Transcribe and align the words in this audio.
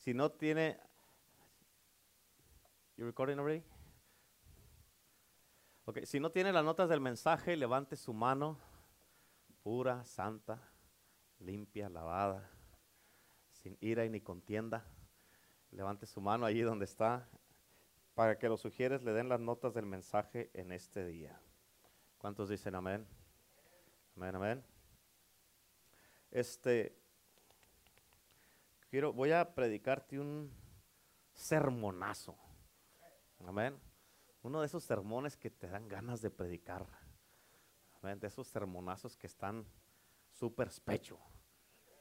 Si 0.00 0.14
no 0.14 0.32
tiene... 0.32 0.80
You 2.96 3.04
recording 3.04 3.38
already? 3.38 3.62
Ok, 5.84 6.04
si 6.04 6.18
no 6.20 6.30
tiene 6.30 6.52
las 6.52 6.64
notas 6.64 6.88
del 6.88 7.02
mensaje, 7.02 7.54
levante 7.54 7.96
su 7.96 8.14
mano, 8.14 8.58
pura, 9.62 10.02
santa, 10.06 10.58
limpia, 11.38 11.90
lavada, 11.90 12.50
sin 13.52 13.76
ira 13.82 14.06
y 14.06 14.08
ni 14.08 14.22
contienda. 14.22 14.86
Levante 15.70 16.06
su 16.06 16.22
mano 16.22 16.46
allí 16.46 16.62
donde 16.62 16.86
está, 16.86 17.28
para 18.14 18.38
que 18.38 18.48
los 18.48 18.62
sugieres 18.62 19.02
le 19.02 19.12
den 19.12 19.28
las 19.28 19.40
notas 19.40 19.74
del 19.74 19.84
mensaje 19.84 20.50
en 20.54 20.72
este 20.72 21.04
día. 21.04 21.38
¿Cuántos 22.16 22.48
dicen 22.48 22.74
amén? 22.74 23.06
Amén, 24.16 24.34
amén. 24.34 24.64
Este, 26.30 26.99
quiero, 28.90 29.12
voy 29.12 29.30
a 29.30 29.54
predicarte 29.54 30.18
un 30.18 30.52
sermonazo. 31.32 32.36
Amén. 33.46 33.78
Uno 34.42 34.60
de 34.60 34.66
esos 34.66 34.82
sermones 34.84 35.36
que 35.36 35.50
te 35.50 35.68
dan 35.68 35.88
ganas 35.88 36.20
de 36.20 36.30
predicar. 36.30 36.86
Amén. 38.02 38.18
De 38.18 38.26
esos 38.26 38.48
sermonazos 38.48 39.16
que 39.16 39.26
están 39.26 39.64
súper 40.32 40.70
pecho. 40.84 41.18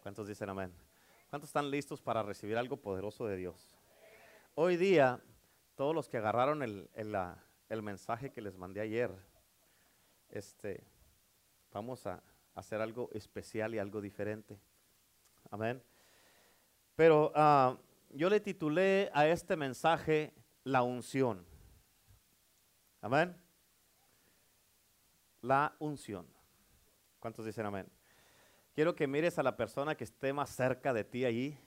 ¿Cuántos 0.01 0.27
dicen 0.27 0.49
amén? 0.49 0.73
¿Cuántos 1.29 1.49
están 1.49 1.69
listos 1.69 2.01
para 2.01 2.23
recibir 2.23 2.57
algo 2.57 2.77
poderoso 2.77 3.25
de 3.27 3.37
Dios? 3.37 3.77
Hoy 4.55 4.75
día, 4.77 5.21
todos 5.75 5.93
los 5.93 6.09
que 6.09 6.17
agarraron 6.17 6.63
el, 6.63 6.89
el 6.95 7.81
mensaje 7.83 8.31
que 8.31 8.41
les 8.41 8.57
mandé 8.57 8.81
ayer, 8.81 9.11
este, 10.29 10.83
vamos 11.71 12.07
a 12.07 12.23
hacer 12.55 12.81
algo 12.81 13.09
especial 13.13 13.75
y 13.75 13.77
algo 13.77 14.01
diferente. 14.01 14.59
Amén. 15.51 15.83
Pero 16.99 17.31
ah, 17.33 17.77
yo 18.09 18.29
le 18.29 18.41
titulé 18.41 19.09
a 19.13 19.25
este 19.25 19.55
mensaje 19.55 20.33
la 20.65 20.83
unción. 20.83 21.45
Amén. 22.99 23.41
La 25.39 25.73
unción. 25.79 26.27
¿Cuántos 27.21 27.45
dicen 27.45 27.65
amén? 27.65 27.87
Quiero 28.75 28.95
que 28.95 29.07
mires 29.07 29.39
a 29.39 29.43
la 29.43 29.55
persona 29.55 29.95
que 29.95 30.03
esté 30.03 30.33
más 30.33 30.49
cerca 30.49 30.91
de 30.91 31.05
ti 31.05 31.23
allí 31.23 31.57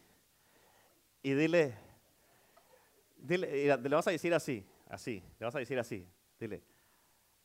y 1.22 1.32
dile, 1.32 1.78
dile, 3.16 3.78
le 3.78 3.88
vas 3.88 4.08
a 4.08 4.10
decir 4.10 4.34
así, 4.34 4.68
así, 4.90 5.24
le 5.38 5.46
vas 5.46 5.54
a 5.54 5.60
decir 5.60 5.78
así, 5.78 6.06
dile, 6.38 6.62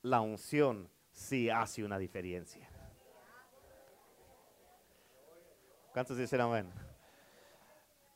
la 0.02 0.20
unción 0.20 0.90
sí 1.14 1.50
hace 1.50 1.86
una 1.86 1.98
diferencia. 1.98 2.70
¿Cuántos 5.94 6.18
dicen 6.18 6.42
amén? 6.42 6.97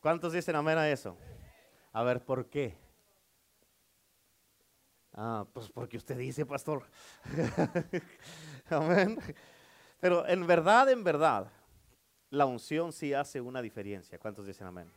¿Cuántos 0.02 0.34
dicen 0.34 0.56
amén 0.56 0.78
a 0.78 0.90
eso? 0.90 1.18
A 1.94 2.04
ver, 2.04 2.26
¿por 2.26 2.50
qué? 2.50 2.76
Ah, 5.14 5.46
pues 5.54 5.70
porque 5.70 5.96
usted 5.96 6.18
dice, 6.18 6.46
pastor. 6.46 6.84
amén. 8.70 9.18
Pero 10.00 10.28
en 10.28 10.46
verdad, 10.46 10.90
en 10.90 11.04
verdad, 11.04 11.50
la 12.30 12.46
unción 12.46 12.92
sí 12.92 13.14
hace 13.14 13.40
una 13.40 13.62
diferencia. 13.62 14.20
¿Cuántos 14.20 14.46
dicen 14.46 14.68
amén? 14.68 14.92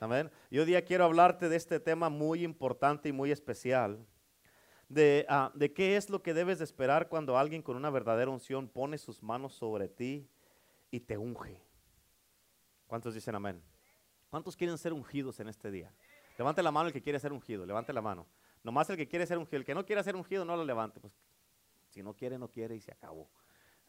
Amén. 0.00 0.30
Yo 0.50 0.62
hoy 0.62 0.66
día 0.66 0.84
quiero 0.84 1.04
hablarte 1.04 1.48
de 1.48 1.56
este 1.56 1.80
tema 1.80 2.08
muy 2.08 2.44
importante 2.44 3.10
y 3.10 3.12
muy 3.12 3.30
especial 3.30 4.06
Ah, 5.28 5.50
de, 5.54 5.72
qué 5.72 5.96
es 5.96 6.10
lo 6.10 6.22
que 6.22 6.32
debes 6.32 6.58
de 6.58 6.64
esperar 6.64 7.08
cuando 7.08 7.36
alguien 7.36 7.62
con 7.62 7.76
una 7.76 7.90
verdadera 7.90 8.30
unción 8.30 8.68
pone 8.68 8.98
sus 8.98 9.22
manos 9.22 9.54
sobre 9.54 9.88
ti 9.88 10.28
y 10.90 11.00
te 11.00 11.18
unge. 11.18 11.60
¿Cuántos 12.86 13.14
dicen 13.14 13.34
amén? 13.34 13.60
¿Cuántos 14.30 14.56
quieren 14.56 14.76
ser 14.78 14.92
ungidos 14.92 15.40
en 15.40 15.48
este 15.48 15.70
día? 15.70 15.92
Levante 16.38 16.62
la 16.62 16.70
mano 16.70 16.88
el 16.88 16.92
que 16.92 17.02
quiere 17.02 17.18
ser 17.18 17.32
ungido, 17.32 17.64
levante 17.64 17.92
la 17.92 18.02
mano. 18.02 18.26
Nomás 18.62 18.90
el 18.90 18.96
que 18.96 19.08
quiere 19.08 19.26
ser 19.26 19.38
ungido, 19.38 19.58
el 19.58 19.64
que 19.64 19.74
no 19.74 19.86
quiere 19.86 20.02
ser 20.02 20.16
ungido 20.16 20.44
no 20.44 20.56
lo 20.56 20.64
levante. 20.64 21.00
Pues 21.00 21.12
si 21.88 22.02
no 22.02 22.14
quiere, 22.14 22.38
no 22.38 22.48
quiere 22.48 22.76
y 22.76 22.80
se 22.80 22.92
acabó. 22.92 23.30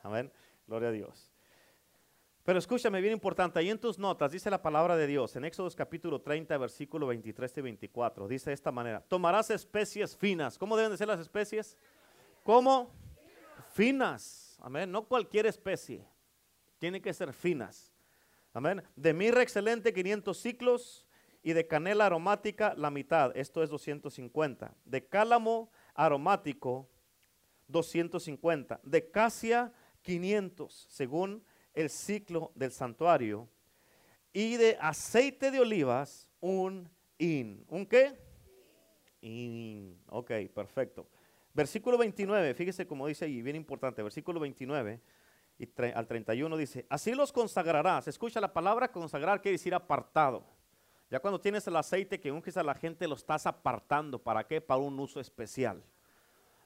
Amén. 0.03 0.31
Gloria 0.65 0.89
a 0.89 0.91
Dios. 0.91 1.31
Pero 2.47 2.59
escúchame, 2.59 3.01
bien 3.01 3.11
importante, 3.11 3.59
ahí 3.59 3.69
en 3.69 3.77
tus 3.77 3.99
notas 3.99 4.31
dice 4.31 4.49
la 4.49 4.61
palabra 4.61 4.95
de 4.95 5.05
Dios, 5.05 5.35
en 5.35 5.43
Éxodo 5.43 5.69
capítulo 5.75 6.21
30, 6.21 6.57
versículo 6.57 7.07
23 7.07 7.57
y 7.57 7.61
24, 7.61 8.25
dice 8.25 8.51
de 8.51 8.53
esta 8.53 8.71
manera, 8.71 9.01
tomarás 9.01 9.49
especies 9.49 10.15
finas. 10.15 10.57
¿Cómo 10.57 10.77
deben 10.77 10.91
de 10.91 10.97
ser 10.97 11.09
las 11.09 11.19
especies? 11.19 11.77
¿Cómo? 12.43 12.93
Finas. 13.73 14.57
Amén. 14.61 14.89
No 14.89 15.03
cualquier 15.03 15.45
especie. 15.45 16.07
Tiene 16.79 17.01
que 17.01 17.13
ser 17.13 17.33
finas. 17.33 17.96
Amén. 18.57 18.81
De 18.95 19.13
mirra 19.13 19.43
excelente 19.43 19.93
500 19.93 20.35
ciclos 20.35 21.05
y 21.43 21.53
de 21.53 21.67
canela 21.67 22.07
aromática 22.07 22.73
la 22.75 22.89
mitad. 22.89 23.31
Esto 23.37 23.61
es 23.61 23.69
250. 23.69 24.73
De 24.83 25.05
cálamo 25.05 25.69
aromático 25.93 26.89
250. 27.67 28.79
De 28.81 29.11
casia 29.11 29.71
500, 30.01 30.87
según 30.89 31.43
el 31.75 31.91
ciclo 31.91 32.51
del 32.55 32.71
santuario 32.71 33.47
y 34.33 34.57
de 34.57 34.75
aceite 34.81 35.51
de 35.51 35.59
olivas 35.59 36.27
un 36.39 36.89
in. 37.19 37.63
¿Un 37.67 37.85
qué? 37.85 38.17
In. 39.21 40.01
Ok, 40.07 40.31
perfecto. 40.51 41.07
Versículo 41.53 41.95
29, 41.95 42.55
fíjese 42.55 42.87
como 42.87 43.05
dice 43.05 43.25
ahí, 43.25 43.43
bien 43.43 43.55
importante, 43.55 44.01
versículo 44.01 44.39
29 44.39 44.99
y 45.59 45.67
al 45.81 46.07
31 46.07 46.55
dice, 46.57 46.85
así 46.89 47.13
los 47.13 47.31
consagrarás. 47.31 48.07
Escucha 48.07 48.39
la 48.39 48.53
palabra 48.53 48.91
consagrar, 48.91 49.41
quiere 49.41 49.57
decir 49.57 49.73
apartado. 49.73 50.43
Ya 51.09 51.19
cuando 51.19 51.39
tienes 51.39 51.65
el 51.67 51.75
aceite 51.75 52.19
que 52.19 52.31
unges 52.31 52.57
a 52.57 52.63
la 52.63 52.75
gente, 52.75 53.07
lo 53.07 53.15
estás 53.15 53.47
apartando. 53.47 54.19
¿Para 54.19 54.45
qué? 54.45 54.61
Para 54.61 54.81
un 54.81 54.99
uso 54.99 55.19
especial. 55.19 55.81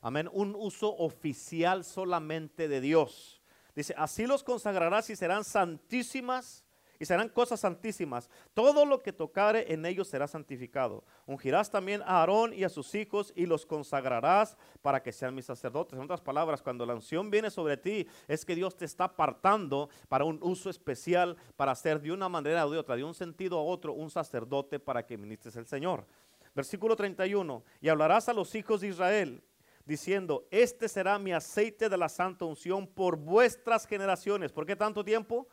Amén. 0.02 0.30
Un 0.34 0.56
uso 0.56 0.96
oficial 0.98 1.84
solamente 1.84 2.68
de 2.68 2.82
Dios. 2.82 3.42
Dice, 3.76 3.94
así 3.98 4.26
los 4.26 4.44
consagrarás 4.44 5.10
y 5.10 5.16
serán 5.16 5.44
santísimas 5.44 6.66
y 7.02 7.06
serán 7.06 7.30
cosas 7.30 7.60
santísimas. 7.60 8.30
Todo 8.54 8.86
lo 8.86 9.02
que 9.02 9.12
tocare 9.12 9.74
en 9.74 9.88
ellos 9.88 10.08
será 10.08 10.28
santificado. 10.28 11.04
Ungirás 11.26 11.72
también 11.72 12.04
a 12.04 12.20
Aarón 12.20 12.54
y 12.54 12.64
a 12.64 12.70
sus 12.70 12.94
hijos 12.94 13.34
y 13.36 13.48
los 13.48 13.66
consagrarás 13.66 14.56
para 14.84 15.02
que 15.02 15.12
sean 15.12 15.34
mis 15.34 15.46
sacerdotes. 15.46 15.98
En 15.98 16.06
otras 16.06 16.22
palabras, 16.22 16.62
cuando 16.62 16.86
la 16.86 16.94
unción 16.94 17.32
viene 17.32 17.50
sobre 17.50 17.76
ti, 17.76 18.08
es 18.28 18.46
que 18.46 18.54
Dios 18.54 18.78
te 18.78 18.86
está 18.86 19.06
apartando 19.06 19.90
para 20.10 20.26
un 20.26 20.38
uso 20.44 20.70
especial, 20.70 21.38
para 21.56 21.72
hacer 21.72 22.00
de 22.00 22.12
una 22.12 22.30
manera 22.30 22.68
o 22.68 22.70
de 22.70 22.78
otra, 22.78 22.96
de 22.96 23.04
un 23.04 23.16
sentido 23.16 23.58
a 23.58 23.64
otro, 23.64 23.94
un 23.94 24.12
sacerdote 24.12 24.80
para 24.80 25.04
que 25.04 25.18
ministres 25.18 25.56
el 25.56 25.66
Señor. 25.66 26.06
Versículo 26.54 26.96
31. 26.96 27.64
Y 27.82 27.90
hablarás 27.90 28.30
a 28.30 28.34
los 28.34 28.54
hijos 28.54 28.82
de 28.82 28.90
Israel 28.90 29.44
diciendo, 29.86 30.48
este 30.52 30.88
será 30.88 31.18
mi 31.18 31.34
aceite 31.34 31.90
de 31.90 31.98
la 31.98 32.10
santa 32.10 32.46
unción 32.46 32.86
por 32.86 33.16
vuestras 33.16 33.88
generaciones. 33.88 34.52
¿Por 34.52 34.68
qué 34.68 34.76
tanto 34.76 35.04
tiempo? 35.04 35.48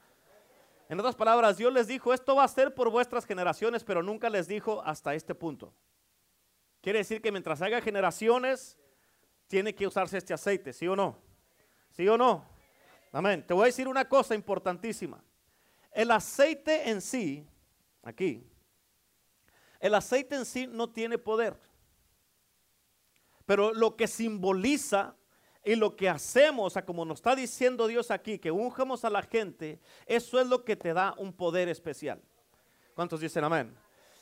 En 0.89 0.99
otras 0.99 1.15
palabras, 1.15 1.59
Dios 1.59 1.73
les 1.73 1.87
dijo, 1.87 2.15
esto 2.15 2.37
va 2.37 2.45
a 2.45 2.49
ser 2.49 2.75
por 2.75 2.91
vuestras 2.91 3.27
generaciones, 3.27 3.85
pero 3.85 4.03
nunca 4.03 4.31
les 4.31 4.49
dijo 4.49 4.83
hasta 4.83 5.15
este 5.15 5.35
punto. 5.35 5.75
Quiere 6.81 7.01
decir 7.01 7.21
que 7.21 7.31
mientras 7.31 7.61
haya 7.61 7.83
generaciones, 7.83 8.79
tiene 9.49 9.75
que 9.75 9.87
usarse 9.87 10.17
este 10.17 10.33
aceite, 10.33 10.73
¿sí 10.73 10.89
o 10.89 10.97
no? 10.97 11.19
¿Sí 11.91 12.09
o 12.09 12.17
no? 12.17 12.45
Amén. 13.13 13.47
Te 13.47 13.53
voy 13.53 13.65
a 13.65 13.67
decir 13.67 13.87
una 13.87 14.09
cosa 14.09 14.35
importantísima. 14.35 15.23
El 15.93 16.11
aceite 16.11 16.89
en 16.89 17.03
sí, 17.03 17.47
aquí, 18.03 18.47
el 19.81 19.95
aceite 19.95 20.37
en 20.37 20.47
sí 20.47 20.67
no 20.67 20.91
tiene 20.91 21.19
poder. 21.19 21.59
Pero 23.45 23.73
lo 23.73 23.97
que 23.97 24.07
simboliza 24.07 25.17
y 25.69 25.77
lo 25.77 25.95
que 25.95 26.09
hacemos, 26.09 26.69
o 26.69 26.71
sea, 26.71 26.87
como 26.87 27.05
nos 27.05 27.19
está 27.19 27.37
diciendo 27.37 27.87
Dios 27.87 28.11
aquí, 28.11 28.39
que 28.39 28.51
ungemos 28.51 29.05
a 29.05 29.11
la 29.11 29.21
gente, 29.21 29.79
eso 30.07 30.41
es 30.41 30.47
lo 30.47 30.65
que 30.65 30.77
te 30.77 30.95
da 30.95 31.15
un 31.19 31.31
poder 31.31 31.69
especial. 31.69 32.23
¿Cuántos 32.95 33.21
dicen 33.21 33.45
amén? 33.45 33.77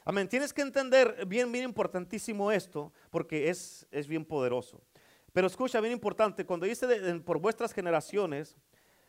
Amén. 0.04 0.28
Tienes 0.28 0.52
que 0.52 0.62
entender 0.62 1.24
bien, 1.24 1.52
bien 1.52 1.62
importantísimo 1.62 2.50
esto, 2.50 2.92
porque 3.10 3.48
es, 3.48 3.86
es 3.92 4.08
bien 4.08 4.24
poderoso. 4.24 4.82
Pero 5.32 5.46
escucha, 5.46 5.80
bien 5.80 5.92
importante, 5.92 6.44
cuando 6.44 6.66
dice 6.66 6.88
por 7.20 7.38
vuestras 7.38 7.72
generaciones, 7.72 8.56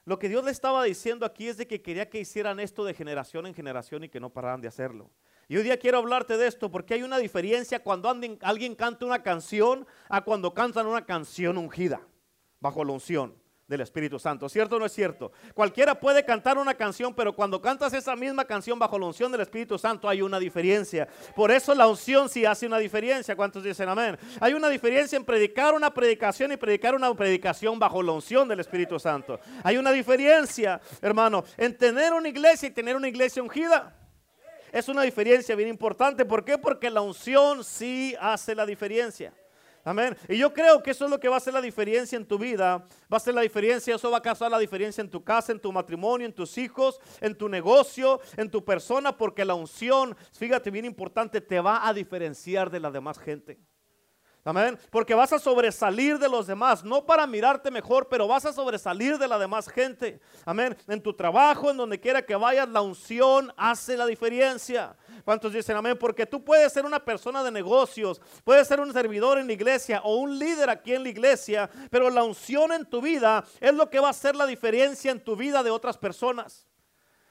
lo 0.05 0.19
que 0.19 0.29
Dios 0.29 0.45
le 0.45 0.51
estaba 0.51 0.83
diciendo 0.83 1.25
aquí 1.25 1.47
es 1.47 1.57
de 1.57 1.65
que 1.65 1.81
quería 1.81 2.07
que 2.07 2.19
hicieran 2.19 2.59
esto 2.59 2.85
de 2.85 2.93
generación 2.93 3.47
en 3.47 3.55
generación 3.55 4.03
y 4.03 4.09
que 4.09 4.19
no 4.19 4.29
pararan 4.29 4.61
de 4.61 4.67
hacerlo. 4.67 5.09
Y 5.47 5.57
hoy 5.57 5.63
día 5.63 5.79
quiero 5.79 5.97
hablarte 5.97 6.37
de 6.37 6.45
esto 6.45 6.69
porque 6.69 6.93
hay 6.93 7.01
una 7.01 7.17
diferencia 7.17 7.81
cuando 7.81 8.09
alguien 8.09 8.75
canta 8.75 9.07
una 9.07 9.23
canción 9.23 9.87
a 10.07 10.23
cuando 10.23 10.53
cantan 10.53 10.85
una 10.85 11.03
canción 11.03 11.57
ungida, 11.57 11.99
bajo 12.59 12.83
la 12.83 12.93
unción 12.93 13.35
del 13.67 13.81
Espíritu 13.81 14.17
Santo. 14.17 14.47
¿Cierto 14.47 14.77
o 14.77 14.79
no 14.79 14.85
es 14.85 14.93
cierto? 14.93 15.31
Cualquiera 15.53 15.99
puede 15.99 16.23
cantar 16.23 16.57
una 16.57 16.73
canción, 16.73 17.13
pero 17.13 17.35
cuando 17.35 17.61
cantas 17.61 17.93
esa 17.93 18.15
misma 18.15 18.45
canción 18.45 18.79
bajo 18.79 18.97
la 18.97 19.07
unción 19.07 19.31
del 19.31 19.41
Espíritu 19.41 19.77
Santo 19.77 20.07
hay 20.07 20.21
una 20.21 20.39
diferencia. 20.39 21.07
Por 21.35 21.51
eso 21.51 21.75
la 21.75 21.87
unción 21.87 22.29
sí 22.29 22.45
hace 22.45 22.65
una 22.65 22.77
diferencia. 22.77 23.35
¿Cuántos 23.35 23.63
dicen 23.63 23.89
amén? 23.89 24.17
Hay 24.39 24.53
una 24.53 24.69
diferencia 24.69 25.17
en 25.17 25.25
predicar 25.25 25.73
una 25.73 25.93
predicación 25.93 26.51
y 26.53 26.57
predicar 26.57 26.95
una 26.95 27.13
predicación 27.13 27.77
bajo 27.77 28.01
la 28.01 28.13
unción 28.13 28.47
del 28.47 28.61
Espíritu 28.61 28.99
Santo. 28.99 29.39
Hay 29.63 29.77
una 29.77 29.91
diferencia, 29.91 30.79
hermano, 31.01 31.43
en 31.57 31.77
tener 31.77 32.13
una 32.13 32.29
iglesia 32.29 32.69
y 32.69 32.71
tener 32.71 32.95
una 32.95 33.09
iglesia 33.09 33.43
ungida. 33.43 33.93
Es 34.71 34.87
una 34.87 35.01
diferencia 35.01 35.55
bien 35.55 35.69
importante. 35.69 36.25
¿Por 36.25 36.45
qué? 36.45 36.57
Porque 36.57 36.89
la 36.89 37.01
unción 37.01 37.63
sí 37.63 38.15
hace 38.19 38.55
la 38.55 38.65
diferencia. 38.65 39.33
Amén. 39.87 40.17
Y 40.27 40.37
yo 40.37 40.53
creo 40.53 40.83
que 40.83 40.91
eso 40.91 41.05
es 41.05 41.11
lo 41.11 41.17
que 41.17 41.29
va 41.29 41.35
a 41.35 41.37
hacer 41.37 41.53
la 41.53 41.61
diferencia 41.61 42.17
en 42.17 42.25
tu 42.25 42.37
vida. 42.37 42.85
Va 43.11 43.15
a 43.15 43.21
ser 43.21 43.33
la 43.33 43.39
diferencia, 43.39 43.95
eso 43.95 44.11
va 44.11 44.17
a 44.17 44.21
causar 44.21 44.51
la 44.51 44.59
diferencia 44.59 44.99
en 44.99 45.09
tu 45.09 45.23
casa, 45.23 45.53
en 45.53 45.61
tu 45.61 45.71
matrimonio, 45.71 46.27
en 46.27 46.33
tus 46.33 46.57
hijos, 46.57 46.99
en 47.21 47.37
tu 47.37 47.47
negocio, 47.47 48.19
en 48.35 48.51
tu 48.51 48.65
persona, 48.65 49.17
porque 49.17 49.45
la 49.45 49.55
unción, 49.55 50.13
fíjate 50.33 50.71
bien 50.71 50.83
importante, 50.83 51.39
te 51.39 51.61
va 51.61 51.87
a 51.87 51.93
diferenciar 51.93 52.69
de 52.69 52.81
la 52.81 52.91
demás 52.91 53.17
gente. 53.17 53.61
Amén. 54.47 54.79
Porque 54.89 55.13
vas 55.13 55.33
a 55.33 55.39
sobresalir 55.39 56.17
de 56.17 56.29
los 56.29 56.47
demás, 56.47 56.81
no 56.81 57.05
para 57.05 57.27
mirarte 57.27 57.69
mejor, 57.69 58.07
pero 58.07 58.29
vas 58.29 58.45
a 58.45 58.53
sobresalir 58.53 59.17
de 59.17 59.27
la 59.27 59.37
demás 59.37 59.67
gente. 59.67 60.21
Amén. 60.45 60.73
En 60.87 61.01
tu 61.03 61.13
trabajo, 61.13 61.69
en 61.69 61.75
donde 61.75 61.99
quiera 61.99 62.21
que 62.21 62.33
vayas, 62.33 62.69
la 62.69 62.79
unción 62.79 63.53
hace 63.57 63.97
la 63.97 64.05
diferencia. 64.05 64.95
¿Cuántos 65.25 65.51
dicen 65.51 65.75
amén? 65.75 65.97
Porque 65.99 66.25
tú 66.25 66.45
puedes 66.45 66.71
ser 66.71 66.85
una 66.85 67.03
persona 67.03 67.43
de 67.43 67.51
negocios, 67.51 68.21
puedes 68.45 68.65
ser 68.69 68.79
un 68.79 68.93
servidor 68.93 69.37
en 69.37 69.47
la 69.47 69.53
iglesia 69.53 69.99
o 70.05 70.15
un 70.15 70.39
líder 70.39 70.69
aquí 70.69 70.93
en 70.93 71.03
la 71.03 71.09
iglesia, 71.09 71.69
pero 71.91 72.09
la 72.09 72.23
unción 72.23 72.71
en 72.71 72.85
tu 72.85 73.01
vida 73.01 73.43
es 73.59 73.73
lo 73.73 73.89
que 73.89 73.99
va 73.99 74.07
a 74.07 74.11
hacer 74.11 74.33
la 74.33 74.45
diferencia 74.45 75.11
en 75.11 75.19
tu 75.19 75.35
vida 75.35 75.61
de 75.61 75.71
otras 75.71 75.97
personas. 75.97 76.65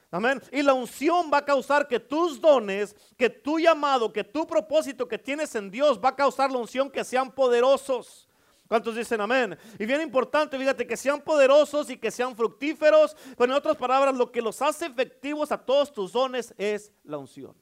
Amén. 0.09 0.41
Y 0.51 0.61
la 0.61 0.73
unción 0.73 1.29
va 1.31 1.39
a 1.39 1.45
causar 1.45 1.87
que 1.87 1.99
tus 1.99 2.39
dones, 2.39 2.95
que 3.17 3.29
tu 3.29 3.59
llamado, 3.59 4.11
que 4.11 4.23
tu 4.23 4.47
propósito 4.47 5.07
que 5.07 5.17
tienes 5.17 5.53
en 5.55 5.69
Dios 5.69 5.99
va 6.03 6.09
a 6.09 6.15
causar 6.15 6.49
la 6.49 6.57
unción 6.57 6.89
que 6.89 7.03
sean 7.03 7.31
poderosos. 7.31 8.27
¿Cuántos 8.67 8.95
dicen 8.95 9.19
amén? 9.21 9.57
Y 9.79 9.85
bien 9.85 10.01
importante, 10.01 10.57
fíjate, 10.57 10.85
que 10.85 10.97
sean 10.97 11.21
poderosos 11.21 11.89
y 11.89 11.97
que 11.97 12.11
sean 12.11 12.35
fructíferos. 12.35 13.15
Pero 13.37 13.51
en 13.51 13.57
otras 13.57 13.77
palabras, 13.77 14.15
lo 14.15 14.31
que 14.31 14.41
los 14.41 14.61
hace 14.61 14.85
efectivos 14.85 15.51
a 15.51 15.57
todos 15.57 15.91
tus 15.91 16.11
dones 16.11 16.53
es 16.57 16.91
la 17.03 17.17
unción. 17.17 17.55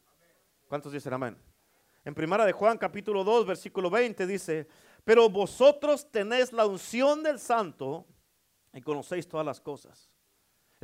¿Cuántos 0.68 0.92
dicen 0.92 1.14
amén? 1.14 1.38
En 2.04 2.14
primera 2.14 2.46
de 2.46 2.52
Juan 2.52 2.78
capítulo 2.78 3.24
2, 3.24 3.46
versículo 3.46 3.90
20 3.90 4.28
dice, 4.28 4.68
pero 5.04 5.30
vosotros 5.30 6.12
tenéis 6.12 6.54
la 6.54 6.66
unción 6.66 7.24
del 7.24 7.40
santo 7.40 8.06
y 8.74 8.82
conocéis 8.82 9.28
todas 9.28 9.46
las 9.46 9.60
cosas. 9.60 10.12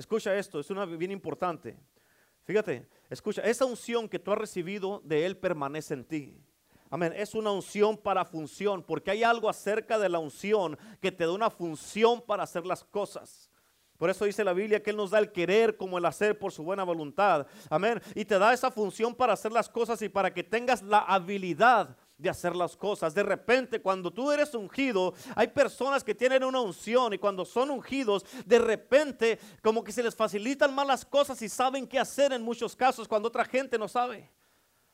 Escucha 0.02 0.36
esto, 0.36 0.60
es 0.60 0.72
una 0.72 0.84
bien 0.84 1.12
importante. 1.12 1.78
Fíjate, 2.44 2.90
escucha, 3.08 3.44
esa 3.44 3.66
unción 3.66 4.10
que 4.10 4.18
tú 4.18 4.32
has 4.32 4.38
recibido 4.40 5.00
de 5.06 5.28
Él 5.28 5.38
permanece 5.38 5.94
en 5.94 6.04
ti. 6.04 6.44
Amén, 6.90 7.14
es 7.16 7.36
una 7.36 7.52
unción 7.52 7.96
para 7.96 8.26
función, 8.26 8.82
porque 8.82 9.12
hay 9.12 9.22
algo 9.22 9.48
acerca 9.48 10.00
de 10.00 10.10
la 10.10 10.18
unción 10.18 10.76
que 11.00 11.12
te 11.12 11.24
da 11.24 11.34
una 11.34 11.52
función 11.52 12.20
para 12.20 12.42
hacer 12.42 12.66
las 12.66 12.84
cosas. 12.84 13.52
Por 14.00 14.10
eso 14.10 14.26
dice 14.26 14.44
la 14.44 14.54
Biblia 14.54 14.82
que 14.82 14.90
Él 14.90 14.98
nos 14.98 15.12
da 15.12 15.20
el 15.20 15.32
querer 15.32 15.78
como 15.78 16.00
el 16.00 16.06
hacer 16.06 16.40
por 16.40 16.52
su 16.52 16.64
buena 16.64 16.84
voluntad. 16.84 17.46
Amén. 17.70 18.02
Y 18.16 18.26
te 18.26 18.40
da 18.40 18.54
esa 18.54 18.72
función 18.72 19.14
para 19.14 19.34
hacer 19.34 19.52
las 19.52 19.70
cosas 19.70 20.02
y 20.02 20.10
para 20.10 20.34
que 20.34 20.44
tengas 20.44 20.82
la 20.82 20.98
habilidad 20.98 21.96
de 22.22 22.30
hacer 22.30 22.56
las 22.56 22.78
cosas. 22.78 23.16
De 23.16 23.24
repente, 23.24 23.82
cuando 23.82 24.12
tú 24.12 24.32
eres 24.32 24.54
ungido, 24.54 25.14
hay 25.36 25.48
personas 25.48 26.04
que 26.04 26.14
tienen 26.14 26.44
una 26.44 26.62
unción 26.62 27.14
y 27.14 27.18
cuando 27.18 27.44
son 27.44 27.72
ungidos, 27.72 28.24
de 28.46 28.60
repente 28.60 29.40
como 29.64 29.84
que 29.84 29.92
se 29.92 30.04
les 30.04 30.16
facilitan 30.16 30.74
más 30.74 30.86
las 30.86 31.04
cosas 31.04 31.42
y 31.42 31.50
saben 31.50 31.88
qué 31.88 31.98
hacer 31.98 32.32
en 32.32 32.44
muchos 32.44 32.76
casos 32.76 33.08
cuando 33.08 33.28
otra 33.28 33.44
gente 33.44 33.78
no 33.78 33.88
sabe. 33.88 34.30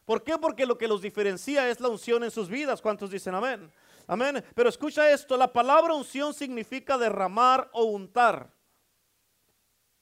¿Por 0.06 0.24
qué? 0.24 0.38
Porque 0.38 0.66
lo 0.66 0.78
que 0.78 0.88
los 0.88 1.02
diferencia 1.02 1.70
es 1.70 1.82
la 1.82 1.90
unción 1.90 2.24
en 2.24 2.32
sus 2.32 2.48
vidas. 2.48 2.82
¿Cuántos 2.82 3.12
dicen 3.12 3.36
amén? 3.36 3.70
Amén. 4.08 4.42
Pero 4.56 4.70
escucha 4.70 5.12
esto, 5.12 5.36
la 5.36 5.52
palabra 5.52 5.94
unción 5.94 6.34
significa 6.34 6.98
derramar 6.98 7.70
o 7.74 7.84
untar. 7.84 8.50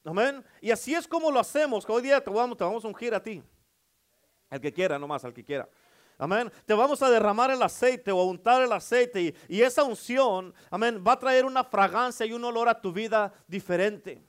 Amén. 0.03 0.45
Y 0.61 0.69
así 0.69 0.93
es 0.93 1.07
como 1.07 1.31
lo 1.31 1.39
hacemos. 1.39 1.83
Hoy 1.89 2.03
día 2.03 2.23
te 2.23 2.29
vamos, 2.29 2.55
te 2.55 2.63
vamos 2.63 2.85
a 2.85 2.87
ungir 2.87 3.15
a 3.15 3.23
ti. 3.23 3.41
El 4.51 4.61
que 4.61 4.71
quiera, 4.71 4.99
nomás, 4.99 5.25
al 5.25 5.33
que 5.33 5.43
quiera. 5.43 5.67
Amén. 6.17 6.49
Te 6.65 6.73
vamos 6.73 7.01
a 7.01 7.09
derramar 7.09 7.51
el 7.51 7.61
aceite 7.61 8.11
o 8.11 8.19
a 8.19 8.25
untar 8.25 8.61
el 8.61 8.71
aceite. 8.71 9.35
Y, 9.49 9.61
esa 9.61 9.83
unción, 9.83 10.53
amén, 10.69 11.03
va 11.05 11.13
a 11.13 11.19
traer 11.19 11.45
una 11.45 11.63
fragancia 11.63 12.25
y 12.25 12.31
un 12.31 12.43
olor 12.43 12.69
a 12.69 12.79
tu 12.79 12.93
vida 12.93 13.33
diferente. 13.47 14.21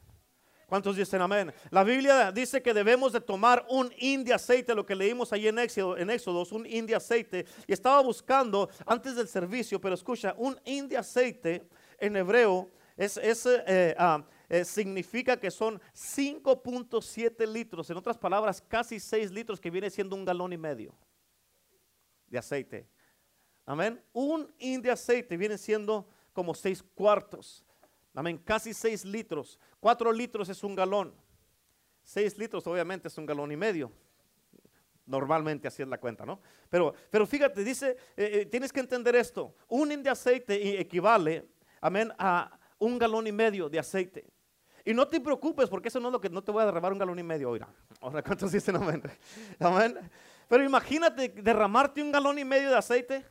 ¿Cuántos 0.67 0.97
dicen 0.97 1.23
amén? 1.23 1.55
La 1.71 1.85
Biblia 1.85 2.33
dice 2.33 2.61
que 2.61 2.75
debemos 2.75 3.13
de 3.13 3.21
tomar 3.21 3.65
un 3.71 3.93
hin 3.99 4.25
de 4.25 4.35
aceite, 4.35 4.75
lo 4.75 4.85
que 4.85 4.97
leímos 4.97 5.33
ahí 5.33 5.47
en 5.47 5.61
Éxodo, 5.61 5.97
en 5.97 6.11
Éxodo 6.11 6.45
un 6.51 6.67
hin 6.67 6.87
de 6.87 6.97
aceite. 6.97 7.47
Y 7.69 7.73
estaba 7.73 8.01
buscando 8.01 8.69
antes 8.85 9.15
del 9.15 9.29
servicio, 9.29 9.81
pero 9.81 9.95
escucha, 9.95 10.35
un 10.37 10.59
hin 10.65 10.89
de 10.89 10.97
aceite 10.97 11.69
en 12.01 12.17
hebreo 12.17 12.69
es, 12.97 13.17
eh, 13.17 13.95
ah, 13.97 14.25
eh, 14.49 14.65
significa 14.65 15.39
que 15.39 15.53
son 15.53 15.81
5.7 15.95 17.47
litros, 17.47 17.89
en 17.89 17.97
otras 17.97 18.19
palabras, 18.19 18.61
casi 18.67 18.99
6 18.99 19.31
litros, 19.31 19.61
que 19.61 19.71
viene 19.71 19.89
siendo 19.89 20.17
un 20.17 20.25
galón 20.25 20.53
y 20.53 20.57
medio 20.57 20.93
de 22.29 22.39
aceite. 22.39 22.89
Amén. 23.65 24.03
Un 24.13 24.53
in 24.59 24.81
de 24.81 24.91
aceite 24.91 25.37
viene 25.37 25.59
siendo 25.59 26.09
como 26.33 26.55
seis 26.55 26.83
cuartos. 26.83 27.65
Amén. 28.15 28.39
Casi 28.39 28.73
seis 28.73 29.05
litros. 29.05 29.59
Cuatro 29.81 30.13
litros 30.13 30.49
es 30.49 30.63
un 30.63 30.75
galón. 30.75 31.15
Seis 32.03 32.39
litros 32.39 32.67
obviamente 32.67 33.09
es 33.09 33.19
un 33.19 33.27
galón 33.27 33.51
y 33.51 33.57
medio. 33.57 33.93
Normalmente 35.05 35.69
así 35.69 35.83
es 35.83 35.89
la 35.89 35.99
cuenta, 35.99 36.25
¿no? 36.25 36.41
Pero, 36.69 36.95
pero 37.11 37.27
fíjate, 37.27 37.63
dice, 37.63 37.97
eh, 38.17 38.41
eh, 38.41 38.47
tienes 38.47 38.73
que 38.73 38.81
entender 38.81 39.15
esto. 39.15 39.55
Un 39.69 39.93
in 39.93 40.03
de 40.03 40.11
aceite 40.11 40.81
equivale, 40.81 41.49
amén, 41.81 42.13
a 42.19 42.59
un 42.79 42.99
galón 42.99 43.27
y 43.27 43.33
medio 43.33 43.69
de 43.69 43.79
aceite. 43.79 44.27
Y 44.85 44.95
no 44.95 45.07
te 45.07 45.21
preocupes 45.21 45.69
porque 45.69 45.89
eso 45.89 45.99
no 45.99 46.09
es 46.09 46.13
lo 46.13 46.21
que 46.21 46.31
no 46.31 46.43
te 46.43 46.53
voy 46.53 46.63
a 46.63 46.67
derramar 46.67 46.93
un 46.93 46.99
galón 46.99 47.19
y 47.19 47.23
medio, 47.23 47.51
oiga. 47.51 47.69
¿cuántos 48.01 48.53
dicen 48.53 48.77
amén? 48.77 49.03
Amén. 49.59 49.99
Pero 50.49 50.65
imagínate 50.65 51.29
derramarte 51.29 52.03
un 52.03 52.13
galón 52.13 52.39
y 52.39 52.45
medio 52.45 52.71
de 52.71 52.77
aceite. 52.77 53.27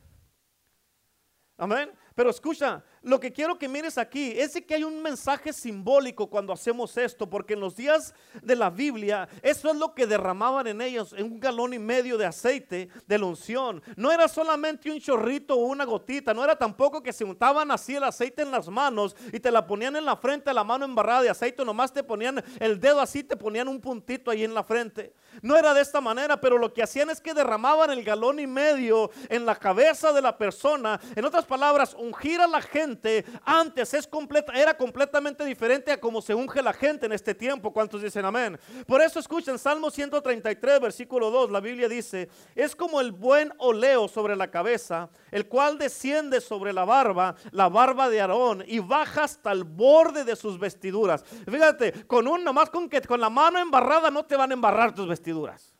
Amén. 1.56 1.90
Pero 2.16 2.30
escucha, 2.30 2.82
lo 3.02 3.20
que 3.20 3.30
quiero 3.30 3.58
que 3.58 3.68
mires 3.68 3.98
aquí 3.98 4.32
es 4.38 4.58
que 4.66 4.74
hay 4.74 4.84
un 4.84 5.02
mensaje 5.02 5.52
simbólico 5.52 6.28
cuando 6.28 6.50
hacemos 6.50 6.96
esto, 6.96 7.28
porque 7.28 7.52
en 7.52 7.60
los 7.60 7.76
días 7.76 8.14
de 8.42 8.56
la 8.56 8.70
Biblia, 8.70 9.28
eso 9.42 9.70
es 9.70 9.76
lo 9.76 9.94
que 9.94 10.06
derramaban 10.06 10.66
en 10.66 10.80
ellos, 10.80 11.12
en 11.12 11.24
un 11.24 11.38
galón 11.38 11.74
y 11.74 11.78
medio 11.78 12.16
de 12.16 12.24
aceite 12.24 12.88
de 13.06 13.18
la 13.18 13.26
unción. 13.26 13.82
No 13.96 14.10
era 14.10 14.28
solamente 14.28 14.90
un 14.90 14.98
chorrito 14.98 15.56
o 15.56 15.66
una 15.66 15.84
gotita, 15.84 16.32
no 16.32 16.42
era 16.42 16.56
tampoco 16.56 17.02
que 17.02 17.12
se 17.12 17.22
untaban 17.22 17.70
así 17.70 17.94
el 17.96 18.04
aceite 18.04 18.40
en 18.40 18.50
las 18.50 18.66
manos 18.68 19.14
y 19.30 19.38
te 19.38 19.50
la 19.50 19.66
ponían 19.66 19.94
en 19.96 20.06
la 20.06 20.16
frente, 20.16 20.54
la 20.54 20.64
mano 20.64 20.86
embarrada 20.86 21.20
de 21.20 21.28
aceite, 21.28 21.66
nomás 21.66 21.92
te 21.92 22.02
ponían 22.02 22.42
el 22.58 22.80
dedo 22.80 23.02
así, 23.02 23.24
te 23.24 23.36
ponían 23.36 23.68
un 23.68 23.78
puntito 23.78 24.30
ahí 24.30 24.42
en 24.42 24.54
la 24.54 24.64
frente. 24.64 25.12
No 25.42 25.54
era 25.54 25.74
de 25.74 25.82
esta 25.82 26.00
manera, 26.00 26.40
pero 26.40 26.56
lo 26.56 26.72
que 26.72 26.82
hacían 26.82 27.10
es 27.10 27.20
que 27.20 27.34
derramaban 27.34 27.90
el 27.90 28.02
galón 28.02 28.40
y 28.40 28.46
medio 28.46 29.10
en 29.28 29.44
la 29.44 29.54
cabeza 29.54 30.14
de 30.14 30.22
la 30.22 30.38
persona. 30.38 30.98
En 31.14 31.22
otras 31.26 31.44
palabras, 31.44 31.94
ungir 32.06 32.40
a 32.40 32.46
la 32.46 32.60
gente 32.60 33.24
antes 33.44 33.94
es 33.94 34.06
completa, 34.06 34.52
era 34.52 34.76
completamente 34.76 35.44
diferente 35.44 35.92
a 35.92 36.00
como 36.00 36.22
se 36.22 36.34
unge 36.34 36.62
la 36.62 36.72
gente 36.72 37.06
en 37.06 37.12
este 37.12 37.34
tiempo. 37.34 37.72
¿Cuántos 37.72 38.02
dicen 38.02 38.24
amén? 38.24 38.58
Por 38.86 39.00
eso 39.00 39.18
escuchen 39.18 39.58
Salmo 39.58 39.90
133, 39.90 40.80
versículo 40.80 41.30
2. 41.30 41.50
La 41.50 41.60
Biblia 41.60 41.88
dice, 41.88 42.28
es 42.54 42.74
como 42.74 43.00
el 43.00 43.12
buen 43.12 43.52
oleo 43.58 44.08
sobre 44.08 44.36
la 44.36 44.50
cabeza, 44.50 45.08
el 45.30 45.48
cual 45.48 45.78
desciende 45.78 46.40
sobre 46.40 46.72
la 46.72 46.84
barba, 46.84 47.34
la 47.50 47.68
barba 47.68 48.08
de 48.08 48.20
Aarón, 48.20 48.64
y 48.66 48.78
baja 48.78 49.24
hasta 49.24 49.52
el 49.52 49.64
borde 49.64 50.24
de 50.24 50.36
sus 50.36 50.58
vestiduras. 50.58 51.24
Fíjate, 51.24 52.06
con 52.06 52.26
un 52.28 52.44
nomás 52.44 52.70
con 52.70 52.88
que 52.88 53.00
con 53.02 53.20
la 53.20 53.30
mano 53.30 53.58
embarrada 53.58 54.10
no 54.10 54.24
te 54.24 54.36
van 54.36 54.50
a 54.50 54.54
embarrar 54.54 54.94
tus 54.94 55.06
vestiduras. 55.06 55.74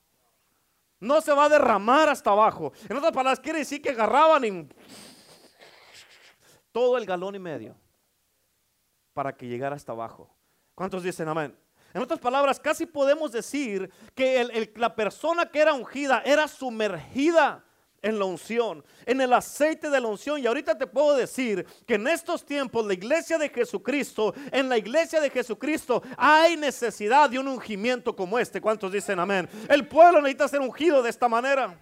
No 0.98 1.20
se 1.20 1.32
va 1.32 1.44
a 1.44 1.48
derramar 1.48 2.08
hasta 2.08 2.30
abajo. 2.30 2.72
En 2.88 2.96
otras 2.96 3.12
palabras, 3.12 3.40
quiere 3.40 3.60
decir 3.60 3.82
que 3.82 3.90
agarraban 3.90 4.44
y 4.44 4.68
todo 6.76 6.98
el 6.98 7.06
galón 7.06 7.34
y 7.34 7.38
medio 7.38 7.74
para 9.14 9.34
que 9.34 9.46
llegara 9.48 9.74
hasta 9.74 9.92
abajo. 9.92 10.28
¿Cuántos 10.74 11.02
dicen 11.02 11.26
amén? 11.26 11.56
En 11.94 12.02
otras 12.02 12.20
palabras, 12.20 12.60
casi 12.60 12.84
podemos 12.84 13.32
decir 13.32 13.90
que 14.14 14.70
la 14.76 14.94
persona 14.94 15.50
que 15.50 15.58
era 15.58 15.72
ungida 15.72 16.20
era 16.22 16.46
sumergida 16.46 17.64
en 18.02 18.18
la 18.18 18.26
unción, 18.26 18.84
en 19.06 19.22
el 19.22 19.32
aceite 19.32 19.88
de 19.88 19.98
la 19.98 20.08
unción. 20.08 20.38
Y 20.38 20.46
ahorita 20.46 20.76
te 20.76 20.86
puedo 20.86 21.16
decir 21.16 21.64
que 21.86 21.94
en 21.94 22.06
estos 22.08 22.44
tiempos, 22.44 22.84
la 22.84 22.92
iglesia 22.92 23.38
de 23.38 23.48
Jesucristo, 23.48 24.34
en 24.52 24.68
la 24.68 24.76
iglesia 24.76 25.18
de 25.18 25.30
Jesucristo, 25.30 26.02
hay 26.18 26.58
necesidad 26.58 27.30
de 27.30 27.38
un 27.38 27.48
ungimiento 27.48 28.14
como 28.14 28.38
este. 28.38 28.60
¿Cuántos 28.60 28.92
dicen 28.92 29.18
amén? 29.18 29.48
El 29.70 29.88
pueblo 29.88 30.20
necesita 30.20 30.46
ser 30.46 30.60
ungido 30.60 31.02
de 31.02 31.08
esta 31.08 31.26
manera. 31.26 31.74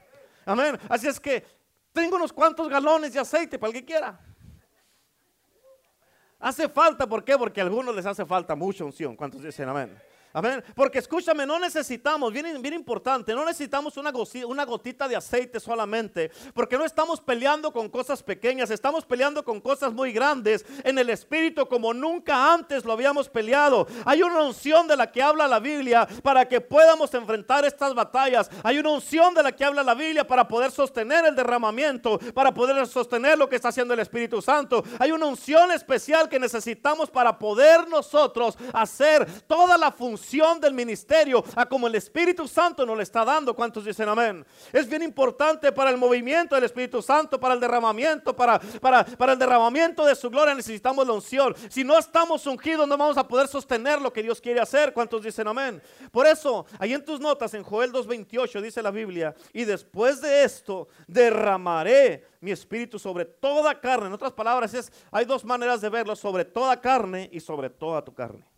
Amén. 0.46 0.78
Así 0.88 1.08
es 1.08 1.18
que 1.18 1.44
tengo 1.92 2.14
unos 2.14 2.32
cuantos 2.32 2.68
galones 2.68 3.12
de 3.12 3.18
aceite 3.18 3.58
para 3.58 3.72
el 3.72 3.80
que 3.80 3.84
quiera. 3.84 4.20
Hace 6.38 6.68
falta, 6.68 7.06
¿por 7.06 7.24
qué? 7.24 7.36
Porque 7.38 7.60
a 7.60 7.64
algunos 7.64 7.94
les 7.94 8.06
hace 8.06 8.24
falta 8.26 8.54
mucha 8.54 8.84
unción. 8.84 9.16
¿Cuántos 9.16 9.42
dicen 9.42 9.68
amén? 9.68 9.96
Amén. 10.36 10.64
Porque 10.74 10.98
escúchame, 10.98 11.46
no 11.46 11.60
necesitamos, 11.60 12.32
bien, 12.32 12.60
bien 12.60 12.74
importante, 12.74 13.32
no 13.32 13.44
necesitamos 13.44 13.96
una, 13.96 14.12
una 14.48 14.64
gotita 14.64 15.06
de 15.06 15.14
aceite 15.14 15.60
solamente. 15.60 16.32
Porque 16.52 16.76
no 16.76 16.84
estamos 16.84 17.20
peleando 17.20 17.72
con 17.72 17.88
cosas 17.88 18.20
pequeñas, 18.20 18.68
estamos 18.70 19.04
peleando 19.04 19.44
con 19.44 19.60
cosas 19.60 19.92
muy 19.92 20.12
grandes 20.12 20.66
en 20.82 20.98
el 20.98 21.08
espíritu 21.10 21.68
como 21.68 21.94
nunca 21.94 22.52
antes 22.52 22.84
lo 22.84 22.92
habíamos 22.92 23.28
peleado. 23.28 23.86
Hay 24.04 24.24
una 24.24 24.42
unción 24.42 24.88
de 24.88 24.96
la 24.96 25.12
que 25.12 25.22
habla 25.22 25.46
la 25.46 25.60
Biblia 25.60 26.08
para 26.20 26.48
que 26.48 26.60
podamos 26.60 27.14
enfrentar 27.14 27.64
estas 27.64 27.94
batallas. 27.94 28.50
Hay 28.64 28.78
una 28.78 28.90
unción 28.90 29.34
de 29.34 29.42
la 29.44 29.52
que 29.52 29.64
habla 29.64 29.84
la 29.84 29.94
Biblia 29.94 30.26
para 30.26 30.48
poder 30.48 30.72
sostener 30.72 31.24
el 31.26 31.36
derramamiento, 31.36 32.18
para 32.34 32.52
poder 32.52 32.84
sostener 32.88 33.38
lo 33.38 33.48
que 33.48 33.54
está 33.54 33.68
haciendo 33.68 33.94
el 33.94 34.00
Espíritu 34.00 34.42
Santo. 34.42 34.82
Hay 34.98 35.12
una 35.12 35.26
unción 35.26 35.70
especial 35.70 36.28
que 36.28 36.40
necesitamos 36.40 37.08
para 37.08 37.38
poder 37.38 37.86
nosotros 37.88 38.58
hacer 38.72 39.30
toda 39.46 39.78
la 39.78 39.92
función 39.92 40.24
del 40.61 40.73
ministerio 40.73 41.45
a 41.54 41.66
como 41.66 41.87
el 41.87 41.95
Espíritu 41.95 42.49
Santo 42.49 42.85
nos 42.85 42.97
le 42.97 43.02
está 43.02 43.25
dando. 43.25 43.54
¿Cuántos 43.54 43.85
dicen 43.85 44.09
amén? 44.09 44.45
Es 44.73 44.88
bien 44.88 45.02
importante 45.02 45.71
para 45.71 45.90
el 45.90 45.97
movimiento 45.97 46.54
del 46.54 46.64
Espíritu 46.64 47.00
Santo, 47.00 47.38
para 47.38 47.54
el 47.54 47.61
derramamiento, 47.61 48.35
para, 48.35 48.59
para, 48.81 49.04
para 49.04 49.33
el 49.35 49.38
derramamiento 49.38 50.04
de 50.04 50.14
su 50.14 50.31
gloria 50.31 50.54
necesitamos 50.54 51.07
la 51.07 51.12
unción. 51.12 51.54
Si 51.69 51.85
no 51.85 51.99
estamos 51.99 52.47
ungidos 52.47 52.88
no 52.88 52.97
vamos 52.97 53.16
a 53.16 53.26
poder 53.26 53.47
sostener 53.47 54.00
lo 54.00 54.12
que 54.12 54.23
Dios 54.23 54.40
quiere 54.40 54.61
hacer. 54.61 54.93
¿Cuántos 54.93 55.23
dicen 55.23 55.47
amén? 55.47 55.81
Por 56.11 56.26
eso, 56.26 56.66
ahí 56.78 56.93
en 56.95 57.04
tus 57.04 57.21
notas, 57.21 57.54
en 57.54 57.62
Joel 57.62 57.93
2.28 57.93 58.61
dice 58.61 58.83
la 58.83 58.90
Biblia, 58.90 59.35
y 59.52 59.64
después 59.64 60.21
de 60.21 60.43
esto 60.43 60.88
derramaré 61.07 62.26
mi 62.40 62.50
espíritu 62.50 62.99
sobre 62.99 63.25
toda 63.25 63.78
carne. 63.81 64.07
En 64.07 64.12
otras 64.12 64.33
palabras, 64.33 64.75
es, 64.75 64.93
hay 65.11 65.25
dos 65.25 65.45
maneras 65.45 65.81
de 65.81 65.88
verlo, 65.88 66.16
sobre 66.16 66.45
toda 66.45 66.81
carne 66.81 67.28
y 67.33 67.40
sobre 67.40 67.71
toda 67.71 68.02
tu 68.04 68.12
carne. 68.12 68.53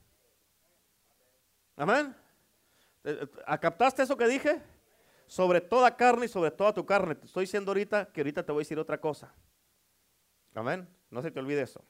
Amén. 1.77 2.15
Eh, 3.05 3.21
eh, 3.23 3.59
¿Captaste 3.61 4.03
eso 4.03 4.17
que 4.17 4.27
dije? 4.27 4.63
Sobre 5.27 5.61
toda 5.61 5.95
carne 5.95 6.27
y 6.27 6.29
sobre 6.29 6.51
toda 6.51 6.73
tu 6.73 6.85
carne. 6.87 7.15
Te 7.15 7.27
estoy 7.27 7.45
diciendo 7.45 7.71
ahorita 7.71 8.11
que 8.13 8.21
ahorita 8.21 8.45
te 8.45 8.53
voy 8.53 8.61
a 8.61 8.65
decir 8.65 8.79
otra 8.79 9.01
cosa. 9.01 9.33
Amén. 10.55 10.89
No 11.11 11.21
se 11.23 11.31
te 11.31 11.39
olvide 11.39 11.63
eso. 11.63 11.85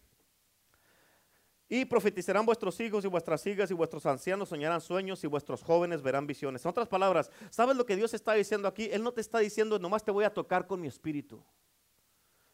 Y 1.68 1.84
profetizarán 1.84 2.46
vuestros 2.46 2.78
hijos 2.80 3.04
y 3.04 3.08
vuestras 3.08 3.44
hijas 3.46 3.70
y 3.70 3.74
vuestros 3.74 4.06
ancianos 4.06 4.48
soñarán 4.48 4.80
sueños 4.80 5.22
y 5.24 5.26
vuestros 5.26 5.62
jóvenes 5.62 6.02
verán 6.02 6.26
visiones. 6.26 6.64
En 6.64 6.70
otras 6.70 6.88
palabras, 6.88 7.30
¿sabes 7.50 7.76
lo 7.76 7.84
que 7.86 7.96
Dios 7.96 8.14
está 8.14 8.34
diciendo 8.34 8.68
aquí? 8.68 8.88
Él 8.92 9.02
no 9.02 9.12
te 9.12 9.20
está 9.20 9.38
diciendo, 9.38 9.78
nomás 9.78 10.04
te 10.04 10.12
voy 10.12 10.24
a 10.24 10.32
tocar 10.32 10.66
con 10.66 10.80
mi 10.80 10.86
espíritu. 10.86 11.42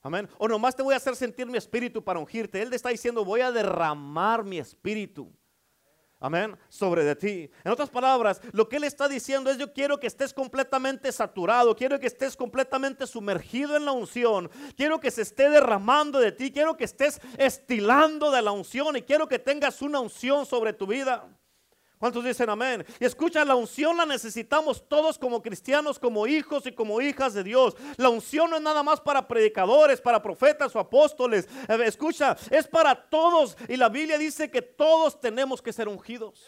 Amén. 0.01 0.29
O 0.39 0.49
nomás 0.49 0.75
te 0.75 0.83
voy 0.83 0.95
a 0.95 0.97
hacer 0.97 1.15
sentir 1.15 1.47
mi 1.47 1.59
espíritu 1.59 2.03
para 2.03 2.19
ungirte. 2.19 2.61
Él 2.61 2.71
te 2.71 2.77
está 2.77 2.89
diciendo, 2.89 3.25
voy 3.25 3.41
a 3.41 3.53
derramar 3.53 4.45
mi 4.45 4.59
espíritu. 4.59 5.31
Amén. 6.23 6.57
Sobre 6.69 7.03
de 7.03 7.17
ti. 7.17 7.51
En 7.65 7.73
otras 7.73 7.91
palabras, 7.91 8.41
lo 8.53 8.69
que 8.69 8.77
él 8.77 8.85
está 8.85 9.09
diciendo 9.09 9.51
es 9.51 9.59
yo 9.59 9.73
quiero 9.73 9.99
que 9.99 10.07
estés 10.07 10.33
completamente 10.33 11.11
saturado, 11.11 11.75
quiero 11.75 11.99
que 11.99 12.07
estés 12.07 12.37
completamente 12.37 13.09
sumergido 13.09 13.77
en 13.77 13.85
la 13.85 13.91
unción, 13.91 14.49
quiero 14.77 15.01
que 15.01 15.11
se 15.11 15.23
esté 15.23 15.51
derramando 15.51 16.21
de 16.21 16.31
ti, 16.31 16.53
quiero 16.53 16.77
que 16.77 16.85
estés 16.85 17.21
estilando 17.39 18.31
de 18.31 18.41
la 18.41 18.53
unción 18.53 18.97
y 18.97 19.03
quiero 19.03 19.27
que 19.27 19.41
tengas 19.41 19.83
una 19.83 19.99
unción 19.99 20.47
sobre 20.47 20.73
tu 20.73 20.87
vida. 20.87 21.29
¿Cuántos 22.03 22.25
dicen 22.25 22.51
amén? 22.51 22.85
Y 22.99 23.05
escucha, 23.05 23.45
la 23.45 23.55
unción 23.55 23.97
la 23.97 24.05
necesitamos 24.05 24.89
todos 24.89 25.17
como 25.17 25.41
cristianos, 25.41 26.01
como 26.01 26.27
hijos 26.27 26.67
y 26.67 26.73
como 26.73 27.01
hijas 27.01 27.33
de 27.33 27.45
Dios. 27.45 27.77
La 27.97 28.09
unción 28.09 28.51
no 28.51 28.57
es 28.57 28.63
nada 28.63 28.83
más 28.83 29.01
para 29.01 29.29
predicadores, 29.29 30.01
para 30.01 30.21
profetas 30.21 30.75
o 30.75 30.81
apóstoles. 30.81 31.49
Eh, 31.69 31.79
escucha, 31.85 32.37
es 32.51 32.67
para 32.67 32.97
todos. 32.97 33.57
Y 33.69 33.77
la 33.77 33.89
Biblia 33.89 34.19
dice 34.19 34.51
que 34.51 34.63
todos 34.63 35.21
tenemos 35.21 35.63
que 35.63 35.73
ser 35.73 35.87
ungidos. 35.87 36.45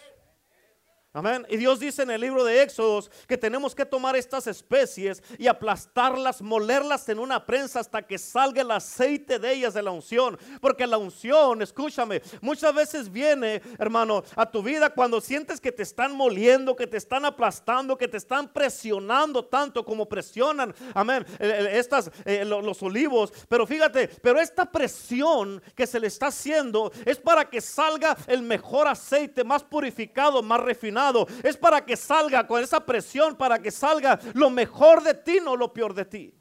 Amén. 1.16 1.46
Y 1.48 1.58
Dios 1.58 1.78
dice 1.78 2.02
en 2.02 2.10
el 2.10 2.20
libro 2.20 2.42
de 2.42 2.60
Éxodos 2.60 3.08
que 3.28 3.38
tenemos 3.38 3.72
que 3.72 3.86
tomar 3.86 4.16
estas 4.16 4.48
especies 4.48 5.22
y 5.38 5.46
aplastarlas, 5.46 6.42
molerlas 6.42 7.08
en 7.08 7.20
una 7.20 7.46
prensa 7.46 7.78
hasta 7.78 8.02
que 8.02 8.18
salga 8.18 8.62
el 8.62 8.72
aceite 8.72 9.38
de 9.38 9.52
ellas 9.52 9.74
de 9.74 9.82
la 9.84 9.92
unción. 9.92 10.36
Porque 10.60 10.88
la 10.88 10.98
unción, 10.98 11.62
escúchame, 11.62 12.20
muchas 12.40 12.74
veces 12.74 13.12
viene, 13.12 13.62
hermano, 13.78 14.24
a 14.34 14.50
tu 14.50 14.60
vida 14.60 14.90
cuando 14.90 15.20
sientes 15.20 15.60
que 15.60 15.70
te 15.70 15.84
están 15.84 16.16
moliendo, 16.16 16.74
que 16.74 16.88
te 16.88 16.96
están 16.96 17.24
aplastando, 17.24 17.96
que 17.96 18.08
te 18.08 18.16
están 18.16 18.52
presionando 18.52 19.44
tanto 19.44 19.84
como 19.84 20.08
presionan, 20.08 20.74
amén, 20.94 21.24
estas, 21.38 22.10
eh, 22.24 22.44
los 22.44 22.82
olivos. 22.82 23.32
Pero 23.48 23.68
fíjate, 23.68 24.08
pero 24.20 24.40
esta 24.40 24.68
presión 24.68 25.62
que 25.76 25.86
se 25.86 26.00
le 26.00 26.08
está 26.08 26.26
haciendo 26.26 26.90
es 27.06 27.18
para 27.18 27.48
que 27.48 27.60
salga 27.60 28.16
el 28.26 28.42
mejor 28.42 28.88
aceite, 28.88 29.44
más 29.44 29.62
purificado, 29.62 30.42
más 30.42 30.58
refinado 30.58 31.03
es 31.42 31.56
para 31.56 31.84
que 31.84 31.96
salga 31.96 32.46
con 32.46 32.62
esa 32.62 32.84
presión, 32.84 33.36
para 33.36 33.58
que 33.60 33.70
salga 33.70 34.18
lo 34.34 34.50
mejor 34.50 35.02
de 35.02 35.14
ti, 35.14 35.38
no 35.42 35.56
lo 35.56 35.72
peor 35.72 35.94
de 35.94 36.04
ti. 36.04 36.34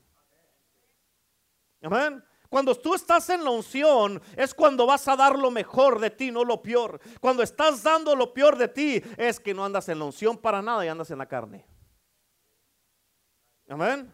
Amén. 1.82 2.24
Cuando 2.50 2.75
tú 2.75 2.93
estás 2.93 3.27
en 3.29 3.43
la 3.43 3.50
unción 3.50 4.22
es 4.38 4.53
cuando 4.53 4.86
vas 4.86 5.08
a 5.08 5.15
dar 5.15 5.38
lo 5.38 5.50
mejor 5.50 6.00
de 6.00 6.12
ti, 6.12 6.29
no 6.29 6.43
lo 6.43 6.62
peor. 6.62 7.00
Cuando 7.20 7.41
estás 7.41 7.82
dando 7.82 8.15
lo 8.15 8.32
peor 8.32 8.58
de 8.58 8.67
ti 8.67 9.01
es 9.17 9.39
que 9.39 9.55
no 9.55 9.65
andas 9.65 9.89
en 9.89 9.98
la 9.98 10.05
unción 10.05 10.38
para 10.38 10.62
nada 10.62 10.86
y 10.86 10.88
andas 10.88 11.10
en 11.10 11.17
la 11.17 11.25
carne. 11.25 11.65
Amén. 13.67 14.13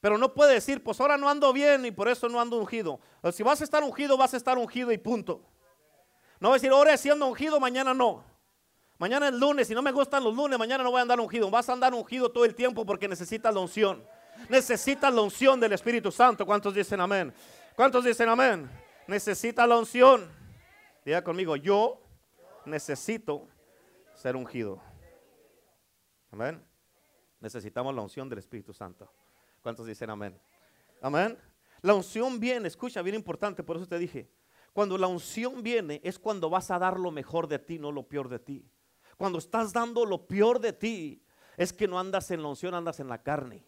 Pero 0.00 0.18
no 0.18 0.34
puede 0.34 0.54
decir, 0.54 0.82
pues 0.82 1.00
ahora 1.00 1.16
no 1.16 1.28
ando 1.28 1.52
bien 1.52 1.86
y 1.86 1.92
por 1.92 2.08
eso 2.08 2.28
no 2.28 2.40
ando 2.40 2.58
ungido. 2.58 2.98
Si 3.32 3.44
vas 3.44 3.60
a 3.60 3.64
estar 3.64 3.84
ungido, 3.84 4.16
vas 4.16 4.34
a 4.34 4.36
estar 4.36 4.58
ungido 4.58 4.90
y 4.90 4.98
punto. 4.98 5.48
No 6.40 6.52
decir, 6.52 6.72
ahora 6.72 6.96
siendo 6.96 7.24
ungido, 7.28 7.60
mañana 7.60 7.94
no. 7.94 8.24
Mañana 9.02 9.26
es 9.26 9.34
lunes, 9.34 9.66
si 9.66 9.74
no 9.74 9.82
me 9.82 9.90
gustan 9.90 10.22
los 10.22 10.32
lunes, 10.32 10.56
mañana 10.56 10.84
no 10.84 10.92
voy 10.92 11.00
a 11.00 11.02
andar 11.02 11.18
ungido. 11.18 11.50
Vas 11.50 11.68
a 11.68 11.72
andar 11.72 11.92
ungido 11.92 12.30
todo 12.30 12.44
el 12.44 12.54
tiempo 12.54 12.86
porque 12.86 13.08
necesitas 13.08 13.52
la 13.52 13.58
unción. 13.58 14.00
Necesitas 14.48 15.12
la 15.12 15.22
unción 15.22 15.58
del 15.58 15.72
Espíritu 15.72 16.12
Santo. 16.12 16.46
¿Cuántos 16.46 16.72
dicen 16.72 17.00
amén? 17.00 17.34
¿Cuántos 17.74 18.04
dicen 18.04 18.28
amén? 18.28 18.70
Necesita 19.08 19.66
la 19.66 19.76
unción. 19.76 20.30
Diga 21.04 21.24
conmigo, 21.24 21.56
yo 21.56 22.00
necesito 22.64 23.48
ser 24.14 24.36
ungido. 24.36 24.80
Amén. 26.30 26.64
Necesitamos 27.40 27.92
la 27.96 28.02
unción 28.02 28.28
del 28.28 28.38
Espíritu 28.38 28.72
Santo. 28.72 29.12
¿Cuántos 29.62 29.84
dicen 29.84 30.10
amén? 30.10 30.40
Amén. 31.00 31.36
La 31.80 31.92
unción 31.92 32.38
viene, 32.38 32.68
escucha, 32.68 33.02
bien 33.02 33.16
importante, 33.16 33.64
por 33.64 33.78
eso 33.78 33.88
te 33.88 33.98
dije, 33.98 34.30
cuando 34.72 34.96
la 34.96 35.08
unción 35.08 35.60
viene 35.60 36.00
es 36.04 36.20
cuando 36.20 36.48
vas 36.48 36.70
a 36.70 36.78
dar 36.78 37.00
lo 37.00 37.10
mejor 37.10 37.48
de 37.48 37.58
ti, 37.58 37.80
no 37.80 37.90
lo 37.90 38.04
peor 38.04 38.28
de 38.28 38.38
ti. 38.38 38.64
Cuando 39.16 39.38
estás 39.38 39.72
dando 39.72 40.04
lo 40.04 40.26
peor 40.26 40.60
de 40.60 40.72
ti, 40.72 41.22
es 41.56 41.72
que 41.72 41.88
no 41.88 41.98
andas 41.98 42.30
en 42.30 42.42
la 42.42 42.48
unción, 42.48 42.74
andas 42.74 43.00
en 43.00 43.08
la 43.08 43.22
carne. 43.22 43.64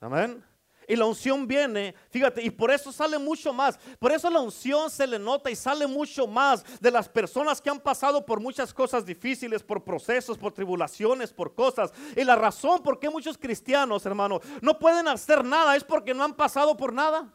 Amén. 0.00 0.44
Y 0.88 0.94
la 0.94 1.04
unción 1.04 1.48
viene, 1.48 1.94
fíjate, 2.10 2.42
y 2.42 2.50
por 2.50 2.70
eso 2.70 2.92
sale 2.92 3.18
mucho 3.18 3.52
más. 3.52 3.78
Por 3.98 4.12
eso 4.12 4.30
la 4.30 4.40
unción 4.40 4.88
se 4.88 5.06
le 5.06 5.18
nota 5.18 5.50
y 5.50 5.56
sale 5.56 5.86
mucho 5.86 6.28
más 6.28 6.64
de 6.80 6.90
las 6.92 7.08
personas 7.08 7.60
que 7.60 7.70
han 7.70 7.80
pasado 7.80 8.24
por 8.24 8.38
muchas 8.38 8.72
cosas 8.72 9.04
difíciles, 9.04 9.64
por 9.64 9.82
procesos, 9.82 10.38
por 10.38 10.52
tribulaciones, 10.52 11.32
por 11.32 11.54
cosas. 11.54 11.92
Y 12.14 12.22
la 12.22 12.36
razón 12.36 12.82
por 12.82 13.00
qué 13.00 13.10
muchos 13.10 13.36
cristianos, 13.36 14.06
hermano, 14.06 14.40
no 14.60 14.78
pueden 14.78 15.08
hacer 15.08 15.44
nada 15.44 15.74
es 15.74 15.82
porque 15.82 16.14
no 16.14 16.22
han 16.22 16.34
pasado 16.34 16.76
por 16.76 16.92
nada. 16.92 17.34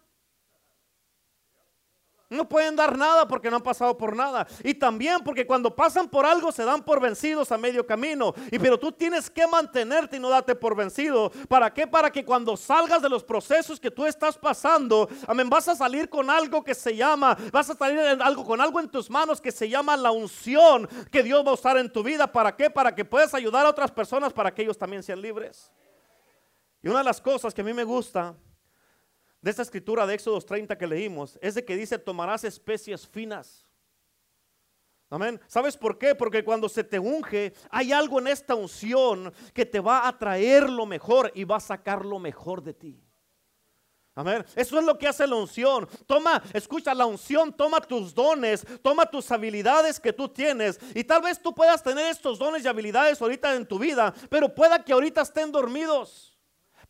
No 2.31 2.47
pueden 2.47 2.77
dar 2.77 2.97
nada 2.97 3.27
porque 3.27 3.49
no 3.49 3.57
han 3.57 3.61
pasado 3.61 3.97
por 3.97 4.15
nada. 4.15 4.47
Y 4.63 4.73
también 4.73 5.19
porque 5.19 5.45
cuando 5.45 5.75
pasan 5.75 6.07
por 6.07 6.25
algo 6.25 6.49
se 6.53 6.63
dan 6.63 6.81
por 6.81 7.01
vencidos 7.01 7.51
a 7.51 7.57
medio 7.57 7.85
camino. 7.85 8.33
Y 8.49 8.57
pero 8.57 8.79
tú 8.79 8.89
tienes 8.89 9.29
que 9.29 9.45
mantenerte 9.45 10.15
y 10.15 10.19
no 10.19 10.29
darte 10.29 10.55
por 10.55 10.73
vencido. 10.73 11.29
¿Para 11.49 11.73
qué? 11.73 11.85
Para 11.85 12.09
que 12.09 12.23
cuando 12.23 12.55
salgas 12.55 13.01
de 13.01 13.09
los 13.09 13.21
procesos 13.21 13.81
que 13.81 13.91
tú 13.91 14.05
estás 14.05 14.37
pasando, 14.37 15.09
amén, 15.27 15.49
vas 15.49 15.67
a 15.67 15.75
salir 15.75 16.07
con 16.07 16.29
algo 16.29 16.63
que 16.63 16.73
se 16.73 16.95
llama, 16.95 17.37
vas 17.51 17.69
a 17.69 17.75
salir 17.75 17.99
algo 17.99 18.45
con 18.45 18.61
algo 18.61 18.79
en 18.79 18.87
tus 18.87 19.09
manos 19.09 19.41
que 19.41 19.51
se 19.51 19.67
llama 19.67 19.97
la 19.97 20.11
unción 20.11 20.87
que 21.11 21.23
Dios 21.23 21.45
va 21.45 21.51
a 21.51 21.55
usar 21.55 21.75
en 21.77 21.91
tu 21.91 22.01
vida. 22.01 22.31
¿Para 22.31 22.55
qué? 22.55 22.69
Para 22.69 22.95
que 22.95 23.03
puedas 23.03 23.33
ayudar 23.33 23.65
a 23.65 23.69
otras 23.69 23.91
personas 23.91 24.31
para 24.31 24.53
que 24.53 24.61
ellos 24.61 24.77
también 24.77 25.03
sean 25.03 25.21
libres. 25.21 25.69
Y 26.81 26.87
una 26.87 26.99
de 26.99 27.05
las 27.05 27.19
cosas 27.19 27.53
que 27.53 27.59
a 27.59 27.65
mí 27.65 27.73
me 27.73 27.83
gusta 27.83 28.33
de 29.41 29.51
esta 29.51 29.63
escritura 29.63 30.05
de 30.05 30.13
Éxodo 30.13 30.39
30 30.39 30.77
que 30.77 30.87
leímos 30.87 31.37
es 31.41 31.55
de 31.55 31.65
que 31.65 31.75
dice, 31.75 31.97
tomarás 31.97 32.43
especies 32.43 33.07
finas. 33.07 33.65
Amén. 35.09 35.41
¿Sabes 35.47 35.75
por 35.75 35.97
qué? 35.97 36.15
Porque 36.15 36.43
cuando 36.43 36.69
se 36.69 36.85
te 36.85 36.97
unge, 36.97 37.53
hay 37.69 37.91
algo 37.91 38.19
en 38.19 38.27
esta 38.27 38.55
unción 38.55 39.33
que 39.53 39.65
te 39.65 39.81
va 39.81 40.07
a 40.07 40.17
traer 40.17 40.69
lo 40.69 40.85
mejor 40.85 41.31
y 41.35 41.43
va 41.43 41.57
a 41.57 41.59
sacar 41.59 42.05
lo 42.05 42.17
mejor 42.17 42.63
de 42.63 42.73
ti. 42.73 43.03
Amén. 44.15 44.45
Eso 44.55 44.77
es 44.79 44.85
lo 44.85 44.97
que 44.97 45.07
hace 45.07 45.27
la 45.27 45.35
unción. 45.35 45.87
Toma, 46.05 46.41
escucha, 46.53 46.93
la 46.93 47.05
unción 47.05 47.51
toma 47.51 47.81
tus 47.81 48.13
dones, 48.13 48.65
toma 48.81 49.05
tus 49.05 49.29
habilidades 49.31 49.99
que 49.99 50.13
tú 50.13 50.29
tienes. 50.29 50.79
Y 50.93 51.03
tal 51.03 51.21
vez 51.21 51.41
tú 51.41 51.53
puedas 51.53 51.83
tener 51.83 52.05
estos 52.07 52.39
dones 52.39 52.63
y 52.63 52.67
habilidades 52.67 53.21
ahorita 53.21 53.53
en 53.55 53.65
tu 53.65 53.79
vida, 53.79 54.13
pero 54.29 54.53
pueda 54.53 54.83
que 54.83 54.93
ahorita 54.93 55.21
estén 55.21 55.51
dormidos. 55.51 56.30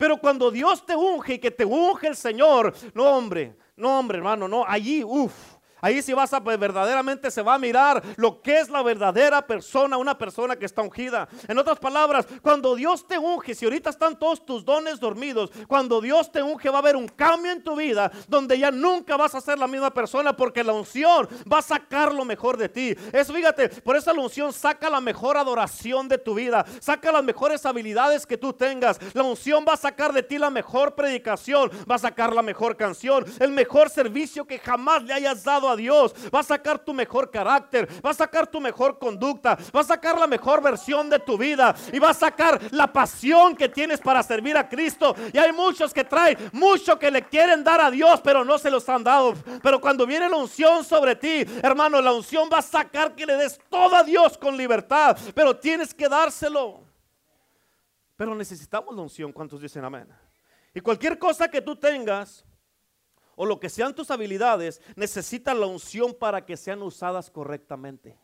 Pero 0.02 0.18
cuando 0.18 0.50
Dios 0.50 0.84
te 0.84 0.96
unge 0.96 1.36
y 1.36 1.38
que 1.38 1.52
te 1.52 1.64
unge 1.64 2.08
el 2.08 2.16
Señor, 2.16 2.74
no 2.96 3.04
hombre, 3.04 3.56
no 3.76 4.00
hombre 4.00 4.18
hermano, 4.18 4.48
no, 4.48 4.66
allí, 4.68 5.04
uff, 5.04 5.58
Ahí 5.82 6.02
sí 6.02 6.14
vas 6.14 6.34
a 6.34 6.44
pues, 6.44 6.60
verdaderamente 6.60 7.32
se 7.32 7.42
va 7.42 7.56
a 7.56 7.60
mirar 7.60 8.02
lo 8.18 8.42
que 8.42 8.60
es 8.60 8.70
la 8.70 8.84
verdadera 8.84 9.46
persona, 9.46 9.98
una 9.98 10.18
persona 10.18 10.56
que 10.56 10.66
está 10.66 10.82
ungida. 10.82 11.28
En 11.48 11.58
otras 11.58 11.80
palabras, 11.80 12.28
cuando 12.42 12.76
Dios 12.76 13.08
te 13.08 13.18
unge, 13.18 13.56
si 13.56 13.66
ahorita 13.66 13.90
están 13.90 14.18
todos 14.18 14.46
tus 14.46 14.64
dones 14.64 15.00
dormidos, 15.00 15.52
cuando 15.68 16.02
Dios 16.02 16.32
te 16.32 16.42
unge 16.42 16.70
va 16.70 16.78
a 16.78 16.82
haber 16.82 16.96
un 16.96 17.08
cambio 17.08 17.52
en 17.52 17.64
tu 17.64 17.76
vida 17.76 18.12
donde 18.28 18.58
ya 18.58 18.72
nunca 18.72 19.18
vas 19.18 19.36
a 19.36 19.42
ser 19.42 19.58
la 19.58 19.68
misma 19.68 19.92
persona 19.92 20.36
porque 20.36 20.64
la 20.64 20.74
unción 20.74 21.28
va 21.52 21.60
a 21.60 21.64
sacar 21.64 22.14
lo 22.14 22.26
mejor 22.26 22.58
de 22.58 22.70
ti. 22.70 22.96
Eso 23.12 23.34
fíjate, 23.34 23.70
por 23.70 23.96
eso 23.96 24.14
la 24.14 24.22
unción 24.22 24.54
saca 24.54 24.90
la 24.90 25.02
mejor 25.02 25.38
adoración 25.38 26.08
de 26.08 26.18
tu 26.18 26.36
vida, 26.36 26.66
saca 26.80 27.12
las 27.12 27.24
mejores 27.24 27.66
habilidades 27.66 28.26
que 28.26 28.38
tú 28.38 28.54
tengas. 28.54 29.00
La 29.14 29.24
unción 29.24 29.66
va 29.68 29.74
a 29.74 29.78
sacar 29.78 30.14
de 30.14 30.24
ti 30.24 30.38
la 30.38 30.50
mejor 30.50 30.96
predicación, 30.96 31.72
va 31.90 31.96
a 31.96 32.00
sacar 32.00 32.34
la 32.34 32.42
mejor 32.42 32.78
canción, 32.78 33.26
el 33.40 33.52
mejor 33.52 33.90
servicio 33.90 34.46
que 34.46 34.60
jamás 34.60 35.04
le 35.04 35.14
hayas 35.14 35.44
dado 35.44 35.70
a 35.70 35.71
Dios, 35.76 36.14
va 36.34 36.40
a 36.40 36.44
sacar 36.44 36.80
tu 36.80 36.94
mejor 36.94 37.30
carácter, 37.30 37.88
va 38.06 38.12
a 38.12 38.14
sacar 38.14 38.48
tu 38.48 38.60
mejor 38.60 39.00
conducta, 39.00 39.58
va 39.76 39.82
a 39.82 39.84
sacar 39.84 40.18
la 40.18 40.28
mejor 40.28 40.62
versión 40.62 41.10
de 41.10 41.20
tu 41.20 41.38
vida 41.38 41.76
y 41.92 42.00
va 42.00 42.10
a 42.10 42.14
sacar 42.14 42.60
la 42.72 42.92
pasión 42.92 43.56
que 43.56 43.70
tienes 43.70 44.00
para 44.00 44.24
servir 44.24 44.58
a 44.58 44.68
Cristo. 44.68 45.16
Y 45.34 45.38
hay 45.38 45.52
muchos 45.52 45.94
que 45.94 46.04
traen 46.04 46.38
mucho 46.54 46.98
que 46.98 47.12
le 47.12 47.24
quieren 47.24 47.64
dar 47.64 47.82
a 47.82 47.92
Dios, 47.92 48.22
pero 48.24 48.44
no 48.44 48.58
se 48.58 48.72
los 48.72 48.88
han 48.90 49.04
dado. 49.04 49.34
Pero 49.62 49.80
cuando 49.80 50.06
viene 50.06 50.30
la 50.30 50.38
unción 50.38 50.84
sobre 50.84 51.16
ti, 51.16 51.46
hermano, 51.62 52.02
la 52.02 52.14
unción 52.14 52.50
va 52.52 52.60
a 52.60 52.62
sacar 52.62 53.16
que 53.16 53.26
le 53.26 53.36
des 53.36 53.60
todo 53.70 53.96
a 53.96 54.04
Dios 54.04 54.38
con 54.38 54.58
libertad, 54.58 55.18
pero 55.34 55.56
tienes 55.56 55.94
que 55.94 56.08
dárselo. 56.08 56.84
Pero 58.16 58.36
necesitamos 58.36 58.96
la 58.96 59.02
unción, 59.02 59.32
¿cuántos 59.32 59.62
dicen 59.62 59.84
amén? 59.84 60.08
Y 60.74 60.80
cualquier 60.80 61.18
cosa 61.18 61.50
que 61.50 61.62
tú 61.62 61.76
tengas, 61.76 62.46
o 63.42 63.46
lo 63.48 63.60
que 63.60 63.70
sean 63.70 63.96
tus 63.96 64.12
habilidades, 64.12 64.80
necesitan 64.96 65.60
la 65.60 65.66
unción 65.66 66.14
para 66.14 66.46
que 66.46 66.56
sean 66.56 66.84
usadas 66.84 67.32
correctamente. 67.32 68.16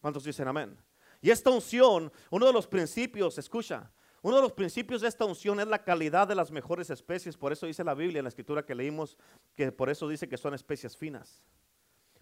¿Cuántos 0.00 0.22
dicen 0.22 0.46
amén? 0.46 0.78
Y 1.20 1.32
esta 1.32 1.50
unción, 1.50 2.12
uno 2.30 2.46
de 2.46 2.52
los 2.52 2.68
principios, 2.68 3.38
escucha, 3.38 3.90
uno 4.22 4.36
de 4.36 4.42
los 4.42 4.52
principios 4.52 5.00
de 5.00 5.08
esta 5.08 5.24
unción 5.24 5.58
es 5.58 5.66
la 5.66 5.82
calidad 5.82 6.28
de 6.28 6.36
las 6.36 6.52
mejores 6.52 6.90
especies. 6.90 7.36
Por 7.36 7.50
eso 7.50 7.66
dice 7.66 7.82
la 7.82 7.94
Biblia 7.94 8.20
en 8.20 8.24
la 8.24 8.28
escritura 8.28 8.64
que 8.64 8.76
leímos, 8.76 9.18
que 9.56 9.72
por 9.72 9.90
eso 9.90 10.06
dice 10.06 10.28
que 10.28 10.36
son 10.36 10.54
especies 10.54 10.96
finas. 10.96 11.42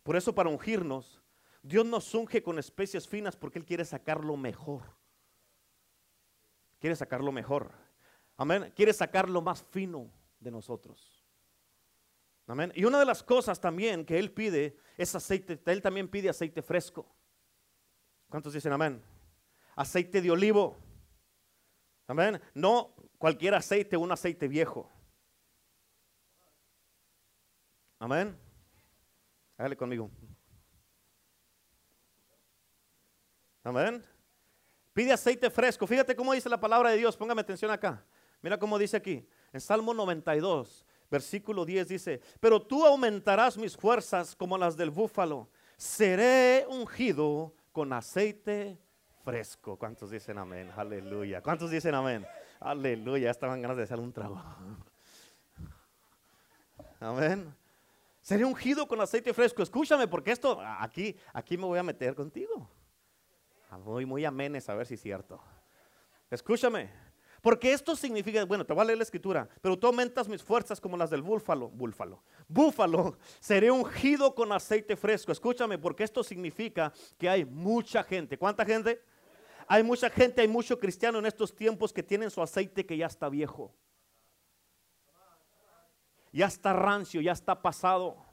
Por 0.02 0.16
eso 0.16 0.34
para 0.34 0.48
ungirnos, 0.48 1.20
Dios 1.62 1.84
nos 1.84 2.14
unge 2.14 2.42
con 2.42 2.58
especies 2.58 3.06
finas 3.06 3.36
porque 3.36 3.58
Él 3.58 3.66
quiere 3.66 3.84
sacar 3.84 4.24
lo 4.24 4.38
mejor. 4.38 4.80
Quiere 6.80 6.96
sacar 6.96 7.22
lo 7.22 7.32
mejor. 7.32 7.70
Amén. 8.38 8.72
Quiere 8.74 8.94
sacar 8.94 9.28
lo 9.28 9.42
más 9.42 9.62
fino 9.62 10.10
de 10.40 10.50
nosotros. 10.50 11.11
Amén. 12.46 12.72
Y 12.74 12.84
una 12.84 12.98
de 12.98 13.04
las 13.04 13.22
cosas 13.22 13.60
también 13.60 14.04
que 14.04 14.18
Él 14.18 14.32
pide 14.32 14.76
es 14.96 15.14
aceite. 15.14 15.60
Él 15.64 15.82
también 15.82 16.08
pide 16.08 16.28
aceite 16.28 16.62
fresco. 16.62 17.06
¿Cuántos 18.28 18.52
dicen 18.52 18.72
amén? 18.72 19.02
Aceite 19.76 20.20
de 20.20 20.30
olivo. 20.30 20.76
Amén. 22.06 22.40
No 22.54 22.94
cualquier 23.18 23.54
aceite, 23.54 23.96
un 23.96 24.10
aceite 24.10 24.48
viejo. 24.48 24.90
Amén. 27.98 28.36
Hágale 29.56 29.76
conmigo. 29.76 30.10
Amén. 33.62 34.04
Pide 34.92 35.12
aceite 35.12 35.48
fresco. 35.50 35.86
Fíjate 35.86 36.16
cómo 36.16 36.32
dice 36.32 36.48
la 36.48 36.58
palabra 36.58 36.90
de 36.90 36.96
Dios. 36.96 37.16
Póngame 37.16 37.40
atención 37.40 37.70
acá. 37.70 38.04
Mira 38.40 38.58
cómo 38.58 38.78
dice 38.78 38.96
aquí. 38.96 39.26
En 39.52 39.60
Salmo 39.60 39.94
92, 39.94 40.84
Versículo 41.12 41.66
10 41.66 41.88
dice, 41.88 42.20
pero 42.40 42.62
tú 42.62 42.86
aumentarás 42.86 43.58
mis 43.58 43.76
fuerzas 43.76 44.34
como 44.34 44.56
las 44.56 44.78
del 44.78 44.90
búfalo. 44.90 45.50
Seré 45.76 46.64
ungido 46.66 47.54
con 47.70 47.92
aceite 47.92 48.78
fresco. 49.22 49.76
¿Cuántos 49.76 50.10
dicen 50.10 50.38
amén? 50.38 50.72
Aleluya. 50.74 51.42
¿Cuántos 51.42 51.70
dicen 51.70 51.94
amén? 51.94 52.26
Aleluya. 52.60 53.30
Estaban 53.30 53.60
ganas 53.60 53.76
de 53.76 53.82
hacer 53.82 54.00
un 54.00 54.10
trabajo. 54.10 54.56
Amén. 56.98 57.54
Seré 58.22 58.46
ungido 58.46 58.88
con 58.88 58.98
aceite 58.98 59.34
fresco. 59.34 59.62
Escúchame, 59.62 60.08
porque 60.08 60.30
esto 60.30 60.62
aquí, 60.62 61.14
aquí 61.34 61.58
me 61.58 61.66
voy 61.66 61.78
a 61.78 61.82
meter 61.82 62.14
contigo. 62.14 62.70
Muy, 63.84 64.06
muy 64.06 64.24
amenes 64.24 64.66
a 64.70 64.74
ver 64.74 64.86
si 64.86 64.94
es 64.94 65.02
cierto. 65.02 65.38
Escúchame. 66.30 67.11
Porque 67.42 67.72
esto 67.72 67.96
significa, 67.96 68.44
bueno, 68.44 68.64
te 68.64 68.72
voy 68.72 68.82
a 68.82 68.84
leer 68.84 68.98
la 68.98 69.02
escritura, 69.02 69.48
pero 69.60 69.76
tú 69.76 69.88
aumentas 69.88 70.28
mis 70.28 70.40
fuerzas 70.40 70.80
como 70.80 70.96
las 70.96 71.10
del 71.10 71.22
búfalo, 71.22 71.68
búfalo. 71.68 72.22
Búfalo, 72.46 73.18
seré 73.40 73.68
ungido 73.68 74.32
con 74.32 74.52
aceite 74.52 74.96
fresco. 74.96 75.32
Escúchame, 75.32 75.76
porque 75.76 76.04
esto 76.04 76.22
significa 76.22 76.92
que 77.18 77.28
hay 77.28 77.44
mucha 77.44 78.04
gente. 78.04 78.38
¿Cuánta 78.38 78.64
gente? 78.64 79.02
Hay 79.66 79.82
mucha 79.82 80.08
gente, 80.08 80.40
hay 80.40 80.48
mucho 80.48 80.78
cristiano 80.78 81.18
en 81.18 81.26
estos 81.26 81.52
tiempos 81.54 81.92
que 81.92 82.04
tienen 82.04 82.30
su 82.30 82.40
aceite 82.40 82.86
que 82.86 82.96
ya 82.96 83.06
está 83.06 83.28
viejo. 83.28 83.74
Ya 86.32 86.46
está 86.46 86.72
rancio, 86.72 87.20
ya 87.20 87.32
está 87.32 87.60
pasado. 87.60 88.24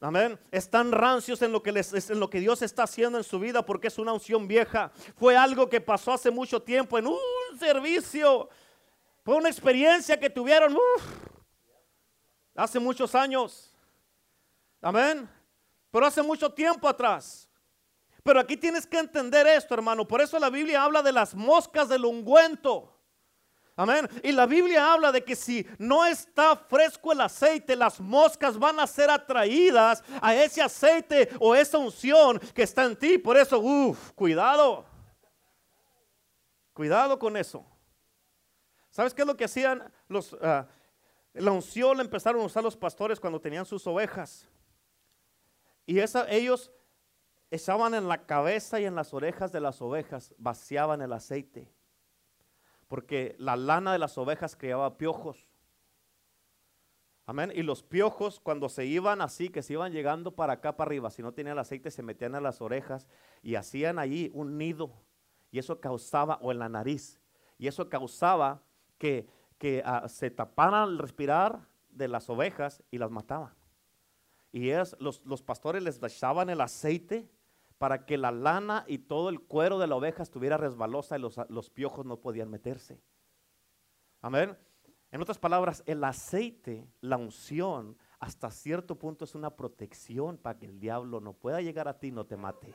Amén. 0.00 0.38
Están 0.52 0.92
rancios 0.92 1.42
en 1.42 1.50
lo, 1.50 1.62
que 1.62 1.70
en 1.70 2.20
lo 2.20 2.30
que 2.30 2.38
Dios 2.38 2.62
está 2.62 2.84
haciendo 2.84 3.18
en 3.18 3.24
su 3.24 3.40
vida 3.40 3.64
porque 3.64 3.88
es 3.88 3.98
una 3.98 4.12
unción 4.12 4.46
vieja. 4.46 4.92
Fue 5.16 5.36
algo 5.36 5.68
que 5.68 5.80
pasó 5.80 6.12
hace 6.12 6.30
mucho 6.30 6.60
tiempo 6.60 6.98
en 6.98 7.06
un 7.06 7.18
servicio. 7.58 8.48
Fue 9.24 9.36
una 9.36 9.48
experiencia 9.48 10.18
que 10.18 10.30
tuvieron 10.30 10.76
hace 12.54 12.78
muchos 12.78 13.14
años. 13.14 13.72
Amén. 14.80 15.28
Pero 15.90 16.06
hace 16.06 16.22
mucho 16.22 16.52
tiempo 16.52 16.88
atrás. 16.88 17.48
Pero 18.22 18.40
aquí 18.40 18.56
tienes 18.56 18.86
que 18.86 18.98
entender 18.98 19.46
esto, 19.46 19.74
hermano. 19.74 20.06
Por 20.06 20.20
eso 20.20 20.38
la 20.38 20.50
Biblia 20.50 20.82
habla 20.82 21.02
de 21.02 21.12
las 21.12 21.34
moscas 21.34 21.88
del 21.88 22.04
ungüento. 22.04 22.90
Amén. 23.76 24.08
Y 24.22 24.30
la 24.32 24.46
Biblia 24.46 24.92
habla 24.92 25.10
de 25.10 25.24
que 25.24 25.34
si 25.34 25.66
no 25.78 26.06
está 26.06 26.56
fresco 26.56 27.12
el 27.12 27.20
aceite, 27.20 27.74
las 27.74 27.98
moscas 27.98 28.58
van 28.58 28.78
a 28.78 28.86
ser 28.86 29.10
atraídas 29.10 30.02
a 30.22 30.34
ese 30.34 30.62
aceite 30.62 31.28
o 31.40 31.54
esa 31.54 31.78
unción 31.78 32.38
que 32.54 32.62
está 32.62 32.84
en 32.84 32.96
ti. 32.96 33.18
Por 33.18 33.36
eso, 33.36 33.58
uff, 33.58 34.12
cuidado. 34.12 34.93
Cuidado 36.74 37.18
con 37.18 37.38
eso. 37.38 37.64
¿Sabes 38.90 39.14
qué 39.14 39.22
es 39.22 39.26
lo 39.26 39.36
que 39.36 39.44
hacían 39.44 39.90
los... 40.08 40.36
Ah, 40.42 40.68
la 41.32 41.50
unción 41.50 41.96
la 41.96 42.02
empezaron 42.02 42.42
a 42.42 42.44
usar 42.44 42.62
los 42.62 42.76
pastores 42.76 43.18
cuando 43.18 43.40
tenían 43.40 43.64
sus 43.64 43.86
ovejas. 43.86 44.46
Y 45.86 45.98
ellos 45.98 46.70
echaban 47.50 47.94
en 47.94 48.06
la 48.06 48.26
cabeza 48.26 48.78
y 48.78 48.84
en 48.84 48.94
las 48.94 49.14
orejas 49.14 49.50
de 49.50 49.60
las 49.60 49.80
ovejas, 49.80 50.34
vaciaban 50.36 51.00
el 51.00 51.12
aceite 51.12 51.72
porque 52.94 53.34
la 53.38 53.56
lana 53.56 53.92
de 53.92 53.98
las 53.98 54.16
ovejas 54.18 54.54
creaba 54.54 54.96
piojos. 54.96 55.48
Amén. 57.26 57.50
Y 57.54 57.62
los 57.62 57.82
piojos 57.82 58.38
cuando 58.38 58.68
se 58.68 58.84
iban 58.84 59.20
así, 59.20 59.48
que 59.48 59.62
se 59.62 59.72
iban 59.72 59.92
llegando 59.92 60.36
para 60.36 60.52
acá, 60.54 60.76
para 60.76 60.90
arriba, 60.90 61.10
si 61.10 61.20
no 61.20 61.32
tenían 61.32 61.58
aceite, 61.58 61.90
se 61.90 62.04
metían 62.04 62.34
a 62.34 62.40
las 62.40 62.60
orejas 62.60 63.08
y 63.42 63.54
hacían 63.54 63.98
allí 63.98 64.30
un 64.32 64.58
nido. 64.58 64.92
Y 65.54 65.60
eso 65.60 65.80
causaba, 65.80 66.40
o 66.42 66.50
en 66.50 66.58
la 66.58 66.68
nariz, 66.68 67.20
y 67.58 67.68
eso 67.68 67.88
causaba 67.88 68.60
que, 68.98 69.28
que 69.56 69.84
ah, 69.86 70.08
se 70.08 70.28
taparan 70.28 70.82
al 70.82 70.98
respirar 70.98 71.68
de 71.90 72.08
las 72.08 72.28
ovejas 72.28 72.82
y 72.90 72.98
las 72.98 73.12
mataban. 73.12 73.54
Y 74.50 74.70
es, 74.70 74.96
los, 74.98 75.24
los 75.24 75.42
pastores 75.42 75.80
les 75.84 76.02
echaban 76.02 76.50
el 76.50 76.60
aceite 76.60 77.30
para 77.78 78.04
que 78.04 78.18
la 78.18 78.32
lana 78.32 78.84
y 78.88 78.98
todo 78.98 79.28
el 79.28 79.42
cuero 79.42 79.78
de 79.78 79.86
la 79.86 79.94
oveja 79.94 80.24
estuviera 80.24 80.56
resbalosa 80.56 81.16
y 81.16 81.20
los, 81.20 81.70
piojos 81.70 82.04
no 82.04 82.16
podían 82.16 82.50
meterse. 82.50 83.00
Amén. 84.22 84.58
En 85.12 85.22
otras 85.22 85.38
palabras, 85.38 85.84
el 85.86 86.02
aceite, 86.02 86.84
la 87.00 87.16
unción, 87.16 87.96
hasta 88.18 88.50
cierto 88.50 88.98
punto 88.98 89.24
es 89.24 89.36
una 89.36 89.54
protección 89.54 90.36
para 90.36 90.58
que 90.58 90.66
el 90.66 90.80
diablo 90.80 91.20
no 91.20 91.32
pueda 91.32 91.60
llegar 91.60 91.86
a 91.86 91.96
ti 91.96 92.08
y 92.08 92.10
no 92.10 92.26
te 92.26 92.36
mate. 92.36 92.74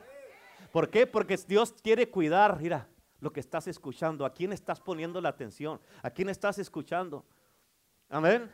¿Por 0.72 0.90
qué? 0.90 1.06
Porque 1.06 1.36
Dios 1.36 1.74
quiere 1.82 2.10
cuidar, 2.10 2.60
mira, 2.60 2.88
lo 3.20 3.32
que 3.32 3.40
estás 3.40 3.66
escuchando, 3.66 4.24
a 4.24 4.32
quién 4.32 4.52
estás 4.52 4.80
poniendo 4.80 5.20
la 5.20 5.28
atención, 5.28 5.80
a 6.02 6.10
quién 6.10 6.28
estás 6.28 6.58
escuchando. 6.58 7.24
Amén. 8.08 8.50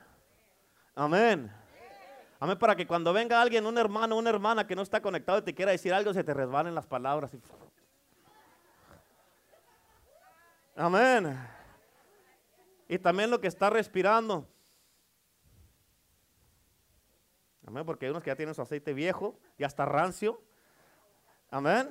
Amén. 0.94 1.52
Amén, 2.38 2.58
para 2.58 2.76
que 2.76 2.86
cuando 2.86 3.12
venga 3.12 3.40
alguien, 3.40 3.64
un 3.64 3.78
hermano, 3.78 4.16
una 4.16 4.28
hermana 4.28 4.66
que 4.66 4.76
no 4.76 4.82
está 4.82 5.00
conectado 5.00 5.38
y 5.38 5.42
te 5.42 5.54
quiera 5.54 5.72
decir 5.72 5.94
algo, 5.94 6.12
se 6.12 6.22
te 6.22 6.34
resbalen 6.34 6.74
las 6.74 6.86
palabras. 6.86 7.34
Amén. 10.74 11.38
Y 12.88 12.98
también 12.98 13.30
lo 13.30 13.40
que 13.40 13.48
está 13.48 13.70
respirando. 13.70 14.46
Amén, 17.66 17.84
porque 17.86 18.06
hay 18.06 18.10
unos 18.10 18.22
que 18.22 18.30
ya 18.30 18.36
tienen 18.36 18.54
su 18.54 18.62
aceite 18.62 18.92
viejo, 18.92 19.38
ya 19.58 19.66
está 19.66 19.86
rancio. 19.86 20.40
Amén. 21.50 21.90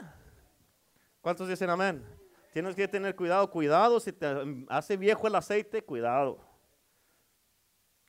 ¿Cuántos 1.21 1.47
dicen 1.47 1.69
amén? 1.69 2.05
Tienes 2.53 2.75
que 2.75 2.87
tener 2.87 3.15
cuidado, 3.15 3.49
cuidado, 3.49 3.99
si 3.99 4.13
te 4.13 4.27
hace 4.69 4.95
viejo 4.95 5.27
el 5.27 5.35
aceite, 5.35 5.83
cuidado. 5.83 6.39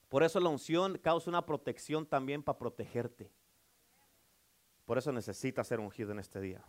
Por 0.09 0.23
eso 0.23 0.39
la 0.39 0.49
unción 0.49 0.99
causa 0.99 1.31
una 1.31 1.45
protección 1.45 2.07
también 2.07 2.43
para 2.43 2.59
protegerte. 2.59 3.33
Por 4.85 4.99
eso 4.99 5.11
necesitas 5.11 5.67
ser 5.67 5.81
ungido 5.81 6.13
en 6.13 6.21
este 6.21 6.41
día. 6.41 6.65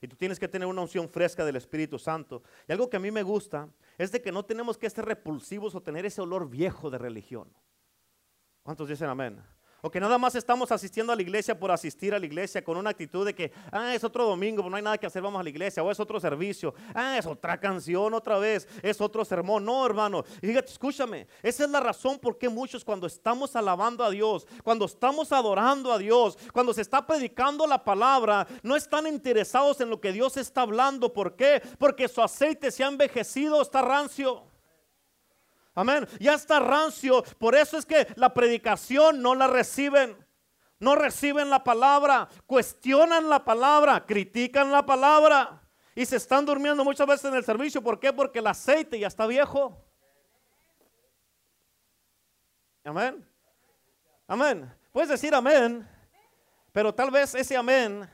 Y 0.00 0.06
tú 0.06 0.16
tienes 0.16 0.38
que 0.38 0.46
tener 0.46 0.68
una 0.68 0.82
unción 0.82 1.08
fresca 1.08 1.44
del 1.44 1.56
Espíritu 1.56 1.98
Santo. 1.98 2.42
Y 2.68 2.72
algo 2.72 2.88
que 2.88 2.96
a 2.96 3.00
mí 3.00 3.10
me 3.10 3.22
gusta 3.22 3.68
es 3.98 4.12
de 4.12 4.22
que 4.22 4.30
no 4.30 4.44
tenemos 4.44 4.78
que 4.78 4.88
ser 4.88 5.04
repulsivos 5.04 5.74
o 5.74 5.82
tener 5.82 6.06
ese 6.06 6.20
olor 6.20 6.48
viejo 6.48 6.90
de 6.90 6.98
religión. 6.98 7.52
¿Cuántos 8.62 8.88
dicen 8.88 9.08
amén? 9.08 9.42
Que 9.90 10.00
nada 10.00 10.18
más 10.18 10.34
estamos 10.34 10.72
asistiendo 10.72 11.12
a 11.12 11.16
la 11.16 11.22
iglesia 11.22 11.58
por 11.58 11.70
asistir 11.70 12.14
a 12.14 12.18
la 12.18 12.26
iglesia 12.26 12.62
con 12.62 12.76
una 12.76 12.90
actitud 12.90 13.24
de 13.24 13.34
que, 13.34 13.52
ah, 13.70 13.94
es 13.94 14.04
otro 14.04 14.24
domingo, 14.24 14.68
no 14.68 14.76
hay 14.76 14.82
nada 14.82 14.98
que 14.98 15.06
hacer, 15.06 15.22
vamos 15.22 15.40
a 15.40 15.42
la 15.42 15.48
iglesia. 15.48 15.82
O 15.82 15.90
es 15.90 16.00
otro 16.00 16.20
servicio. 16.20 16.74
Ah, 16.94 17.18
es 17.18 17.26
otra 17.26 17.58
canción 17.58 18.14
otra 18.14 18.38
vez. 18.38 18.68
Es 18.82 19.00
otro 19.00 19.24
sermón. 19.24 19.64
No, 19.64 19.84
hermano. 19.84 20.22
Fíjate, 20.40 20.72
escúchame. 20.72 21.26
Esa 21.42 21.64
es 21.64 21.70
la 21.70 21.80
razón 21.80 22.18
por 22.18 22.38
qué 22.38 22.48
muchos 22.48 22.84
cuando 22.84 23.06
estamos 23.06 23.54
alabando 23.56 24.04
a 24.04 24.10
Dios, 24.10 24.46
cuando 24.62 24.86
estamos 24.86 25.32
adorando 25.32 25.92
a 25.92 25.98
Dios, 25.98 26.38
cuando 26.52 26.72
se 26.72 26.82
está 26.82 27.06
predicando 27.06 27.66
la 27.66 27.82
palabra, 27.82 28.46
no 28.62 28.76
están 28.76 29.06
interesados 29.06 29.80
en 29.80 29.90
lo 29.90 30.00
que 30.00 30.12
Dios 30.12 30.36
está 30.36 30.62
hablando. 30.62 31.12
¿Por 31.12 31.36
qué? 31.36 31.62
Porque 31.78 32.08
su 32.08 32.22
aceite 32.22 32.70
se 32.70 32.84
ha 32.84 32.88
envejecido, 32.88 33.62
está 33.62 33.82
rancio. 33.82 34.55
Amén. 35.76 36.08
Ya 36.18 36.34
está 36.34 36.58
rancio. 36.58 37.22
Por 37.38 37.54
eso 37.54 37.76
es 37.76 37.84
que 37.84 38.08
la 38.16 38.32
predicación 38.32 39.20
no 39.20 39.34
la 39.34 39.46
reciben. 39.46 40.16
No 40.80 40.96
reciben 40.96 41.50
la 41.50 41.62
palabra. 41.62 42.28
Cuestionan 42.46 43.28
la 43.28 43.44
palabra. 43.44 44.04
Critican 44.06 44.72
la 44.72 44.84
palabra. 44.84 45.62
Y 45.94 46.06
se 46.06 46.16
están 46.16 46.46
durmiendo 46.46 46.82
muchas 46.82 47.06
veces 47.06 47.26
en 47.26 47.34
el 47.36 47.44
servicio. 47.44 47.82
¿Por 47.82 48.00
qué? 48.00 48.10
Porque 48.10 48.38
el 48.38 48.46
aceite 48.46 48.98
ya 48.98 49.06
está 49.06 49.26
viejo. 49.26 49.76
Amén. 52.82 53.28
Amén. 54.26 54.74
Puedes 54.92 55.10
decir 55.10 55.34
amén. 55.34 55.86
Pero 56.72 56.94
tal 56.94 57.10
vez 57.10 57.34
ese 57.34 57.54
amén. 57.54 58.08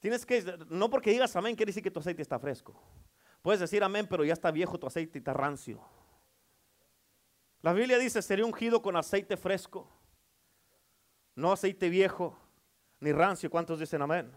Tienes 0.00 0.24
que, 0.24 0.42
no 0.68 0.88
porque 0.88 1.10
digas 1.10 1.36
amén, 1.36 1.54
quiere 1.54 1.70
decir 1.70 1.82
que 1.82 1.90
tu 1.90 2.00
aceite 2.00 2.22
está 2.22 2.38
fresco. 2.38 2.74
Puedes 3.42 3.60
decir 3.60 3.82
amén, 3.82 4.06
pero 4.08 4.24
ya 4.24 4.32
está 4.32 4.50
viejo 4.50 4.78
tu 4.78 4.86
aceite 4.86 5.18
y 5.18 5.20
está 5.20 5.32
rancio. 5.32 5.80
La 7.60 7.72
Biblia 7.72 7.98
dice, 7.98 8.22
sería 8.22 8.46
ungido 8.46 8.80
con 8.80 8.96
aceite 8.96 9.36
fresco, 9.36 9.88
no 11.34 11.52
aceite 11.52 11.88
viejo, 11.88 12.36
ni 13.00 13.12
rancio. 13.12 13.50
¿Cuántos 13.50 13.78
dicen 13.78 14.00
amén? 14.02 14.32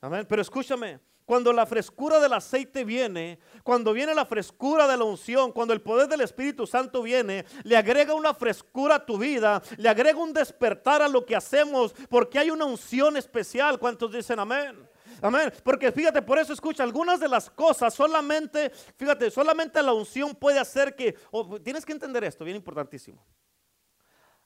Amén. 0.00 0.26
Pero 0.28 0.42
escúchame, 0.42 1.00
cuando 1.24 1.52
la 1.52 1.64
frescura 1.64 2.18
del 2.18 2.32
aceite 2.32 2.84
viene, 2.84 3.38
cuando 3.62 3.92
viene 3.92 4.14
la 4.14 4.24
frescura 4.24 4.88
de 4.88 4.96
la 4.96 5.04
unción, 5.04 5.52
cuando 5.52 5.72
el 5.72 5.80
poder 5.80 6.08
del 6.08 6.22
Espíritu 6.22 6.66
Santo 6.66 7.02
viene, 7.02 7.44
le 7.62 7.76
agrega 7.76 8.14
una 8.14 8.34
frescura 8.34 8.96
a 8.96 9.06
tu 9.06 9.16
vida, 9.16 9.62
le 9.76 9.88
agrega 9.88 10.18
un 10.18 10.32
despertar 10.32 11.02
a 11.02 11.08
lo 11.08 11.24
que 11.24 11.36
hacemos, 11.36 11.94
porque 12.08 12.38
hay 12.38 12.50
una 12.50 12.64
unción 12.64 13.16
especial. 13.16 13.78
¿Cuántos 13.78 14.12
dicen 14.12 14.38
amén? 14.38 14.88
Amén. 15.22 15.52
Porque 15.62 15.92
fíjate, 15.92 16.22
por 16.22 16.38
eso 16.38 16.52
escucha, 16.52 16.82
algunas 16.82 17.20
de 17.20 17.28
las 17.28 17.50
cosas 17.50 17.92
solamente, 17.94 18.70
fíjate, 18.70 19.30
solamente 19.30 19.82
la 19.82 19.92
unción 19.92 20.34
puede 20.34 20.58
hacer 20.58 20.94
que, 20.94 21.16
tienes 21.62 21.84
que 21.84 21.92
entender 21.92 22.24
esto, 22.24 22.44
bien 22.44 22.56
importantísimo. 22.56 23.24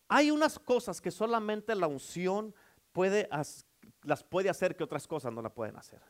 Hay 0.08 0.30
unas 0.30 0.58
cosas 0.58 1.00
que 1.00 1.10
solamente 1.10 1.74
la 1.74 1.87
unción 1.87 2.54
puede, 2.92 3.28
las 4.02 4.24
puede 4.24 4.50
hacer 4.50 4.76
que 4.76 4.84
otras 4.84 5.06
cosas 5.06 5.32
no 5.32 5.42
la 5.42 5.50
pueden 5.50 5.76
hacer. 5.76 6.00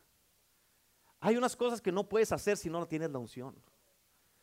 Hay 1.21 1.37
unas 1.37 1.57
cosas 1.57 1.81
que 1.81 1.93
no 1.93 2.09
puedes 2.09 2.33
hacer 2.33 2.57
si 2.57 2.69
no 2.69 2.87
tienes 2.87 3.11
la 3.11 3.19
unción. 3.19 3.55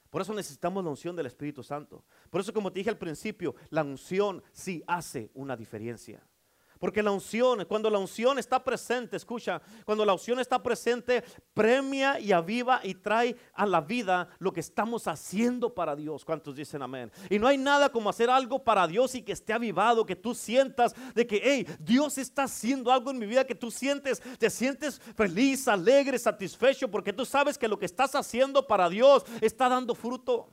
Por 0.10 0.22
eso 0.22 0.34
necesitamos 0.34 0.84
la 0.84 0.90
unción 0.90 1.16
del 1.16 1.28
Espíritu 1.28 1.64
Santo. 1.64 2.04
Por 2.30 2.42
eso, 2.42 2.52
como 2.52 2.72
te 2.72 2.80
dije 2.80 2.90
al 2.90 2.98
principio, 2.98 3.56
la 3.70 3.84
unción 3.84 4.44
sí 4.52 4.84
hace 4.86 5.32
una 5.34 5.56
diferencia. 5.56 6.22
Porque 6.82 7.04
la 7.04 7.12
unción, 7.12 7.64
cuando 7.66 7.92
la 7.92 8.00
unción 8.00 8.40
está 8.40 8.64
presente, 8.64 9.16
escucha, 9.16 9.62
cuando 9.86 10.04
la 10.04 10.14
unción 10.14 10.40
está 10.40 10.64
presente, 10.64 11.24
premia 11.54 12.20
y 12.20 12.32
aviva 12.32 12.80
y 12.82 12.96
trae 12.96 13.38
a 13.54 13.68
la 13.68 13.82
vida 13.82 14.30
lo 14.40 14.52
que 14.52 14.62
estamos 14.62 15.08
haciendo 15.08 15.76
para 15.76 15.96
Dios. 15.96 16.26
¿Cuántos 16.26 16.56
dicen 16.56 16.82
amén? 16.82 17.12
Y 17.30 17.38
no 17.38 17.46
hay 17.46 17.60
nada 17.60 17.90
como 17.90 18.10
hacer 18.10 18.32
algo 18.32 18.64
para 18.64 18.88
Dios 18.88 19.14
y 19.14 19.22
que 19.22 19.34
esté 19.34 19.54
avivado, 19.54 20.08
que 20.08 20.16
tú 20.16 20.34
sientas 20.34 20.96
de 21.14 21.28
que, 21.28 21.40
hey, 21.44 21.68
Dios 21.80 22.18
está 22.18 22.46
haciendo 22.46 22.92
algo 22.92 23.12
en 23.12 23.20
mi 23.20 23.28
vida, 23.28 23.46
que 23.46 23.54
tú 23.54 23.70
sientes, 23.70 24.20
te 24.40 24.50
sientes 24.50 25.00
feliz, 25.16 25.68
alegre, 25.68 26.18
satisfecho, 26.18 26.90
porque 26.90 27.14
tú 27.14 27.28
sabes 27.28 27.60
que 27.60 27.68
lo 27.68 27.78
que 27.78 27.86
estás 27.86 28.16
haciendo 28.16 28.66
para 28.66 28.90
Dios 28.90 29.24
está 29.40 29.70
dando 29.70 29.94
fruto. 29.94 30.50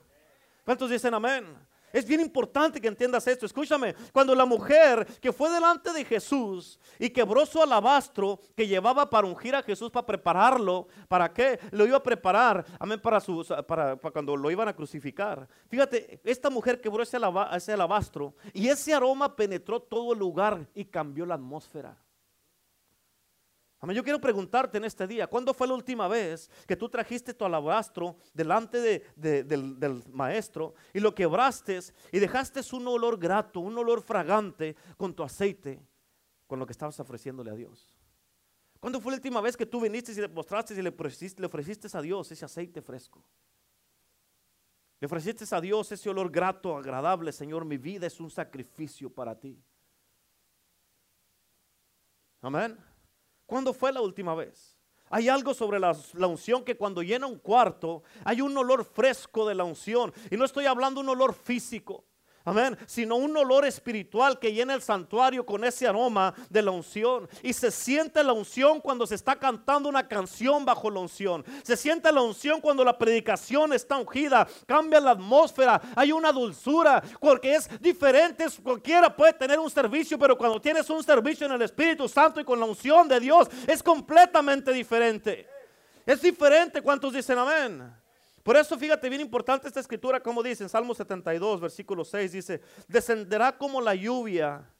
¿Cuántos 0.63 0.91
dicen 0.91 1.15
amén? 1.15 1.47
Es 1.93 2.07
bien 2.07 2.21
importante 2.21 2.81
que 2.81 2.89
entiendas 2.89 3.27
esto. 3.27 3.47
Escúchame, 3.47 3.95
cuando 4.13 4.35
la 4.35 4.45
mujer 4.45 5.07
que 5.21 5.33
fue 5.33 5.51
delante 5.51 5.93
de 5.93 6.05
Jesús 6.05 6.79
y 6.99 7.11
quebró 7.11 7.47
su 7.47 7.63
alabastro 7.63 8.41
que 8.57 8.67
llevaba 8.67 9.09
para 9.09 9.27
ungir 9.27 9.55
a 9.55 9.63
Jesús 9.63 9.91
para 9.91 10.07
prepararlo, 10.07 10.89
¿para 11.09 11.33
qué? 11.33 11.59
Lo 11.71 11.87
iba 11.87 11.97
a 11.97 12.03
preparar, 12.03 12.65
amén, 12.79 13.01
para, 13.01 13.21
su, 13.21 13.45
para, 13.67 13.97
cuando 13.97 14.37
lo 14.37 14.51
iban 14.51 14.69
a 14.69 14.77
crucificar. 14.77 15.49
Fíjate, 15.69 16.21
esta 16.25 16.51
mujer 16.51 16.81
quebró 16.81 17.03
ese, 17.03 17.19
ese 17.55 17.73
alabastro 17.73 18.35
y 18.53 18.69
ese 18.69 18.95
aroma 18.95 19.35
penetró 19.35 19.81
todo 19.81 20.13
el 20.13 20.19
lugar 20.19 20.69
y 20.75 20.85
cambió 20.85 21.25
la 21.25 21.35
atmósfera. 21.35 21.97
Amén. 23.81 23.97
Yo 23.97 24.03
quiero 24.03 24.21
preguntarte 24.21 24.79
en 24.79 24.85
este 24.85 25.07
día, 25.07 25.29
¿cuándo 25.29 25.55
fue 25.55 25.69
la 25.69 25.75
última 25.75 26.09
vez 26.09 26.51
que 26.67 26.77
tú 26.77 26.89
trajiste 26.89 27.33
tu 27.33 27.45
alabastro 27.45 28.17
delante 28.35 29.05
del, 29.15 30.03
maestro 30.11 30.75
y 30.93 30.99
lo 30.99 31.15
quebraste 31.15 31.79
y 32.11 32.19
dejaste 32.19 32.61
un 32.73 32.89
olor 32.89 33.19
grato, 33.19 33.61
un 33.61 33.79
olor 33.79 34.03
fragante 34.03 34.75
con 34.97 35.15
tu 35.15 35.23
aceite, 35.23 35.81
con 36.49 36.59
lo 36.59 36.67
que 36.67 36.73
estabas 36.73 36.99
ofreciéndole 36.99 37.51
a 37.51 37.55
Dios? 37.55 37.95
¿Cuándo 38.81 39.01
fue 39.01 39.13
la 39.13 39.17
última 39.17 39.41
vez 39.41 39.57
que 39.57 39.67
tú 39.67 39.81
viniste 39.81 40.11
y 40.11 40.17
le 40.17 40.29
mostraste 40.29 40.75
y 40.75 40.83
le 40.83 40.91
le 40.91 41.47
ofreciste 41.47 41.89
a 41.97 42.01
Dios 42.01 42.33
ese 42.33 42.45
aceite 42.45 42.83
fresco? 42.83 43.25
Le 45.01 45.07
ofreciste 45.07 45.45
a 45.55 45.61
Dios 45.61 45.93
ese 45.93 46.11
olor 46.11 46.31
grato, 46.31 46.77
agradable, 46.77 47.31
Señor, 47.31 47.65
mi 47.65 47.77
vida 47.77 48.09
es 48.09 48.19
un 48.19 48.31
sacrificio 48.31 49.09
para 49.09 49.39
ti. 49.39 49.63
Amén. 52.41 52.77
¿Cuándo 53.49 53.73
fue 53.73 53.95
la 53.95 54.03
última 54.03 54.35
vez? 54.35 54.77
Hay 55.09 55.31
algo 55.31 55.55
sobre 55.55 55.81
la, 55.81 55.97
unción 56.29 56.63
que 56.63 56.77
cuando 56.77 57.03
llena 57.03 57.27
un 57.27 57.39
cuarto 57.39 58.03
hay 58.23 58.43
un 58.43 58.55
olor 58.55 58.85
fresco 58.85 59.49
de 59.49 59.55
la 59.55 59.65
unción. 59.65 60.13
Y 60.31 60.37
no 60.37 60.45
estoy 60.45 60.67
hablando 60.67 61.01
de 61.01 61.07
un 61.07 61.17
olor 61.17 61.33
físico. 61.33 62.05
Amén. 62.49 62.79
Sino 62.87 63.17
un 63.17 63.37
olor 63.37 63.67
espiritual 63.67 64.39
que 64.39 64.55
llena 64.55 64.73
el 64.73 64.81
santuario 64.81 65.45
con 65.45 65.65
ese 65.65 65.87
aroma 65.87 66.33
de 66.49 66.63
la 66.63 66.71
unción. 66.71 67.29
Y 67.43 67.53
se 67.53 67.71
siente 67.71 68.25
la 68.25 68.33
unción 68.33 68.81
cuando 68.81 69.07
se 69.07 69.17
está 69.17 69.37
cantando 69.37 69.87
una 69.87 70.09
canción 70.09 70.65
bajo 70.65 70.91
la 70.91 71.01
unción. 71.01 71.45
Se 71.63 71.77
siente 71.77 72.11
la 72.11 72.23
unción 72.23 72.63
cuando 72.63 72.83
la 72.87 72.97
predicación 72.97 73.75
está 73.75 73.99
ungida. 73.99 74.49
Cambia 74.67 74.99
la 74.99 75.11
atmósfera. 75.11 75.79
Hay 75.95 76.11
una 76.11 76.33
dulzura. 76.33 77.03
Porque 77.21 77.55
es 77.55 77.69
diferente. 77.83 78.47
Cualquiera 78.63 79.15
puede 79.15 79.35
tener 79.35 79.59
un 79.59 79.71
servicio. 79.71 80.19
Pero 80.19 80.39
cuando 80.39 80.59
tienes 80.59 80.89
un 80.89 81.05
servicio 81.05 81.47
en 81.47 81.53
el 81.53 81.61
Espíritu 81.61 82.09
Santo 82.09 82.41
y 82.41 82.45
con 82.45 82.59
la 82.59 82.65
unción 82.65 83.07
de 83.09 83.21
Dios. 83.21 83.47
Es 83.67 83.83
completamente 83.83 84.73
diferente. 84.73 85.47
Es 86.07 86.23
diferente. 86.23 86.81
¿Cuántos 86.81 87.13
dicen 87.13 87.37
amén? 87.37 88.08
Por 88.49 88.57
eso 88.57 88.79
fíjate 88.79 89.11
bien 89.11 89.21
importante 89.21 89.69
esta 89.69 89.81
escritura, 89.81 90.21
como 90.21 90.43
dice 90.43 90.63
en 90.63 90.71
Salmo 90.71 90.95
72, 90.95 91.61
versículo 91.61 92.03
6, 92.03 92.33
dice, 92.33 92.63
descenderá 92.87 93.59
como 93.59 93.79
la 93.79 93.95
lluvia 93.95 94.73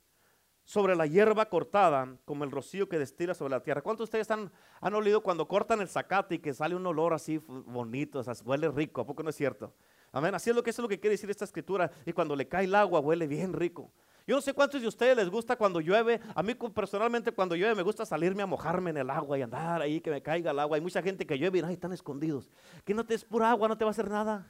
sobre 0.65 0.97
la 0.97 1.05
hierba 1.05 1.51
cortada, 1.51 2.17
como 2.25 2.45
el 2.45 2.51
rocío 2.51 2.89
que 2.89 2.99
destila 2.99 3.35
sobre 3.35 3.51
la 3.51 3.63
tierra. 3.63 3.83
¿Cuántos 3.83 4.05
de 4.07 4.21
ustedes 4.21 4.31
han, 4.31 4.51
han 4.81 4.95
olido 4.95 5.23
cuando 5.23 5.47
cortan 5.47 5.83
el 5.83 5.89
zacate 5.91 6.37
y 6.37 6.39
que 6.39 6.55
sale 6.55 6.77
un 6.77 6.87
olor 6.87 7.13
así 7.13 7.43
bonito, 7.47 8.21
o 8.21 8.23
sea, 8.23 8.33
huele 8.43 8.71
rico? 8.71 9.03
¿A 9.03 9.07
poco 9.07 9.23
no 9.23 9.29
es 9.29 9.37
cierto? 9.37 9.75
Amén. 10.13 10.35
Así 10.35 10.49
es 10.49 10.57
lo 10.57 10.63
que 10.63 10.71
es 10.71 10.79
lo 10.79 10.89
que 10.89 10.99
quiere 10.99 11.17
decir 11.17 11.29
esta 11.29 11.45
escritura. 11.45 11.91
Y 12.07 12.15
cuando 12.15 12.35
le 12.35 12.49
cae 12.49 12.65
el 12.65 12.75
agua, 12.75 13.01
huele 13.01 13.27
bien 13.27 13.53
rico. 13.53 13.93
Yo 14.29 14.35
no 14.35 14.43
sé 14.43 14.53
cuántos 14.53 14.83
de 14.83 14.87
ustedes 14.87 15.17
les 15.17 15.31
gusta 15.31 15.57
cuando 15.57 15.81
llueve. 15.81 16.21
A 16.35 16.43
mí 16.43 16.55
personalmente 16.55 17.33
cuando 17.33 17.57
llueve 17.57 17.75
me 17.75 17.83
gusta 17.83 18.05
salirme 18.05 18.43
a 18.43 18.47
mojarme 18.47 18.91
en 18.91 18.99
el 18.99 19.09
agua 19.09 19.39
y 19.39 19.43
andar 19.43 19.81
ahí 19.81 20.03
que 20.03 20.11
me 20.11 20.21
caiga 20.21 20.51
el 20.51 20.59
agua. 20.59 20.77
Hay 20.77 20.83
mucha 20.83 21.01
gente 21.01 21.27
que 21.27 21.39
llueve 21.39 21.61
y 21.61 21.73
están 21.73 21.95
escondidos. 21.95 22.51
Que 22.85 22.93
no 22.93 23.07
te 23.07 23.15
es 23.15 23.25
pura 23.25 23.51
agua, 23.51 23.69
no 23.69 23.79
te 23.79 23.87
va 23.87 23.89
a 23.89 23.93
hacer 23.93 24.11
nada. 24.11 24.47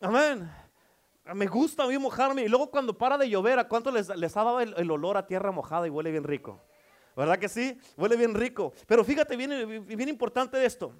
Amén. 0.00 0.50
Me 1.34 1.46
gusta 1.46 1.84
a 1.84 1.86
mí 1.86 1.98
mojarme. 1.98 2.42
Y 2.42 2.48
luego 2.48 2.70
cuando 2.70 2.96
para 2.96 3.18
de 3.18 3.28
llover, 3.28 3.58
¿a 3.58 3.68
cuánto 3.68 3.90
les, 3.90 4.08
les 4.08 4.34
ha 4.38 4.42
dado 4.42 4.60
el, 4.62 4.90
olor 4.90 5.18
a 5.18 5.26
tierra 5.26 5.52
mojada 5.52 5.86
y 5.86 5.90
huele 5.90 6.10
bien 6.10 6.24
rico? 6.24 6.62
¿Verdad 7.14 7.38
que 7.38 7.50
sí? 7.50 7.78
Huele 7.98 8.16
bien 8.16 8.34
rico. 8.34 8.72
Pero 8.86 9.04
fíjate, 9.04 9.36
bien, 9.36 9.84
bien 9.86 10.08
importante 10.08 10.64
esto. 10.64 10.94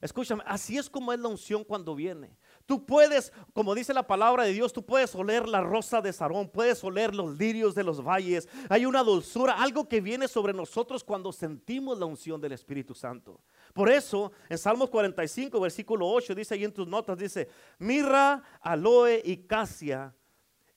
Escúchame, 0.00 0.42
así 0.46 0.78
es 0.78 0.88
como 0.88 1.12
es 1.12 1.20
la 1.20 1.28
unción 1.28 1.62
cuando 1.62 1.94
viene. 1.94 2.38
Tú 2.66 2.86
puedes, 2.86 3.32
como 3.52 3.74
dice 3.74 3.92
la 3.92 4.06
palabra 4.06 4.44
de 4.44 4.52
Dios, 4.52 4.72
tú 4.72 4.84
puedes 4.84 5.14
oler 5.14 5.48
la 5.48 5.60
rosa 5.60 6.00
de 6.00 6.12
Sarón, 6.12 6.48
puedes 6.48 6.82
oler 6.82 7.14
los 7.14 7.38
lirios 7.38 7.74
de 7.74 7.84
los 7.84 8.02
valles. 8.02 8.48
Hay 8.70 8.86
una 8.86 9.02
dulzura, 9.02 9.54
algo 9.54 9.88
que 9.88 10.00
viene 10.00 10.28
sobre 10.28 10.52
nosotros 10.54 11.04
cuando 11.04 11.32
sentimos 11.32 11.98
la 11.98 12.06
unción 12.06 12.40
del 12.40 12.52
Espíritu 12.52 12.94
Santo. 12.94 13.40
Por 13.74 13.90
eso, 13.90 14.32
en 14.48 14.56
Salmos 14.56 14.88
45, 14.90 15.60
versículo 15.60 16.08
8, 16.08 16.34
dice 16.34 16.54
ahí 16.54 16.64
en 16.64 16.72
tus 16.72 16.88
notas, 16.88 17.18
dice, 17.18 17.48
mirra, 17.78 18.42
aloe 18.60 19.20
y 19.24 19.36
casia 19.46 20.14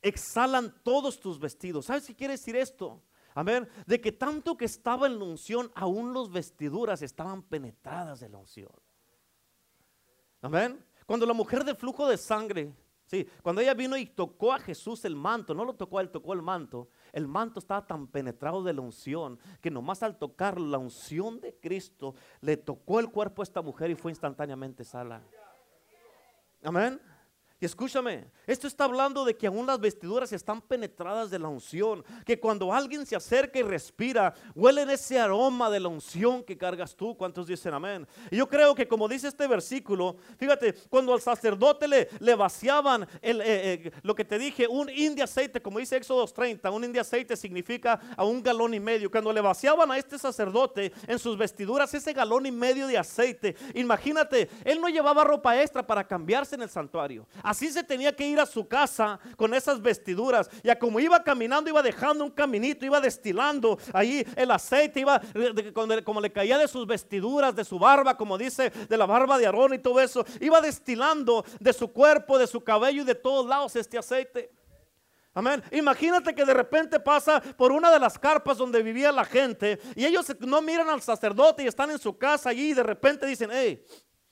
exhalan 0.02 0.74
todos 0.84 1.20
tus 1.20 1.40
vestidos. 1.40 1.86
¿Sabes 1.86 2.06
qué 2.08 2.16
quiere 2.16 2.34
decir 2.34 2.56
esto? 2.56 3.02
Amén. 3.34 3.68
De 3.86 4.02
que 4.02 4.12
tanto 4.12 4.58
que 4.58 4.66
estaba 4.66 5.08
en 5.08 5.20
la 5.20 5.26
unción, 5.26 5.72
aún 5.76 6.14
los 6.14 6.32
vestiduras 6.32 7.02
estaban 7.02 7.44
penetradas 7.44 8.20
de 8.20 8.30
la 8.30 8.38
unción. 8.38 8.72
Amén. 10.42 10.84
Cuando 11.08 11.26
la 11.26 11.34
mujer 11.34 11.64
de 11.64 11.74
flujo 11.74 12.06
de 12.08 12.18
sangre, 12.18 12.74
sí, 13.06 13.26
cuando 13.42 13.62
ella 13.62 13.74
vino 13.74 13.96
y 13.96 14.06
tocó 14.06 14.52
a 14.54 14.60
Jesús 14.60 15.06
el 15.06 15.16
manto, 15.16 15.56
no 15.56 15.64
lo 15.64 15.74
tocó 15.74 16.02
él, 16.02 16.12
tocó 16.12 16.34
el 16.34 16.42
manto, 16.42 16.90
el 17.14 17.30
manto 17.30 17.60
estaba 17.60 17.88
tan 17.88 18.08
penetrado 18.08 18.62
de 18.62 18.74
la 18.74 18.82
unción 18.82 19.40
que 19.62 19.72
nomás 19.72 20.04
al 20.04 20.18
tocar 20.18 20.60
la 20.60 20.78
unción 20.78 21.40
de 21.40 21.56
Cristo 21.56 22.14
le 22.42 22.58
tocó 22.58 23.00
el 23.00 23.10
cuerpo 23.10 23.42
a 23.42 23.44
esta 23.44 23.62
mujer 23.62 23.90
y 23.90 23.96
fue 23.96 24.12
instantáneamente 24.12 24.84
sala. 24.84 25.24
Amén. 26.62 27.00
Y 27.60 27.66
escúchame, 27.66 28.26
esto 28.46 28.68
está 28.68 28.84
hablando 28.84 29.26
de 29.26 29.36
que 29.36 29.48
aún 29.48 29.66
las 29.66 29.80
vestiduras 29.80 30.32
están 30.32 30.62
penetradas 30.62 31.32
de 31.32 31.40
la 31.40 31.48
unción, 31.48 32.06
que 32.24 32.40
cuando 32.40 32.72
alguien 32.72 33.04
se 33.04 33.16
acerca 33.16 33.58
y 33.58 33.64
respira, 33.64 34.36
huelen 34.54 34.92
ese 34.92 35.20
aroma 35.20 35.68
de 35.72 35.80
la 35.80 35.88
unción 35.88 36.44
que 36.44 36.56
cargas 36.56 36.96
tú. 36.96 37.18
¿Cuántos 37.18 37.48
dicen 37.48 37.74
amén? 37.74 38.08
Y 38.30 38.38
yo 38.38 38.48
creo 38.48 38.76
que 38.76 38.88
como 38.88 39.08
dice 39.08 39.28
este 39.28 39.48
versículo, 39.48 40.18
fíjate, 40.38 40.76
cuando 40.88 41.16
al 41.16 41.22
sacerdote 41.22 41.88
le, 41.88 42.08
le 42.20 42.36
vaciaban 42.36 43.08
el, 43.24 43.42
eh, 43.42 43.46
eh, 43.46 43.92
lo 44.04 44.14
que 44.14 44.24
te 44.24 44.38
dije, 44.38 44.68
un 44.68 44.88
in 44.92 45.16
de 45.16 45.24
aceite, 45.24 45.60
como 45.60 45.80
dice 45.80 45.98
Éxodo 45.98 46.28
30, 46.28 46.70
un 46.70 46.84
in 46.84 46.94
de 46.94 47.00
aceite 47.00 47.36
significa 47.36 48.00
a 48.16 48.24
un 48.24 48.44
galón 48.44 48.76
y 48.76 48.80
medio. 48.80 49.10
Cuando 49.10 49.34
le 49.34 49.42
vaciaban 49.42 49.90
a 49.90 49.98
este 49.98 50.20
sacerdote 50.20 50.94
en 51.08 51.18
sus 51.18 51.36
vestiduras 51.36 51.92
ese 51.92 52.14
galón 52.14 52.46
y 52.46 52.52
medio 52.52 52.86
de 52.86 53.00
aceite, 53.00 53.56
imagínate, 53.74 54.48
él 54.64 54.80
no 54.80 54.90
llevaba 54.90 55.24
ropa 55.24 55.60
extra 55.60 55.86
para 55.86 56.06
cambiarse 56.06 56.54
en 56.54 56.62
el 56.62 56.70
santuario. 56.70 57.26
Así 57.48 57.72
se 57.72 57.82
tenía 57.82 58.14
que 58.14 58.28
ir 58.28 58.42
a 58.42 58.46
su 58.46 58.68
casa 58.68 59.22
con 59.38 59.54
esas 59.54 59.82
vestiduras. 59.82 60.50
Y 60.62 60.76
como 60.76 61.00
iba 61.00 61.24
caminando, 61.24 61.70
iba 61.70 61.82
dejando 61.82 62.26
un 62.26 62.32
caminito, 62.32 62.86
iba 62.86 63.00
destilando 63.00 63.80
ahí 63.94 64.28
el 64.36 64.52
aceite, 64.52 65.00
iba 65.00 65.22
como 66.04 66.20
le 66.20 66.30
caía 66.30 66.58
de 66.58 66.68
sus 66.68 66.86
vestiduras, 66.86 67.56
de 67.56 67.64
su 67.64 67.80
barba, 67.80 68.18
como 68.18 68.38
dice, 68.38 68.70
de 68.70 68.98
la 68.98 69.06
barba 69.06 69.38
de 69.38 69.46
Aarón 69.46 69.74
y 69.74 69.80
todo 69.80 70.02
eso. 70.02 70.26
Iba 70.42 70.60
destilando 70.60 71.46
de 71.58 71.72
su 71.72 71.94
cuerpo, 71.94 72.38
de 72.38 72.48
su 72.48 72.62
cabello 72.62 73.04
y 73.04 73.06
de 73.06 73.16
todos 73.16 73.48
lados 73.48 73.78
este 73.78 73.98
aceite. 73.98 74.52
Amén. 75.34 75.64
Imagínate 75.72 76.36
que 76.36 76.44
de 76.44 76.54
repente 76.54 77.00
pasa 77.00 77.40
por 77.40 77.72
una 77.72 77.90
de 77.94 78.00
las 78.00 78.20
carpas 78.20 78.58
donde 78.58 78.84
vivía 78.84 79.10
la 79.14 79.24
gente 79.24 79.80
y 79.96 80.06
ellos 80.06 80.26
no 80.42 80.62
miran 80.62 80.90
al 80.90 81.02
sacerdote 81.02 81.64
y 81.64 81.68
están 81.68 81.92
en 81.92 82.00
su 82.00 82.18
casa 82.18 82.50
allí 82.50 82.72
y 82.72 82.74
de 82.74 82.84
repente 82.84 83.26
dicen, 83.26 83.52
hey, 83.54 83.86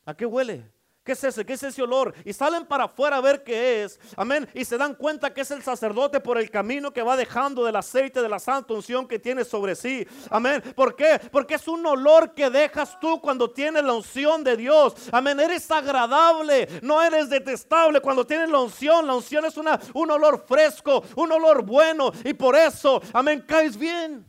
¿a 0.04 0.14
qué 0.14 0.26
huele? 0.26 0.76
¿Qué 1.06 1.12
es 1.12 1.24
ese? 1.24 1.46
¿Qué 1.46 1.54
es 1.54 1.62
ese 1.62 1.84
olor? 1.84 2.16
Y 2.26 2.34
salen 2.34 2.66
para 2.66 2.86
afuera 2.86 3.18
a 3.18 3.22
ver 3.22 3.44
qué 3.44 3.84
es. 3.84 4.00
Amén. 4.18 4.50
Y 4.56 4.66
se 4.66 4.76
dan 4.76 4.96
cuenta 4.96 5.32
que 5.32 5.42
es 5.42 5.52
el 5.52 5.62
sacerdote 5.62 6.20
por 6.20 6.40
el 6.40 6.50
camino 6.50 6.92
que 6.92 7.04
va 7.04 7.16
dejando 7.16 7.64
del 7.64 7.76
aceite 7.76 8.24
de 8.24 8.28
la 8.28 8.40
santa 8.40 8.74
unción 8.74 9.08
que 9.08 9.20
tiene 9.20 9.46
sobre 9.46 9.76
sí. 9.76 10.08
Amén. 10.32 10.64
¿Por 10.76 10.96
qué? 10.96 11.22
Porque 11.32 11.54
es 11.54 11.68
un 11.68 11.86
olor 11.86 12.34
que 12.34 12.50
dejas 12.50 13.00
tú 13.00 13.22
cuando 13.22 13.52
tienes 13.52 13.84
la 13.84 13.94
unción 13.94 14.44
de 14.44 14.58
Dios. 14.58 14.96
Amén. 15.12 15.40
Eres 15.40 15.70
agradable, 15.70 16.68
no 16.82 17.00
eres 17.04 17.30
detestable 17.30 18.02
cuando 18.02 18.26
tienes 18.26 18.50
la 18.50 18.62
unción. 18.62 19.06
La 19.06 19.14
unción 19.14 19.46
es 19.46 19.58
una, 19.58 19.80
un 19.94 20.10
olor 20.10 20.44
fresco, 20.48 21.04
un 21.18 21.32
olor 21.32 21.64
bueno. 21.64 22.12
Y 22.24 22.34
por 22.34 22.56
eso, 22.56 23.00
amén, 23.14 23.46
caes 23.48 23.78
bien. 23.78 24.26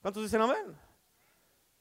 ¿Cuántos 0.00 0.22
dicen 0.22 0.40
amén? 0.40 0.87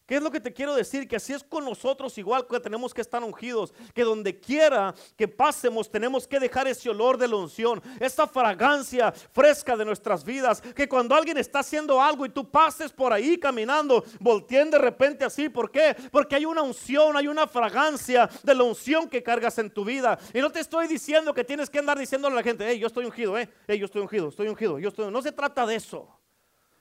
¿Qué 0.08 0.16
es 0.16 0.24
lo 0.24 0.32
que 0.32 0.40
te 0.40 0.54
quiero 0.54 0.74
decir? 0.74 1.06
Que 1.06 1.18
así 1.18 1.34
es 1.34 1.44
con 1.44 1.66
nosotros 1.66 2.18
igual 2.18 2.48
que 2.48 2.62
tenemos 2.62 2.94
que 2.94 3.02
estar 3.02 3.22
ungidos. 3.22 3.74
Que 3.94 4.04
donde 4.04 4.40
quiera 4.40 4.96
que 5.18 5.28
pasemos 5.28 5.92
tenemos 5.92 6.26
que 6.26 6.40
dejar 6.40 6.66
ese 6.66 6.90
olor 6.90 7.18
de 7.18 7.28
la 7.28 7.36
unción. 7.36 7.84
Esa 8.00 8.26
fragancia 8.26 9.12
fresca 9.12 9.76
de 9.76 9.84
nuestras 9.84 10.24
vidas. 10.24 10.62
Que 10.62 10.88
cuando 10.88 11.14
alguien 11.14 11.38
está 11.38 11.60
haciendo 11.60 12.02
algo 12.02 12.26
y 12.26 12.30
tú 12.30 12.50
pases 12.50 12.94
por 12.94 13.12
ahí 13.12 13.38
caminando, 13.38 14.02
volteen 14.22 14.72
de 14.72 14.78
repente 14.78 15.26
así. 15.26 15.50
¿Por 15.50 15.70
qué? 15.70 15.94
Porque 16.10 16.38
hay 16.38 16.46
una 16.46 16.62
unción, 16.62 17.18
hay 17.18 17.28
una 17.28 17.46
fragancia 17.46 18.30
de 18.44 18.56
la 18.56 18.64
unción 18.64 19.10
que 19.10 19.22
cargas 19.22 19.58
en 19.58 19.70
tu 19.70 19.84
vida. 19.84 20.18
Y 20.34 20.40
no 20.40 20.50
te 20.50 20.62
estoy 20.62 20.88
diciendo 20.88 21.34
que 21.34 21.44
tienes 21.44 21.70
que 21.70 21.80
andar 21.80 22.00
diciéndole 22.00 22.32
a 22.32 22.38
la 22.38 22.44
gente, 22.44 22.66
hey, 22.66 22.80
yo 22.80 22.88
estoy 22.88 23.04
ungido, 23.04 23.38
eh, 23.38 23.50
hey, 23.68 23.78
yo 23.78 23.88
estoy 23.88 24.02
ungido, 24.02 24.30
estoy 24.30 24.48
ungido, 24.48 24.80
yo 24.80 24.88
estoy... 24.88 25.12
No 25.12 25.22
se 25.22 25.34
trata 25.34 25.66
de 25.66 25.76
eso. 25.76 26.08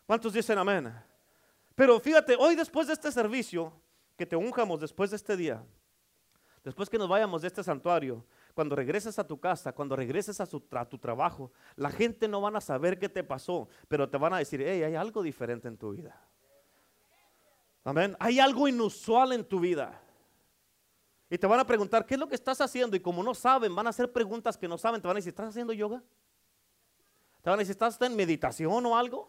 ¿Cuántos 0.06 0.32
dicen 0.32 0.56
amén? 0.58 1.15
Pero 1.76 2.00
fíjate, 2.00 2.34
hoy 2.36 2.56
después 2.56 2.86
de 2.86 2.94
este 2.94 3.12
servicio, 3.12 3.72
que 4.16 4.26
te 4.26 4.34
unjamos 4.34 4.80
después 4.80 5.10
de 5.10 5.16
este 5.16 5.36
día, 5.36 5.62
después 6.64 6.88
que 6.88 6.98
nos 6.98 7.08
vayamos 7.08 7.42
de 7.42 7.48
este 7.48 7.62
santuario, 7.62 8.24
cuando 8.54 8.74
regreses 8.74 9.18
a 9.18 9.26
tu 9.26 9.38
casa, 9.38 9.72
cuando 9.72 9.94
regreses 9.94 10.40
a, 10.40 10.46
tu 10.46 10.98
trabajo, 10.98 11.52
la 11.76 11.90
gente 11.90 12.26
no 12.26 12.40
van 12.40 12.56
a 12.56 12.62
saber 12.62 12.98
qué 12.98 13.10
te 13.10 13.22
pasó, 13.22 13.68
pero 13.86 14.08
te 14.08 14.16
van 14.16 14.32
a 14.32 14.38
decir, 14.38 14.64
hey, 14.66 14.82
hay 14.82 14.94
algo 14.94 15.22
diferente 15.22 15.68
en 15.68 15.76
tu 15.76 15.90
vida. 15.92 16.18
Amén. 17.84 18.16
Hay 18.18 18.40
algo 18.40 18.66
inusual 18.66 19.34
en 19.34 19.44
tu 19.44 19.60
vida. 19.60 20.00
Y 21.28 21.36
te 21.36 21.46
van 21.46 21.60
a 21.60 21.66
preguntar, 21.66 22.06
¿qué 22.06 22.14
es 22.14 22.20
lo 22.20 22.26
que 22.26 22.34
estás 22.34 22.58
haciendo? 22.62 22.96
Y 22.96 23.00
como 23.00 23.22
no 23.22 23.34
saben, 23.34 23.74
van 23.74 23.86
a 23.86 23.90
hacer 23.90 24.10
preguntas 24.10 24.56
que 24.56 24.66
no 24.66 24.78
saben. 24.78 25.02
Te 25.02 25.08
van 25.08 25.16
a 25.16 25.18
decir, 25.18 25.30
¿estás 25.30 25.50
haciendo 25.50 25.74
yoga? 25.74 26.02
Te 27.42 27.50
van 27.50 27.58
a 27.58 27.60
decir, 27.60 27.72
¿estás 27.72 28.00
en 28.00 28.16
meditación 28.16 28.86
o 28.86 28.96
algo? 28.96 29.28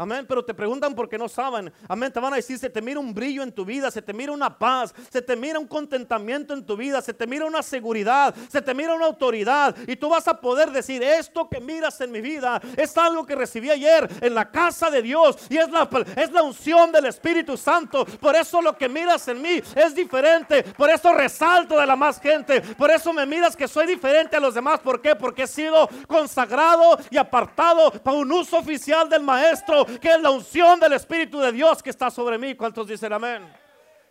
Amén, 0.00 0.24
pero 0.28 0.44
te 0.44 0.54
preguntan 0.54 0.94
porque 0.94 1.18
no 1.18 1.28
saben. 1.28 1.72
Amén, 1.88 2.12
te 2.12 2.20
van 2.20 2.32
a 2.32 2.36
decir, 2.36 2.56
se 2.56 2.70
te 2.70 2.80
mira 2.80 3.00
un 3.00 3.12
brillo 3.12 3.42
en 3.42 3.50
tu 3.50 3.64
vida, 3.64 3.90
se 3.90 4.00
te 4.00 4.12
mira 4.12 4.30
una 4.30 4.56
paz, 4.56 4.94
se 5.10 5.20
te 5.20 5.34
mira 5.34 5.58
un 5.58 5.66
contentamiento 5.66 6.54
en 6.54 6.64
tu 6.64 6.76
vida, 6.76 7.02
se 7.02 7.12
te 7.12 7.26
mira 7.26 7.44
una 7.46 7.64
seguridad, 7.64 8.32
se 8.48 8.62
te 8.62 8.74
mira 8.74 8.94
una 8.94 9.06
autoridad. 9.06 9.74
Y 9.88 9.96
tú 9.96 10.08
vas 10.08 10.28
a 10.28 10.40
poder 10.40 10.70
decir, 10.70 11.02
esto 11.02 11.48
que 11.48 11.58
miras 11.60 12.00
en 12.00 12.12
mi 12.12 12.20
vida 12.20 12.62
es 12.76 12.96
algo 12.96 13.26
que 13.26 13.34
recibí 13.34 13.70
ayer 13.70 14.08
en 14.20 14.36
la 14.36 14.48
casa 14.48 14.88
de 14.88 15.02
Dios 15.02 15.36
y 15.50 15.56
es 15.56 15.68
la, 15.68 15.88
es 16.14 16.30
la 16.30 16.44
unción 16.44 16.92
del 16.92 17.06
Espíritu 17.06 17.56
Santo. 17.56 18.04
Por 18.04 18.36
eso 18.36 18.62
lo 18.62 18.76
que 18.76 18.88
miras 18.88 19.26
en 19.26 19.42
mí 19.42 19.60
es 19.74 19.96
diferente. 19.96 20.62
Por 20.62 20.90
eso 20.90 21.12
resalto 21.12 21.76
de 21.76 21.86
la 21.86 21.96
más 21.96 22.20
gente. 22.20 22.60
Por 22.60 22.92
eso 22.92 23.12
me 23.12 23.26
miras 23.26 23.56
que 23.56 23.66
soy 23.66 23.88
diferente 23.88 24.36
a 24.36 24.40
los 24.40 24.54
demás. 24.54 24.78
¿Por 24.78 25.02
qué? 25.02 25.16
Porque 25.16 25.42
he 25.42 25.48
sido 25.48 25.88
consagrado 26.06 27.00
y 27.10 27.16
apartado 27.16 27.90
para 27.90 28.16
un 28.16 28.30
uso 28.30 28.58
oficial 28.58 29.08
del 29.08 29.24
Maestro 29.24 29.87
que 29.96 30.12
es 30.12 30.20
la 30.20 30.30
unción 30.30 30.78
del 30.78 30.92
Espíritu 30.92 31.40
de 31.40 31.52
Dios 31.52 31.82
que 31.82 31.90
está 31.90 32.10
sobre 32.10 32.36
mí. 32.36 32.54
¿Cuántos 32.54 32.86
dicen 32.86 33.12
amén? 33.12 33.50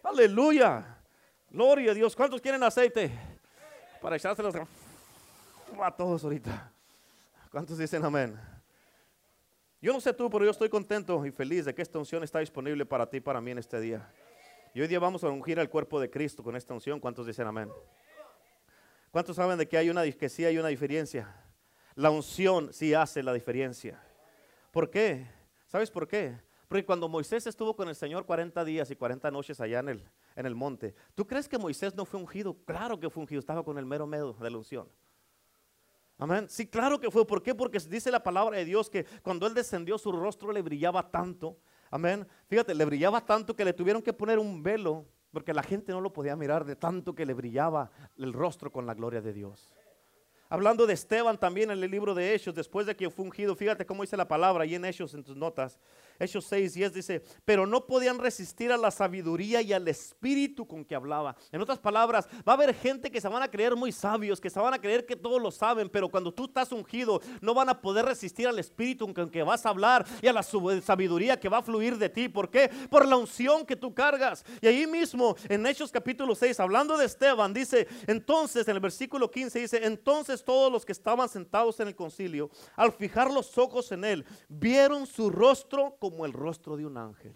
Aleluya. 0.03 0.97
Gloria 1.49 1.91
a 1.91 1.93
Dios. 1.93 2.15
¿Cuántos 2.15 2.41
quieren 2.41 2.63
aceite? 2.63 3.11
Para 4.01 4.15
echárselos 4.15 4.55
a 5.81 5.91
todos 5.95 6.23
ahorita. 6.23 6.71
¿Cuántos 7.51 7.77
dicen 7.77 8.03
amén? 8.03 8.39
Yo 9.79 9.93
no 9.93 10.01
sé 10.01 10.11
tú, 10.13 10.29
pero 10.29 10.43
yo 10.43 10.51
estoy 10.51 10.69
contento 10.69 11.23
y 11.25 11.31
feliz 11.31 11.65
de 11.65 11.75
que 11.75 11.83
esta 11.83 11.99
unción 11.99 12.23
está 12.23 12.39
disponible 12.39 12.85
para 12.85 13.07
ti 13.07 13.19
para 13.19 13.39
mí 13.39 13.51
en 13.51 13.59
este 13.59 13.79
día. 13.79 14.11
Y 14.73 14.81
hoy 14.81 14.87
día 14.87 14.99
vamos 14.99 15.23
a 15.23 15.29
ungir 15.29 15.59
al 15.59 15.69
cuerpo 15.69 15.99
de 15.99 16.09
Cristo 16.09 16.43
con 16.43 16.55
esta 16.55 16.73
unción. 16.73 16.99
¿Cuántos 16.99 17.27
dicen 17.27 17.45
amén? 17.45 17.69
¿Cuántos 19.11 19.35
saben 19.35 19.57
de 19.57 19.67
que 19.67 19.77
hay 19.77 19.89
una 19.89 20.03
que 20.11 20.29
sí 20.29 20.45
hay 20.45 20.57
una 20.57 20.69
diferencia? 20.69 21.33
La 21.95 22.09
unción 22.09 22.73
sí 22.73 22.93
hace 22.93 23.23
la 23.23 23.33
diferencia. 23.33 24.01
¿Por 24.71 24.89
qué? 24.89 25.37
¿Sabes 25.67 25.91
por 25.91 26.08
qué? 26.08 26.39
Porque 26.67 26.86
cuando 26.86 27.08
Moisés 27.08 27.47
estuvo 27.47 27.75
con 27.75 27.88
el 27.88 27.95
Señor 27.95 28.25
40 28.25 28.65
días 28.65 28.91
y 28.91 28.95
40 28.95 29.32
noches 29.32 29.62
allá 29.62 29.80
en 29.80 29.89
el, 29.89 30.10
en 30.36 30.45
el 30.45 30.56
monte, 30.56 30.95
¿tú 31.15 31.25
crees 31.25 31.47
que 31.47 31.58
Moisés 31.58 31.95
no 31.95 32.06
fue 32.06 32.19
ungido? 32.19 32.58
Claro 32.65 32.99
que 32.99 33.10
fue 33.10 33.21
ungido, 33.21 33.39
estaba 33.39 33.63
con 33.63 33.77
el 33.77 33.86
mero 33.86 34.06
medo 34.06 34.34
de 34.34 34.49
la 34.49 34.58
unción. 34.58 34.89
Amén. 36.17 36.47
Sí, 36.49 36.65
claro 36.65 36.99
que 36.99 37.12
fue. 37.12 37.25
¿Por 37.27 37.43
qué? 37.43 37.53
Porque 37.53 37.80
dice 37.80 38.10
la 38.10 38.23
palabra 38.23 38.58
de 38.58 38.65
Dios 38.65 38.89
que 38.89 39.06
cuando 39.21 39.45
él 39.45 39.53
descendió 39.53 39.97
su 39.97 40.12
rostro 40.12 40.51
le 40.51 40.62
brillaba 40.62 41.12
tanto. 41.12 41.60
Amén. 41.91 42.27
Fíjate, 42.47 42.73
le 42.73 42.86
brillaba 42.86 43.23
tanto 43.23 43.56
que 43.56 43.63
le 43.63 43.71
tuvieron 43.71 44.01
que 44.01 44.13
poner 44.13 44.39
un 44.39 44.63
velo 44.63 45.06
porque 45.32 45.53
la 45.53 45.62
gente 45.62 45.91
no 45.91 46.01
lo 46.01 46.12
podía 46.12 46.36
mirar 46.36 46.65
de 46.65 46.75
tanto 46.75 47.13
que 47.13 47.25
le 47.25 47.34
brillaba 47.34 47.91
el 48.17 48.34
rostro 48.34 48.71
con 48.71 48.88
la 48.88 48.95
gloria 48.95 49.21
de 49.21 49.34
Dios. 49.34 49.71
Hablando 50.49 50.88
de 50.88 50.93
Esteban 50.93 51.38
también 51.38 51.71
en 51.71 51.83
el 51.83 51.91
libro 51.91 52.15
de 52.15 52.33
Hechos, 52.33 52.55
después 52.55 52.88
de 52.88 52.95
que 52.95 53.10
fue 53.10 53.25
ungido, 53.25 53.55
fíjate 53.55 53.86
cómo 53.86 54.03
dice 54.03 54.15
la 54.15 54.27
palabra 54.27 54.63
ahí 54.63 54.75
en 54.75 54.86
Hechos 54.86 55.13
en 55.13 55.23
tus 55.23 55.36
notas. 55.36 55.77
Hechos 56.19 56.45
6, 56.45 56.73
10 56.73 56.93
dice, 56.93 57.23
pero 57.45 57.65
no 57.65 57.86
podían 57.86 58.19
resistir 58.19 58.71
a 58.71 58.77
la 58.77 58.91
sabiduría 58.91 59.62
y 59.62 59.73
al 59.73 59.88
espíritu 59.88 60.67
con 60.67 60.84
que 60.84 60.95
hablaba. 60.95 61.36
En 61.51 61.62
otras 61.62 61.80
palabras, 61.80 62.27
va 62.47 62.53
a 62.53 62.56
haber 62.56 62.73
gente 62.73 63.12
que 63.12 63.21
se 63.21 63.27
van 63.27 63.43
a 63.43 63.51
creer 63.51 63.75
muy 63.75 63.91
sabios, 63.91 64.41
que 64.41 64.49
se 64.49 64.60
van 64.60 64.73
a 64.73 64.80
creer 64.80 65.06
que 65.06 65.15
todos 65.15 65.41
lo 65.41 65.51
saben, 65.51 65.89
pero 65.89 66.10
cuando 66.10 66.34
tú 66.34 66.45
estás 66.45 66.71
ungido, 66.71 67.21
no 67.41 67.53
van 67.53 67.69
a 67.69 67.82
poder 67.82 68.06
resistir 68.06 68.47
al 68.47 68.60
espíritu 68.60 69.13
con 69.13 69.30
que 69.30 69.43
vas 69.43 69.65
a 69.65 69.69
hablar 69.69 70.06
y 70.21 70.27
a 70.27 70.34
la 70.34 70.43
sabiduría 70.43 71.39
que 71.39 71.49
va 71.49 71.60
a 71.60 71.63
fluir 71.63 71.97
de 71.97 72.10
ti. 72.10 72.30
¿Por 72.30 72.49
qué? 72.49 72.69
Por 72.89 73.08
la 73.08 73.15
unción 73.15 73.65
que 73.65 73.75
tú 73.75 73.93
cargas. 73.93 74.43
Y 74.62 74.67
ahí 74.67 74.88
mismo, 74.88 75.36
en 75.47 75.65
Hechos 75.65 75.91
capítulo 75.91 76.36
6, 76.36 76.60
hablando 76.60 76.97
de 76.97 77.06
Esteban, 77.06 77.53
dice, 77.53 77.88
entonces, 78.08 78.67
en 78.67 78.75
el 78.75 78.82
versículo 78.82 79.30
15 79.30 79.60
dice, 79.60 79.86
entonces 79.86 80.43
todos 80.43 80.71
los 80.71 80.86
que 80.86 80.91
estaban 80.91 81.30
sentados 81.30 81.80
en 81.80 81.89
el 81.89 81.95
concilio, 81.95 82.49
al 82.75 82.91
fijar 82.91 83.32
los 83.32 83.58
ojos 83.58 83.91
en 83.91 84.03
él, 84.03 84.25
vieron 84.47 85.06
su 85.06 85.30
rostro 85.30 85.97
como 86.09 86.25
el 86.25 86.33
rostro 86.33 86.77
de 86.77 86.85
un 86.85 86.97
ángel. 86.97 87.35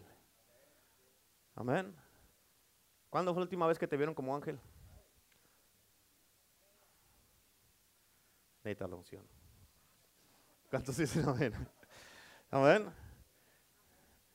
Amén. 1.56 1.96
¿Cuándo 3.10 3.34
fue 3.34 3.42
la 3.42 3.46
última 3.46 3.68
vez 3.68 3.78
que 3.78 3.88
te 3.88 3.98
vieron 3.98 4.16
como 4.16 4.36
ángel? 4.36 4.60
Necesita 8.64 8.88
la 8.88 8.96
unción. 8.96 9.28
¿Cuántos 10.70 10.96
dicen 10.98 11.28
amén? 11.28 11.54
Amén. 12.50 12.90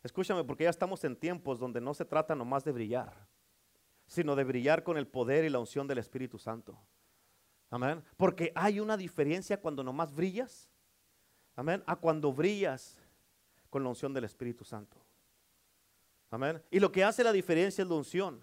Escúchame, 0.03 0.45
porque 0.45 0.65
ya 0.65 0.71
estamos 0.71 1.03
en 1.05 1.17
tiempos 1.17 1.59
donde 1.59 1.81
no 1.81 1.95
se 1.95 2.05
trata 2.05 2.35
nomás 2.35 2.65
de 2.65 2.73
brillar, 2.73 3.27
sino 4.07 4.37
de 4.37 4.45
brillar 4.45 4.85
con 4.85 4.97
el 4.97 5.09
poder 5.09 5.45
y 5.45 5.49
la 5.49 5.59
unción 5.59 5.87
del 5.87 5.99
Espíritu 5.99 6.39
Santo. 6.39 6.79
Amén. 7.71 8.05
Porque 8.17 8.53
hay 8.55 8.79
una 8.79 8.97
diferencia 8.97 9.61
cuando 9.61 9.83
nomás 9.83 10.15
brillas, 10.15 10.71
amén, 11.57 11.83
a 11.87 11.97
cuando 11.97 12.33
brillas 12.33 13.01
con 13.77 13.83
la 13.83 13.91
unción 13.91 14.15
del 14.15 14.25
Espíritu 14.25 14.65
Santo. 14.65 14.97
Amén. 16.31 16.63
Y 16.71 16.81
lo 16.81 16.91
que 16.91 17.05
hace 17.05 17.23
la 17.23 17.31
diferencia 17.31 17.83
es 17.83 17.89
la 17.89 17.97
unción. 17.97 18.41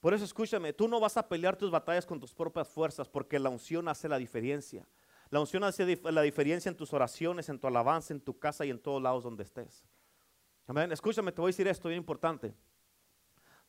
Por 0.00 0.14
eso 0.14 0.24
escúchame, 0.24 0.72
tú 0.72 0.88
no 0.88 0.98
vas 0.98 1.18
a 1.18 1.28
pelear 1.28 1.56
tus 1.56 1.70
batallas 1.70 2.06
con 2.06 2.18
tus 2.18 2.32
propias 2.32 2.66
fuerzas 2.66 3.06
porque 3.06 3.38
la 3.38 3.50
unción 3.50 3.86
hace 3.86 4.08
la 4.08 4.16
diferencia. 4.16 4.88
La 5.28 5.40
unción 5.40 5.62
hace 5.62 6.00
la 6.04 6.22
diferencia 6.22 6.70
en 6.70 6.74
tus 6.74 6.94
oraciones, 6.94 7.50
en 7.50 7.58
tu 7.58 7.66
alabanza, 7.66 8.14
en 8.14 8.20
tu 8.22 8.38
casa 8.38 8.64
y 8.64 8.70
en 8.70 8.78
todos 8.78 9.02
lados 9.02 9.24
donde 9.24 9.42
estés. 9.42 9.84
Amén. 10.66 10.90
Escúchame, 10.90 11.32
te 11.32 11.42
voy 11.42 11.50
a 11.50 11.52
decir 11.52 11.68
esto 11.68 11.90
bien 11.90 11.98
importante. 11.98 12.54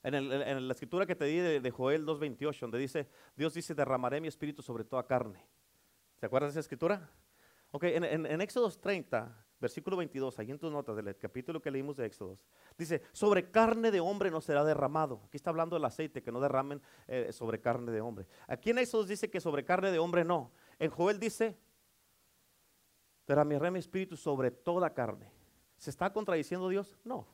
En, 0.03 0.67
la 0.69 0.73
escritura 0.73 1.05
que 1.05 1.17
te 1.17 1.25
di 1.25 1.35
de, 1.35 1.71
Joel 1.71 2.05
2.28, 2.05 2.61
donde 2.61 2.79
dice, 2.79 3.09
Dios 3.35 3.53
dice, 3.53 3.75
derramaré 3.75 4.21
mi 4.21 4.29
espíritu 4.29 4.61
sobre 4.61 4.85
toda 4.85 5.05
carne. 5.05 5.45
¿Se 6.17 6.27
acuerdas 6.27 6.53
de 6.53 6.61
esa 6.61 6.63
escritura? 6.63 7.09
Ok, 7.71 7.83
en, 7.83 8.25
en 8.25 8.39
Éxodo 8.39 8.71
30, 8.71 9.35
versículo 9.61 9.95
22, 9.95 10.39
ahí 10.39 10.49
en 10.49 10.57
tus 10.57 10.71
notas 10.71 10.95
del 10.95 11.15
capítulo 11.17 11.61
que 11.61 11.69
leímos 11.69 11.95
de 11.95 12.07
Éxodo, 12.07 12.39
dice, 12.77 13.03
sobre 13.11 13.51
carne 13.51 13.91
de 13.91 13.99
hombre 13.99 14.31
no 14.31 14.41
será 14.41 14.65
derramado. 14.65 15.21
Aquí 15.27 15.37
está 15.37 15.51
hablando 15.51 15.75
del 15.75 15.85
aceite, 15.85 16.23
que 16.23 16.31
no 16.31 16.41
derramen 16.41 16.81
eh, 17.07 17.31
sobre 17.31 17.61
carne 17.61 17.91
de 17.91 18.01
hombre. 18.01 18.25
Aquí 18.47 18.71
en 18.71 18.79
Éxodo 18.79 19.05
dice 19.05 19.29
que 19.29 19.39
sobre 19.39 19.63
carne 19.63 19.91
de 19.91 19.99
hombre 19.99 20.25
no. 20.25 20.51
En 20.79 20.89
Joel 20.89 21.19
dice, 21.19 21.57
derramaré 23.27 23.69
mi 23.69 23.79
espíritu 23.79 24.17
sobre 24.17 24.49
toda 24.49 24.93
carne. 24.93 25.31
¿Se 25.77 25.91
está 25.91 26.11
contradiciendo 26.11 26.67
Dios? 26.67 26.97
No. 27.03 27.27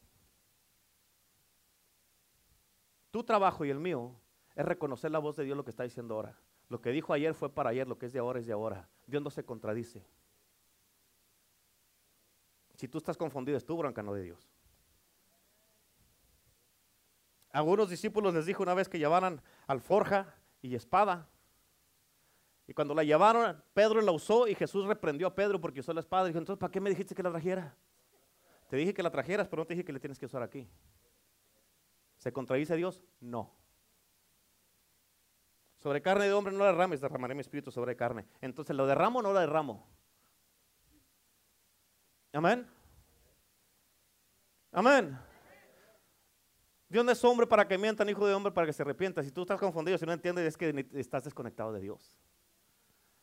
Tu 3.10 3.24
trabajo 3.24 3.64
y 3.64 3.70
el 3.70 3.80
mío 3.80 4.16
es 4.56 4.66
reconocer 4.66 5.12
la 5.12 5.20
voz 5.20 5.38
de 5.38 5.46
Dios 5.46 5.56
lo 5.56 5.64
que 5.64 5.72
está 5.72 5.84
diciendo 5.84 6.16
ahora. 6.16 6.38
Lo 6.68 6.82
que 6.82 6.92
dijo 6.92 7.14
ayer 7.14 7.34
fue 7.34 7.50
para 7.50 7.70
ayer, 7.70 7.88
lo 7.88 7.98
que 7.98 8.08
es 8.08 8.14
de 8.14 8.20
ahora 8.20 8.40
es 8.40 8.46
de 8.46 8.54
ahora. 8.54 8.90
Dios 9.06 9.24
no 9.24 9.30
se 9.30 9.46
contradice. 9.46 10.06
Si 12.78 12.88
tú 12.88 13.00
estás 13.00 13.18
confundido, 13.18 13.58
es 13.58 13.66
tu 13.66 13.76
bronca, 13.76 14.04
no 14.04 14.14
de 14.14 14.22
Dios. 14.22 14.48
Algunos 17.52 17.90
discípulos 17.90 18.36
les 18.36 18.46
dijo 18.46 18.62
una 18.62 18.76
vez 18.76 18.88
que 18.88 19.00
llevaran 19.00 19.42
alforja 19.66 20.36
y 20.62 20.76
espada. 20.76 21.28
Y 22.68 22.74
cuando 22.74 22.94
la 22.94 23.04
llevaron, 23.04 23.64
Pedro 23.74 24.00
la 24.02 24.12
usó 24.12 24.48
y 24.48 24.54
Jesús 24.54 24.86
reprendió 24.86 25.26
a 25.26 25.34
Pedro 25.34 25.60
porque 25.60 25.80
usó 25.80 25.92
la 25.92 26.02
espada. 26.02 26.26
Y 26.26 26.30
dijo, 26.30 26.38
entonces, 26.38 26.60
¿para 26.60 26.72
qué 26.72 26.80
me 26.80 26.92
dijiste 26.92 27.16
que 27.16 27.24
la 27.24 27.32
trajera? 27.32 27.76
Te 28.70 28.78
dije 28.78 28.94
que 28.94 29.02
la 29.02 29.10
trajeras, 29.10 29.48
pero 29.48 29.62
no 29.62 29.66
te 29.66 29.74
dije 29.74 29.84
que 29.84 29.94
le 29.94 30.00
tienes 30.00 30.20
que 30.20 30.28
usar 30.28 30.44
aquí. 30.44 30.70
¿Se 32.18 32.32
contradice 32.32 32.76
Dios? 32.76 33.04
No. 33.20 33.56
Sobre 35.78 36.02
carne 36.02 36.26
de 36.26 36.34
hombre 36.34 36.54
no 36.54 36.60
la 36.60 36.72
derrames, 36.72 37.02
derramaré 37.02 37.34
mi 37.34 37.42
espíritu 37.42 37.72
sobre 37.72 37.96
carne. 37.96 38.28
Entonces, 38.42 38.76
¿lo 38.76 38.86
derramo 38.86 39.20
o 39.20 39.22
no 39.24 39.34
lo 39.34 39.40
derramo? 39.40 39.88
Amén. 42.38 42.68
Amén. 44.72 45.20
Dios 46.88 47.04
no 47.04 47.12
es 47.12 47.24
hombre 47.24 47.48
para 47.48 47.68
que 47.68 47.80
mientan, 47.80 48.08
hijo 48.10 48.28
de 48.28 48.34
hombre 48.36 48.52
para 48.52 48.68
que 48.68 48.74
se 48.74 48.84
arrepienta. 48.84 49.24
Si 49.24 49.32
tú 49.32 49.42
estás 49.42 49.60
confundido, 49.60 49.98
si 49.98 50.06
no 50.06 50.14
entiendes, 50.14 50.46
es 50.46 50.56
que 50.56 50.88
estás 50.94 51.24
desconectado 51.24 51.74
de 51.74 51.82
Dios. 51.82 52.16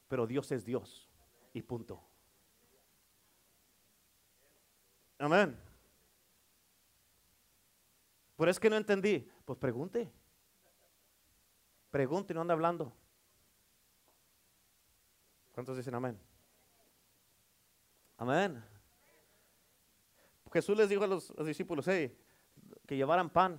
Pero 0.09 0.27
Dios 0.27 0.50
es 0.50 0.64
Dios. 0.64 1.09
Y 1.53 1.62
punto. 1.62 2.03
Amén. 5.20 5.57
Por 8.35 8.48
es 8.48 8.59
que 8.59 8.68
no 8.68 8.74
entendí. 8.74 9.31
Pues 9.44 9.61
pregunte. 9.61 10.11
Pregunte 11.92 12.33
y 12.33 12.35
no 12.35 12.40
anda 12.40 12.55
hablando. 12.55 12.92
¿Cuántos 15.53 15.77
dicen 15.77 15.94
amén? 15.94 16.18
Amén. 18.16 18.73
Jesús 20.55 20.77
les 20.77 20.88
dijo 20.88 21.03
a 21.03 21.09
los, 21.09 21.35
discípulos 21.45 21.85
que 21.85 22.17
llevaran 22.97 23.29
pan 23.29 23.59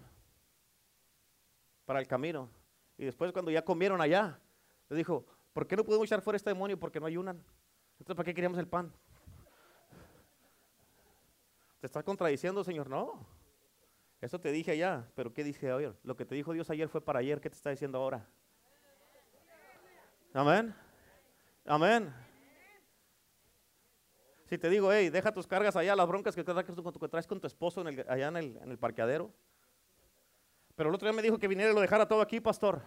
para 1.83 1.99
el 1.99 2.07
camino. 2.07 2.49
Y 2.97 3.03
después 3.03 3.33
cuando 3.33 3.51
ya 3.51 3.65
comieron 3.65 3.99
allá, 3.99 4.39
les 4.87 4.95
dijo, 4.95 5.25
¿por 5.51 5.67
qué 5.67 5.75
no 5.75 5.83
podemos 5.83 6.07
echar 6.07 6.21
fuera 6.21 6.37
este 6.37 6.51
demonio? 6.51 6.79
Porque 6.79 7.01
no 7.01 7.05
ayunan. 7.05 7.43
Entonces, 7.99 8.15
¿para 8.15 8.25
qué 8.25 8.33
queríamos 8.33 8.57
el 8.59 8.67
pan? 8.69 8.93
¿Te 11.81 11.87
estás 11.87 12.05
contradiciendo, 12.05 12.63
Señor? 12.63 12.89
No. 12.89 13.27
Eso 14.21 14.39
te 14.39 14.53
dije 14.53 14.71
allá, 14.71 15.05
pero 15.15 15.33
¿qué 15.33 15.43
dije 15.43 15.73
hoy? 15.73 15.93
Lo 16.01 16.15
que 16.15 16.25
te 16.25 16.33
dijo 16.33 16.53
Dios 16.53 16.69
ayer 16.69 16.87
fue 16.87 17.01
para 17.01 17.19
ayer, 17.19 17.41
¿qué 17.41 17.49
te 17.49 17.57
está 17.57 17.71
diciendo 17.71 17.97
ahora? 17.97 18.25
Amén. 20.33 20.73
Amén. 21.65 22.24
Si 24.45 24.57
te 24.57 24.69
digo, 24.69 24.91
hey, 24.91 25.09
deja 25.09 25.31
tus 25.31 25.47
cargas 25.47 25.75
allá, 25.75 25.95
las 25.95 26.07
broncas 26.07 26.35
que, 26.35 26.43
traes 26.43 27.27
con 27.27 27.39
tu 27.39 27.47
esposo 27.47 27.81
allá 27.81 28.27
en 28.27 28.37
el, 28.37 28.57
en 28.57 28.71
el 28.71 28.77
parqueadero. 28.77 29.31
Pero 30.75 30.89
el 30.89 30.95
otro 30.95 31.07
día 31.07 31.15
me 31.15 31.21
dijo 31.21 31.39
que 31.39 31.47
viniera 31.47 31.71
y 31.71 31.73
lo 31.73 31.81
dejara 31.81 32.07
todo 32.07 32.21
aquí, 32.21 32.39
pastor. 32.39 32.81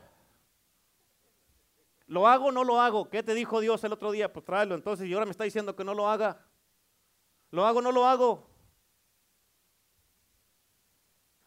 ¿Lo 2.07 2.27
hago 2.27 2.47
o 2.47 2.53
no 2.53 2.65
lo 2.65 2.81
hago? 2.81 3.11
¿Qué 3.11 3.23
te 3.23 3.35
dijo 3.35 3.61
Dios 3.61 3.83
el 3.85 3.93
otro 3.93 4.13
día? 4.13 4.33
Pues 4.33 4.45
tráelo 4.45 4.75
entonces 4.75 5.07
y 5.07 5.13
ahora 5.13 5.27
me 5.27 5.33
está 5.33 5.45
diciendo 5.45 5.75
que 5.75 5.85
no 5.85 5.95
lo 5.95 6.09
haga. 6.09 6.47
¿Lo 7.51 7.67
hago 7.67 7.81
o 7.81 7.83
no 7.83 7.93
lo 7.93 8.07
hago? 8.07 8.47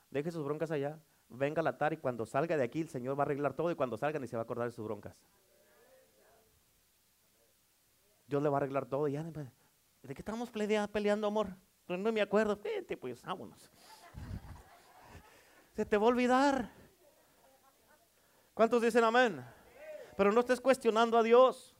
Deje 0.09 0.29
sus 0.29 0.43
broncas 0.43 0.69
allá, 0.71 0.99
venga 1.29 1.61
a 1.61 1.63
la 1.63 1.77
tarde 1.77 1.95
y 1.95 1.97
cuando 1.97 2.25
salga 2.25 2.57
de 2.57 2.63
aquí 2.63 2.81
el 2.81 2.89
Señor 2.89 3.17
va 3.17 3.23
a 3.23 3.25
arreglar 3.25 3.53
todo 3.53 3.71
y 3.71 3.75
cuando 3.75 3.97
salga 3.97 4.19
ni 4.19 4.27
se 4.27 4.35
va 4.35 4.41
a 4.41 4.43
acordar 4.43 4.67
de 4.67 4.73
sus 4.73 4.83
broncas. 4.83 5.15
Dios 8.27 8.43
le 8.43 8.49
va 8.49 8.57
a 8.57 8.59
arreglar 8.59 8.85
todo 8.85 9.07
y 9.07 9.13
ya 9.13 9.23
¿De 10.01 10.15
qué 10.15 10.21
estamos 10.21 10.49
peleando, 10.49 11.27
amor? 11.27 11.55
No, 11.87 12.11
me 12.11 12.21
acuerdo. 12.21 12.55
Vete, 12.55 12.97
pues, 12.97 13.21
vámonos. 13.23 13.69
Se 15.73 15.85
te 15.85 15.97
va 15.97 16.05
a 16.05 16.09
olvidar. 16.09 16.71
¿Cuántos 18.53 18.81
dicen 18.81 19.03
amén? 19.03 19.43
Pero 20.17 20.31
no 20.31 20.39
estés 20.41 20.59
cuestionando 20.59 21.17
a 21.17 21.23
Dios. 21.23 21.75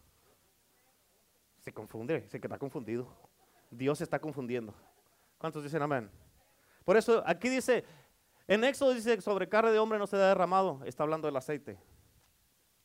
Se 1.60 1.73
confunde, 1.73 2.27
se 2.29 2.39
queda 2.39 2.57
confundido. 2.57 3.07
Dios 3.69 3.97
se 3.97 4.03
está 4.03 4.19
confundiendo. 4.19 4.73
¿Cuántos 5.38 5.63
dicen 5.63 5.81
amén? 5.81 6.10
Por 6.84 6.97
eso 6.97 7.23
aquí 7.25 7.49
dice, 7.49 7.86
en 8.47 8.63
Éxodo 8.63 8.93
dice, 8.93 9.21
sobre 9.21 9.47
carne 9.47 9.71
de 9.71 9.79
hombre 9.79 9.99
no 9.99 10.07
se 10.07 10.17
da 10.17 10.29
derramado. 10.29 10.81
Está 10.86 11.03
hablando 11.03 11.27
del 11.27 11.36
aceite. 11.36 11.79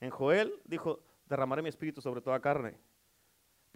En 0.01 0.11
Joel 0.11 0.61
dijo, 0.65 1.01
derramaré 1.27 1.63
mi 1.63 1.69
espíritu 1.69 2.01
sobre 2.01 2.21
toda 2.21 2.41
carne. 2.41 2.79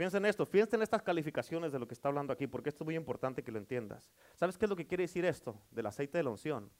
Piensa 0.00 0.16
en 0.16 0.24
esto, 0.24 0.48
piensa 0.48 0.76
en 0.76 0.82
estas 0.82 1.02
calificaciones 1.02 1.72
de 1.72 1.78
lo 1.78 1.86
que 1.86 1.92
está 1.92 2.08
hablando 2.08 2.32
aquí, 2.32 2.46
porque 2.46 2.70
esto 2.70 2.84
es 2.84 2.86
muy 2.86 2.96
importante 2.96 3.44
que 3.44 3.52
lo 3.52 3.58
entiendas. 3.58 4.10
¿Sabes 4.34 4.56
qué 4.56 4.64
es 4.64 4.70
lo 4.70 4.74
que 4.74 4.86
quiere 4.86 5.02
decir 5.02 5.26
esto 5.26 5.60
del 5.70 5.84
aceite 5.84 6.16
de 6.16 6.24
la 6.24 6.30
unción? 6.30 6.70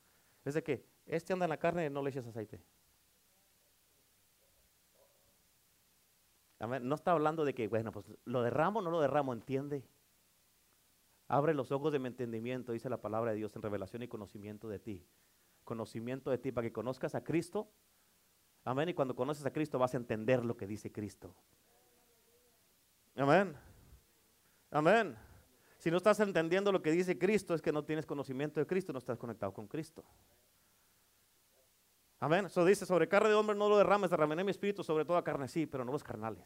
Es 0.43 0.55
de 0.55 0.63
que 0.63 0.87
este 1.05 1.35
anda 1.35 1.45
en 1.45 1.51
la 1.51 1.59
carne 1.59 1.85
y 1.85 1.91
no 1.91 2.01
le 2.03 2.09
eches 2.09 2.27
aceite. 2.27 2.63
No 6.61 6.95
está 6.95 7.13
hablando 7.13 7.45
de 7.45 7.53
que, 7.53 7.69
bueno, 7.69 7.93
pues 7.93 8.07
lo 8.25 8.41
derramo 8.41 8.79
o 8.79 8.83
no 8.83 8.91
lo 8.91 9.03
derramo, 9.03 9.35
entiende. 9.35 9.85
Abre 11.29 11.53
los 11.53 11.73
ojos 11.73 11.93
de 11.93 11.99
mi 11.99 12.07
entendimiento, 12.07 12.73
dice 12.73 12.89
la 12.89 13.03
palabra 13.03 13.33
de 13.33 13.37
Dios 13.37 13.55
en 13.55 13.61
revelación 13.61 14.03
y 14.03 14.09
conocimiento 14.09 14.67
de 14.67 14.79
ti. 14.79 15.07
Conocimiento 15.65 16.31
de 16.31 16.39
ti 16.39 16.53
para 16.53 16.67
que 16.69 16.73
conozcas 16.73 17.15
a 17.15 17.23
Cristo. 17.23 17.71
Amén. 18.65 18.89
Y 18.89 18.95
cuando 18.95 19.15
conoces 19.15 19.45
a 19.45 19.53
Cristo 19.53 19.79
vas 19.79 19.93
a 19.93 19.99
entender 19.99 20.43
lo 20.43 20.57
que 20.57 20.67
dice 20.67 20.91
Cristo. 20.91 21.35
Amén. 23.21 23.55
Amén. 24.71 25.17
Si 25.77 25.91
no 25.91 25.99
estás 25.99 26.21
entendiendo 26.21 26.73
lo 26.73 26.81
que 26.81 26.91
dice 26.91 27.19
Cristo, 27.19 27.55
es 27.55 27.61
que 27.61 27.71
no 27.71 27.85
tienes 27.85 28.07
conocimiento 28.07 28.61
de 28.61 28.67
Cristo, 28.67 28.95
no 28.95 28.99
estás 28.99 29.19
conectado 29.19 29.53
con 29.53 29.67
Cristo. 29.67 30.03
Amén. 32.19 32.47
Eso 32.47 32.65
dice, 32.65 32.87
sobre 32.87 33.09
carne 33.09 33.29
de 33.29 33.35
hombre 33.35 33.55
no 33.55 33.69
lo 33.69 33.77
derrames, 33.77 34.09
derramaré 34.09 34.43
mi 34.43 34.51
espíritu 34.51 34.83
sobre 34.83 35.05
toda 35.05 35.23
carne, 35.23 35.49
sí, 35.49 35.67
pero 35.67 35.85
no 35.85 35.93
los 35.93 36.03
carnales. 36.03 36.43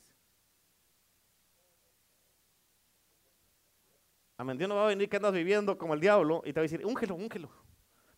Amén. 4.36 4.58
Dios 4.58 4.68
no 4.68 4.74
va 4.74 4.86
a 4.86 4.88
venir 4.88 5.08
que 5.08 5.16
andas 5.16 5.32
viviendo 5.32 5.78
como 5.78 5.94
el 5.94 6.00
diablo 6.00 6.42
y 6.44 6.52
te 6.52 6.58
va 6.58 6.62
a 6.62 6.68
decir, 6.68 6.84
úngelo, 6.84 7.14
úngelo. 7.14 7.50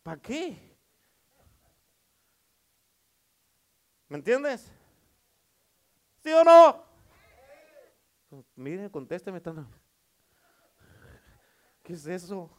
¿Para 0.02 0.20
qué? 0.20 0.78
¿Me 4.08 4.16
entiendes? 4.16 4.72
¿Sí 6.22 6.32
o 6.32 6.42
no? 6.42 6.85
Miren, 8.54 8.88
contésteme. 8.88 9.40
¿Qué 11.82 11.92
es 11.92 12.06
eso? 12.06 12.50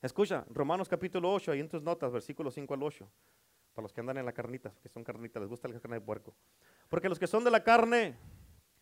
Escucha, 0.00 0.44
Romanos 0.50 0.88
capítulo 0.88 1.32
8, 1.32 1.52
ahí 1.52 1.60
en 1.60 1.68
tus 1.68 1.82
notas, 1.82 2.12
versículos 2.12 2.54
5 2.54 2.74
al 2.74 2.82
8. 2.82 3.10
Para 3.74 3.82
los 3.82 3.92
que 3.92 4.00
andan 4.00 4.18
en 4.18 4.24
la 4.24 4.32
carnita, 4.32 4.72
que 4.82 4.88
son 4.88 5.04
carnitas, 5.04 5.40
les 5.40 5.50
gusta 5.50 5.68
la 5.68 5.78
carne 5.80 5.96
de 5.96 6.00
puerco. 6.00 6.34
Porque 6.88 7.08
los 7.08 7.18
que 7.18 7.26
son 7.26 7.44
de 7.44 7.50
la 7.50 7.62
carne 7.62 8.16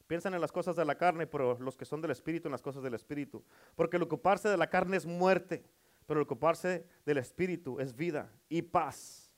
piensan 0.07 0.35
en 0.35 0.41
las 0.41 0.53
cosas 0.53 0.77
de 0.77 0.85
la 0.85 0.97
carne, 0.97 1.27
pero 1.27 1.59
los 1.59 1.77
que 1.77 1.85
son 1.85 2.01
del 2.01 2.11
espíritu 2.11 2.49
en 2.49 2.53
las 2.53 2.63
cosas 2.63 2.83
del 2.83 2.95
espíritu. 2.95 3.45
Porque 3.75 3.97
el 3.97 4.03
ocuparse 4.03 4.49
de 4.49 4.57
la 4.57 4.69
carne 4.69 4.97
es 4.97 5.07
muerte, 5.07 5.65
pero 6.07 6.21
el 6.21 6.25
ocuparse 6.25 6.87
del 7.05 7.19
espíritu 7.19 7.81
es 7.81 7.97
vida 7.97 8.31
y 8.49 8.63
paz. 8.63 9.35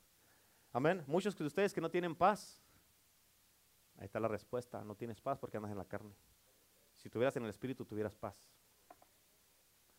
Amén. 0.72 1.02
Muchos 1.06 1.36
de 1.36 1.44
ustedes 1.44 1.72
que 1.72 1.80
no 1.80 1.90
tienen 1.90 2.14
paz, 2.14 2.65
ahí 3.98 4.04
está 4.04 4.20
la 4.20 4.28
respuesta, 4.28 4.84
no 4.84 4.94
tienes 4.94 5.20
paz 5.20 5.38
porque 5.38 5.56
andas 5.56 5.72
en 5.72 5.78
la 5.78 5.84
carne. 5.84 6.14
Si 6.94 7.10
tuvieras 7.10 7.36
en 7.36 7.44
el 7.44 7.50
Espíritu, 7.50 7.84
tuvieras 7.84 8.14
paz. 8.14 8.34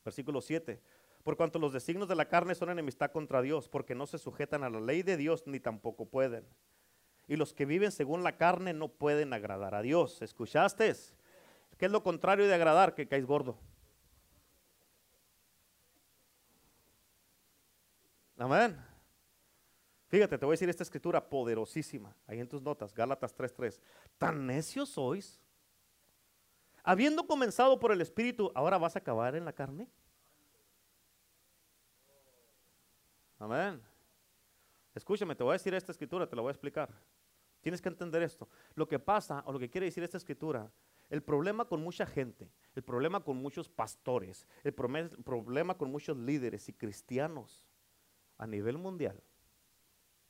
Versículo 0.03 0.41
7. 0.41 0.81
Por 1.23 1.35
cuanto 1.35 1.59
los 1.59 1.73
designios 1.73 2.07
de 2.07 2.15
la 2.15 2.29
carne 2.29 2.55
son 2.55 2.69
enemistad 2.69 3.11
contra 3.11 3.41
Dios, 3.41 3.67
porque 3.67 3.95
no 3.95 4.07
se 4.07 4.17
sujetan 4.17 4.63
a 4.63 4.69
la 4.69 4.79
ley 4.79 5.03
de 5.03 5.17
Dios 5.17 5.45
ni 5.45 5.59
tampoco 5.59 6.05
pueden. 6.05 6.47
Y 7.27 7.35
los 7.35 7.53
que 7.53 7.65
viven 7.65 7.91
según 7.91 8.23
la 8.23 8.37
carne 8.37 8.73
no 8.73 8.87
pueden 8.87 9.33
agradar 9.33 9.75
a 9.75 9.81
Dios. 9.81 10.21
¿Escuchaste? 10.21 10.93
¿Qué 11.77 11.85
es 11.85 11.91
lo 11.91 12.01
contrario 12.01 12.47
de 12.47 12.53
agradar? 12.53 12.95
Que 12.95 13.07
caes 13.07 13.25
gordo. 13.25 13.59
Amén. 18.37 18.77
Fíjate, 20.07 20.37
te 20.37 20.45
voy 20.45 20.53
a 20.53 20.55
decir 20.55 20.69
esta 20.69 20.83
escritura 20.83 21.29
poderosísima, 21.29 22.15
ahí 22.27 22.39
en 22.39 22.47
tus 22.47 22.61
notas, 22.61 22.93
Gálatas 22.93 23.35
3:3. 23.35 23.81
¿Tan 24.17 24.47
necios 24.47 24.89
sois? 24.89 25.41
Habiendo 26.83 27.27
comenzado 27.27 27.77
por 27.79 27.91
el 27.91 27.99
Espíritu, 27.99 28.51
¿ahora 28.55 28.77
vas 28.77 28.95
a 28.95 28.99
acabar 28.99 29.35
en 29.35 29.43
la 29.43 29.51
carne? 29.51 29.89
Amén. 33.37 33.81
Escúchame, 34.95 35.35
te 35.35 35.43
voy 35.43 35.51
a 35.51 35.53
decir 35.53 35.73
esta 35.73 35.91
escritura, 35.91 36.27
te 36.27 36.35
la 36.35 36.41
voy 36.41 36.49
a 36.49 36.53
explicar. 36.53 36.89
Tienes 37.61 37.81
que 37.81 37.89
entender 37.89 38.23
esto. 38.23 38.47
Lo 38.75 38.87
que 38.87 38.99
pasa, 38.99 39.43
o 39.45 39.51
lo 39.51 39.59
que 39.59 39.69
quiere 39.69 39.85
decir 39.85 40.03
esta 40.03 40.17
escritura, 40.17 40.71
el 41.09 41.21
problema 41.21 41.65
con 41.65 41.83
mucha 41.83 42.05
gente, 42.05 42.49
el 42.75 42.83
problema 42.83 43.19
con 43.19 43.35
muchos 43.37 43.67
pastores, 43.67 44.47
el 44.63 44.73
problema 44.73 45.77
con 45.77 45.91
muchos 45.91 46.15
líderes 46.17 46.69
y 46.69 46.73
cristianos 46.73 47.67
a 48.37 48.47
nivel 48.47 48.77
mundial, 48.77 49.21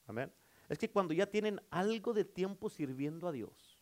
amén, 0.07 0.31
es 0.67 0.77
que 0.77 0.89
cuando 0.89 1.13
ya 1.13 1.27
tienen 1.27 1.61
algo 1.69 2.13
de 2.13 2.25
tiempo 2.25 2.69
sirviendo 2.69 3.27
a 3.27 3.31
Dios, 3.31 3.77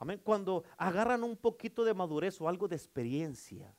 Amén. 0.00 0.18
Cuando 0.24 0.64
agarran 0.78 1.22
un 1.22 1.36
poquito 1.36 1.84
de 1.84 1.92
madurez 1.92 2.40
o 2.40 2.48
algo 2.48 2.66
de 2.66 2.74
experiencia. 2.74 3.76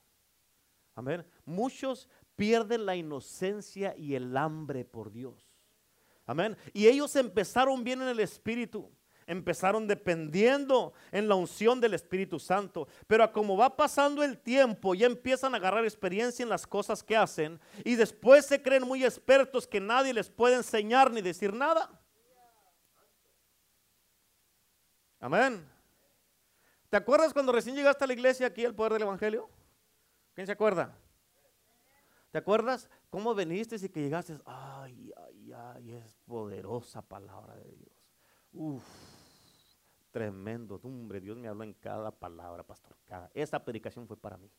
Amén. 0.94 1.26
Muchos 1.46 2.08
pierden 2.36 2.86
la 2.86 2.96
inocencia 2.96 3.96
y 3.98 4.14
el 4.14 4.38
hambre 4.38 4.86
por 4.86 5.12
Dios. 5.12 5.52
Amén. 6.28 6.56
Y 6.74 6.86
ellos 6.86 7.16
empezaron 7.16 7.84
bien 7.84 8.04
en 8.04 8.08
el 8.08 8.20
Espíritu. 8.20 8.92
Empezaron 9.32 9.88
dependiendo 9.88 10.92
en 11.10 11.30
la 11.30 11.36
unción 11.36 11.80
del 11.80 11.94
Espíritu 11.94 12.38
Santo. 12.38 12.90
Pero 13.08 13.32
como 13.32 13.56
va 13.56 13.78
pasando 13.78 14.24
el 14.24 14.38
tiempo, 14.38 14.94
ya 14.94 15.06
empiezan 15.06 15.54
a 15.54 15.58
agarrar 15.58 15.86
experiencia 15.86 16.44
en 16.44 16.50
las 16.50 16.68
cosas 16.68 17.02
que 17.02 17.16
hacen. 17.16 17.58
Y 17.86 17.96
después 17.96 18.46
se 18.46 18.62
creen 18.62 18.84
muy 18.84 19.06
expertos 19.06 19.66
que 19.66 19.80
nadie 19.80 20.14
les 20.14 20.30
puede 20.30 20.58
enseñar 20.58 21.10
ni 21.12 21.22
decir 21.22 21.54
nada. 21.54 21.90
Amén. 25.18 25.66
¿Te 26.90 26.98
acuerdas 26.98 27.32
cuando 27.32 27.54
recién 27.54 27.74
llegaste 27.74 28.04
a 28.04 28.08
la 28.08 28.14
iglesia 28.14 28.48
aquí 28.48 28.66
el 28.66 28.76
poder 28.76 28.92
del 28.92 29.04
Evangelio? 29.04 29.50
¿Quién 30.34 30.46
se 30.46 30.52
acuerda? 30.52 30.94
¿Te 32.32 32.38
acuerdas 32.38 32.90
cómo 33.10 33.34
veniste 33.34 33.78
y 33.78 33.88
que 33.88 34.02
llegaste? 34.02 34.38
Ay, 34.46 35.10
ay, 35.16 35.54
ay, 35.54 35.92
es 35.94 36.18
poderosa 36.26 37.02
palabra 37.02 37.56
de 37.56 37.72
Dios. 37.78 37.96
Uf, 38.52 38.84
tremendo, 40.12 40.80
hombre, 40.84 41.20
Dios 41.20 41.38
me 41.38 41.48
habló 41.48 41.64
en 41.64 41.74
cada 41.74 42.12
palabra, 42.12 42.64
pastor. 42.64 42.96
Cada, 43.06 43.32
esa 43.34 43.64
predicación 43.64 44.08
fue 44.08 44.18
para 44.18 44.38
mí. 44.38 44.52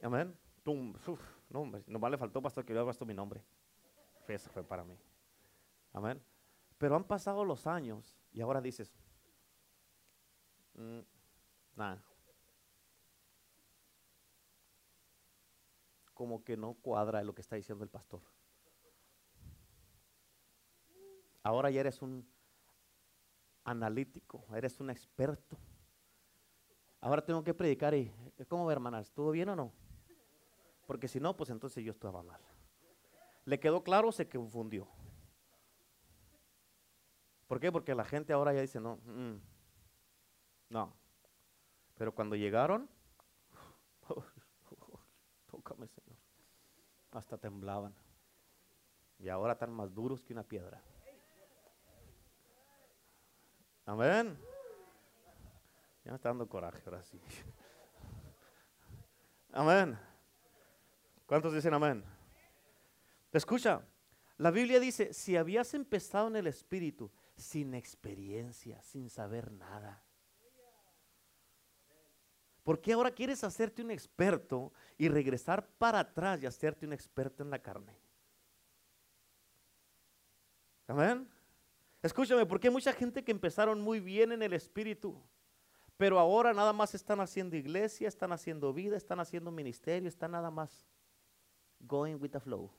Amén. 0.00 0.36
no, 0.64 1.60
hombre, 1.60 1.84
nomás 1.86 2.10
le 2.10 2.18
faltó, 2.18 2.40
pastor, 2.40 2.64
que 2.64 2.74
yo 2.74 2.84
puesto 2.84 3.04
mi 3.04 3.14
nombre. 3.14 3.42
Eso 4.28 4.50
fue 4.50 4.64
para 4.64 4.84
mí. 4.84 4.98
Amén. 5.92 6.22
Pero 6.78 6.96
han 6.96 7.04
pasado 7.04 7.44
los 7.44 7.66
años 7.66 8.18
y 8.32 8.40
ahora 8.40 8.60
dices, 8.60 8.94
Mm, 10.74 11.00
nada. 11.76 12.04
Como 16.12 16.44
que 16.44 16.56
no 16.56 16.74
cuadra 16.74 17.22
lo 17.22 17.34
que 17.34 17.40
está 17.40 17.56
diciendo 17.56 17.84
el 17.84 17.90
pastor. 17.90 18.22
Ahora 21.42 21.70
ya 21.70 21.80
eres 21.80 22.00
un 22.02 22.26
analítico, 23.64 24.44
eres 24.54 24.78
un 24.80 24.90
experto. 24.90 25.58
Ahora 27.00 27.24
tengo 27.24 27.42
que 27.42 27.52
predicar 27.52 27.94
y, 27.94 28.12
¿cómo 28.48 28.70
hermanas? 28.70 29.08
¿Estuvo 29.08 29.30
bien 29.30 29.48
o 29.48 29.56
no? 29.56 29.72
Porque 30.86 31.08
si 31.08 31.20
no, 31.20 31.36
pues 31.36 31.50
entonces 31.50 31.84
yo 31.84 31.92
estaba 31.92 32.22
mal. 32.22 32.40
¿Le 33.44 33.60
quedó 33.60 33.82
claro 33.82 34.08
o 34.08 34.12
se 34.12 34.28
confundió? 34.28 34.88
¿Por 37.46 37.60
qué? 37.60 37.70
Porque 37.70 37.94
la 37.94 38.04
gente 38.04 38.32
ahora 38.32 38.52
ya 38.54 38.60
dice, 38.60 38.80
no, 38.80 38.96
mm, 39.04 39.34
no. 40.70 40.94
Pero 41.96 42.14
cuando 42.14 42.36
llegaron, 42.36 42.88
tócame 45.50 45.86
Señor. 45.88 46.16
Hasta 47.10 47.38
temblaban. 47.38 47.94
Y 49.18 49.28
ahora 49.28 49.52
están 49.52 49.72
más 49.72 49.94
duros 49.94 50.22
que 50.22 50.32
una 50.32 50.42
piedra. 50.42 50.82
Amén. 53.86 54.38
Ya 56.04 56.10
me 56.10 56.16
está 56.16 56.30
dando 56.30 56.48
coraje 56.48 56.82
ahora 56.86 57.02
sí. 57.02 57.20
Amén. 59.52 59.98
¿Cuántos 61.26 61.54
dicen 61.54 61.74
amén? 61.74 62.04
Escucha, 63.32 63.82
la 64.38 64.50
Biblia 64.50 64.80
dice, 64.80 65.12
si 65.12 65.36
habías 65.36 65.74
empezado 65.74 66.28
en 66.28 66.36
el 66.36 66.46
Espíritu 66.46 67.10
sin 67.36 67.74
experiencia, 67.74 68.82
sin 68.82 69.08
saber 69.08 69.50
nada, 69.50 70.04
¿Por 72.64 72.80
qué 72.80 72.94
ahora 72.94 73.10
quieres 73.10 73.44
hacerte 73.44 73.82
un 73.82 73.90
experto 73.90 74.72
y 74.96 75.08
regresar 75.08 75.68
para 75.76 76.00
atrás 76.00 76.42
y 76.42 76.46
hacerte 76.46 76.86
un 76.86 76.94
experto 76.94 77.42
en 77.42 77.50
la 77.50 77.58
carne? 77.58 77.94
Amén. 80.88 81.28
Escúchame, 82.04 82.44
porque 82.44 82.68
hay 82.68 82.72
mucha 82.72 82.92
gente 82.92 83.24
que 83.24 83.32
empezaron 83.32 83.80
muy 83.80 83.98
bien 83.98 84.30
en 84.30 84.42
el 84.42 84.52
espíritu, 84.52 85.18
pero 85.96 86.18
ahora 86.18 86.52
nada 86.52 86.70
más 86.70 86.94
están 86.94 87.18
haciendo 87.18 87.56
iglesia, 87.56 88.06
están 88.08 88.30
haciendo 88.30 88.74
vida, 88.74 88.94
están 88.94 89.20
haciendo 89.20 89.50
ministerio, 89.50 90.06
están 90.06 90.32
nada 90.32 90.50
más 90.50 90.86
going 91.80 92.16
with 92.20 92.28
the 92.28 92.40
flow. 92.40 92.70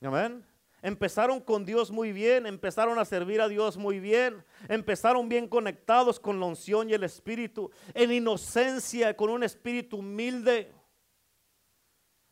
Amén. 0.00 0.46
Empezaron 0.80 1.40
con 1.40 1.64
Dios 1.64 1.90
muy 1.90 2.12
bien, 2.12 2.46
empezaron 2.46 3.00
a 3.00 3.04
servir 3.04 3.40
a 3.40 3.48
Dios 3.48 3.76
muy 3.76 3.98
bien, 3.98 4.44
empezaron 4.68 5.28
bien 5.28 5.48
conectados 5.48 6.20
con 6.20 6.38
la 6.38 6.46
unción 6.46 6.88
y 6.88 6.92
el 6.92 7.02
Espíritu, 7.02 7.72
en 7.94 8.12
inocencia, 8.12 9.16
con 9.16 9.28
un 9.28 9.42
espíritu 9.42 9.96
humilde. 9.96 10.72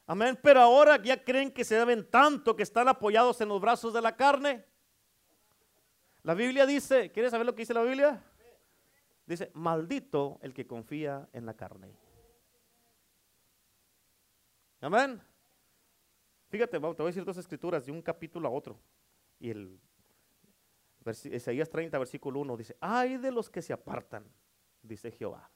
Amén. 0.07 0.39
Pero 0.43 0.61
ahora 0.61 1.03
ya 1.03 1.23
creen 1.23 1.51
que 1.51 1.65
se 1.65 1.77
deben 1.77 2.09
tanto 2.11 2.55
que 2.55 2.63
están 2.63 2.89
apoyados 2.89 3.41
en 3.41 3.49
los 3.49 3.61
brazos 3.61 3.93
de 3.95 4.03
la 4.03 4.17
carne. 4.17 4.65
La 6.23 6.35
Biblia 6.35 6.67
dice, 6.67 7.11
¿quieres 7.11 7.31
saber 7.31 7.47
lo 7.47 7.55
que 7.55 7.63
dice 7.63 7.75
la 7.75 7.83
Biblia? 7.83 8.23
Dice, 9.27 9.51
maldito 9.55 10.39
el 10.43 10.53
que 10.53 10.67
confía 10.67 11.29
en 11.33 11.47
la 11.47 11.55
carne. 11.55 11.95
Amén. 14.81 15.21
Fíjate, 16.49 16.73
te 16.73 16.79
voy 16.79 16.95
a 16.99 17.05
decir 17.05 17.25
dos 17.25 17.39
escrituras 17.39 17.87
de 17.87 17.93
un 17.93 18.03
capítulo 18.03 18.49
a 18.49 18.51
otro. 18.51 18.79
Y 19.41 19.51
el 19.51 19.81
Isaías 21.25 21.69
30, 21.69 21.99
versículo 21.99 22.41
1 22.41 22.57
dice, 22.57 22.77
ay 22.81 23.17
de 23.17 23.31
los 23.31 23.51
que 23.51 23.61
se 23.61 23.73
apartan, 23.73 24.25
dice 24.83 25.11
Jehová. 25.11 25.51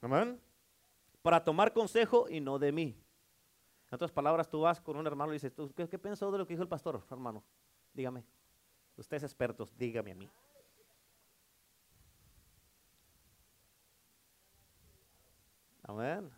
Amén. 0.00 0.40
Para 1.22 1.44
tomar 1.44 1.72
consejo 1.72 2.28
y 2.28 2.40
no 2.40 2.58
de 2.58 2.72
mí. 2.72 2.96
En 3.90 3.94
otras 3.94 4.12
palabras, 4.12 4.48
tú 4.48 4.60
vas 4.60 4.80
con 4.80 4.96
un 4.96 5.06
hermano 5.06 5.32
y 5.32 5.36
dices, 5.36 5.52
¿qué, 5.74 5.98
pensó 5.98 6.30
de 6.30 6.38
lo 6.38 6.46
que 6.46 6.54
dijo 6.54 6.62
el 6.62 6.68
pastor, 6.68 7.04
hermano? 7.10 7.44
Dígame. 7.92 8.24
Ustedes 8.96 9.24
expertos, 9.24 9.76
dígame 9.76 10.12
a 10.12 10.14
mí. 10.14 10.30
Amén. 15.82 16.30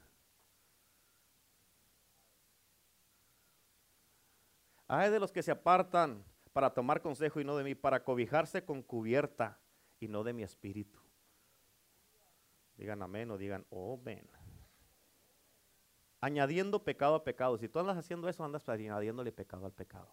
Hay 4.89 5.11
de 5.11 5.21
los 5.21 5.33
que 5.33 5.43
se 5.43 5.51
apartan 5.51 6.25
para 6.53 6.73
tomar 6.73 7.03
consejo 7.03 7.41
y 7.41 7.45
no 7.45 7.57
de 7.57 7.65
mí, 7.65 7.75
para 7.75 8.03
cobijarse 8.03 8.65
con 8.65 8.83
cubierta 8.83 9.59
y 10.01 10.09
no 10.09 10.23
de 10.23 10.33
mi 10.33 10.43
espíritu. 10.43 10.99
Digan 12.77 13.03
amén 13.03 13.31
o 13.31 13.39
digan 13.39 13.67
oh, 13.71 13.99
amén. 14.01 14.27
Añadiendo 16.23 16.85
pecado 16.85 17.17
a 17.17 17.25
pecado. 17.25 17.59
Si 17.59 17.69
tú 17.69 17.81
andas 17.81 17.99
haciendo 17.99 18.29
eso, 18.29 18.45
andas 18.45 18.69
añadiéndole 18.69 19.33
pecado 19.33 19.67
al 19.67 19.73
pecado. 19.73 20.09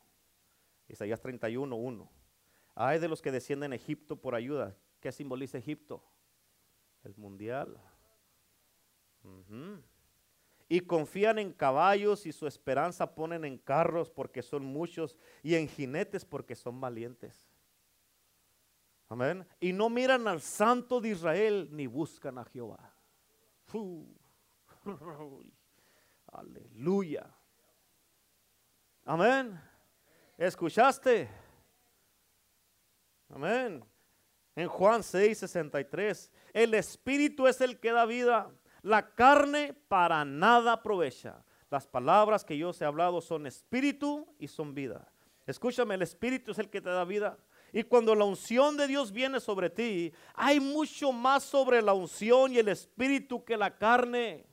Isaías 0.87 1.21
31, 1.21 1.75
1. 1.75 2.11
Hay 2.73 2.97
de 2.97 3.07
los 3.07 3.21
que 3.21 3.31
descienden 3.31 3.73
a 3.73 3.75
Egipto 3.75 4.15
por 4.15 4.33
ayuda. 4.33 4.75
¿Qué 4.99 5.11
simboliza 5.11 5.59
Egipto? 5.59 6.03
El 7.03 7.15
mundial. 7.15 7.79
Y 10.67 10.79
confían 10.81 11.37
en 11.37 11.53
caballos 11.53 12.25
y 12.25 12.31
su 12.31 12.47
esperanza 12.47 13.13
ponen 13.13 13.45
en 13.45 13.59
carros 13.59 14.09
porque 14.09 14.41
son 14.41 14.65
muchos 14.65 15.15
y 15.43 15.53
en 15.53 15.67
jinetes 15.67 16.25
porque 16.25 16.55
son 16.55 16.81
valientes. 16.81 17.47
Amén. 19.09 19.45
Y 19.59 19.73
no 19.73 19.91
miran 19.91 20.27
al 20.27 20.41
santo 20.41 20.99
de 21.01 21.09
Israel 21.09 21.69
ni 21.71 21.85
buscan 21.85 22.39
a 22.39 22.45
Jehová. 22.45 22.95
Aleluya. 26.31 27.29
Amén. 29.05 29.59
¿Escuchaste? 30.37 31.29
Amén. 33.29 33.83
En 34.55 34.67
Juan 34.67 35.03
6, 35.03 35.37
63, 35.37 36.31
el 36.53 36.73
Espíritu 36.73 37.47
es 37.47 37.61
el 37.61 37.79
que 37.79 37.91
da 37.91 38.05
vida, 38.05 38.51
la 38.81 39.13
carne 39.15 39.73
para 39.87 40.25
nada 40.25 40.73
aprovecha. 40.73 41.43
Las 41.69 41.87
palabras 41.87 42.43
que 42.43 42.57
yo 42.57 42.69
os 42.69 42.81
he 42.81 42.85
hablado 42.85 43.21
son 43.21 43.45
espíritu 43.45 44.27
y 44.39 44.47
son 44.47 44.73
vida. 44.73 45.11
Escúchame, 45.45 45.95
el 45.95 46.01
Espíritu 46.01 46.51
es 46.51 46.59
el 46.59 46.69
que 46.69 46.81
te 46.81 46.89
da 46.89 47.05
vida. 47.05 47.37
Y 47.71 47.83
cuando 47.83 48.15
la 48.15 48.25
unción 48.25 48.75
de 48.77 48.87
Dios 48.87 49.11
viene 49.11 49.39
sobre 49.39 49.69
ti, 49.69 50.11
hay 50.33 50.59
mucho 50.59 51.11
más 51.11 51.43
sobre 51.43 51.81
la 51.81 51.93
unción 51.93 52.51
y 52.51 52.57
el 52.57 52.67
Espíritu 52.67 53.43
que 53.43 53.57
la 53.57 53.77
carne. 53.77 54.45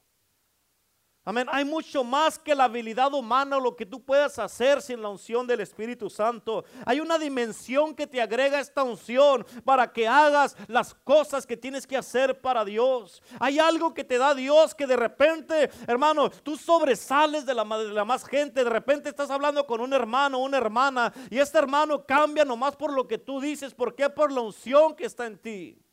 Amén. 1.29 1.49
Hay 1.51 1.65
mucho 1.65 2.05
más 2.05 2.39
que 2.39 2.55
la 2.55 2.65
habilidad 2.65 3.13
humana 3.13 3.59
lo 3.59 3.75
que 3.75 3.85
tú 3.85 4.01
puedas 4.01 4.39
hacer 4.39 4.81
sin 4.81 5.03
la 5.03 5.09
unción 5.09 5.45
del 5.45 5.59
Espíritu 5.59 6.09
Santo. 6.09 6.65
Hay 6.85 7.01
una 7.01 7.19
dimensión 7.19 7.97
que 7.97 8.07
te 8.07 8.23
agrega 8.23 8.61
esta 8.61 8.85
unción 8.85 9.45
para 9.65 9.93
que 9.93 10.07
hagas 10.07 10.57
las 10.69 10.95
cosas 10.95 11.45
que 11.45 11.57
tienes 11.57 11.85
que 11.85 11.97
hacer 11.97 12.41
para 12.41 12.65
Dios. 12.65 13.25
Hay 13.41 13.59
algo 13.59 13.93
que 13.93 14.05
te 14.05 14.19
da 14.19 14.37
Dios 14.37 14.73
que 14.73 14.87
de 14.87 14.95
repente, 14.95 15.69
hermano, 15.89 16.31
tú 16.31 16.57
sobresales 16.57 17.45
de 17.45 17.55
la, 17.55 17.65
de 17.65 17.93
la 17.93 18.05
más 18.05 18.25
gente. 18.25 18.63
De 18.63 18.71
repente 18.71 19.09
estás 19.09 19.29
hablando 19.29 19.67
con 19.67 19.81
un 19.81 19.93
hermano 19.93 20.39
una 20.39 20.59
hermana 20.59 21.13
y 21.29 21.39
este 21.39 21.59
hermano 21.59 22.07
cambia 22.07 22.45
nomás 22.45 22.77
por 22.77 22.93
lo 22.93 23.09
que 23.09 23.19
tú 23.19 23.41
dices. 23.41 23.75
¿Por 23.75 23.97
qué? 23.97 24.09
Por 24.09 24.31
la 24.31 24.43
unción 24.43 24.95
que 24.95 25.07
está 25.07 25.27
en 25.27 25.39
ti. 25.39 25.86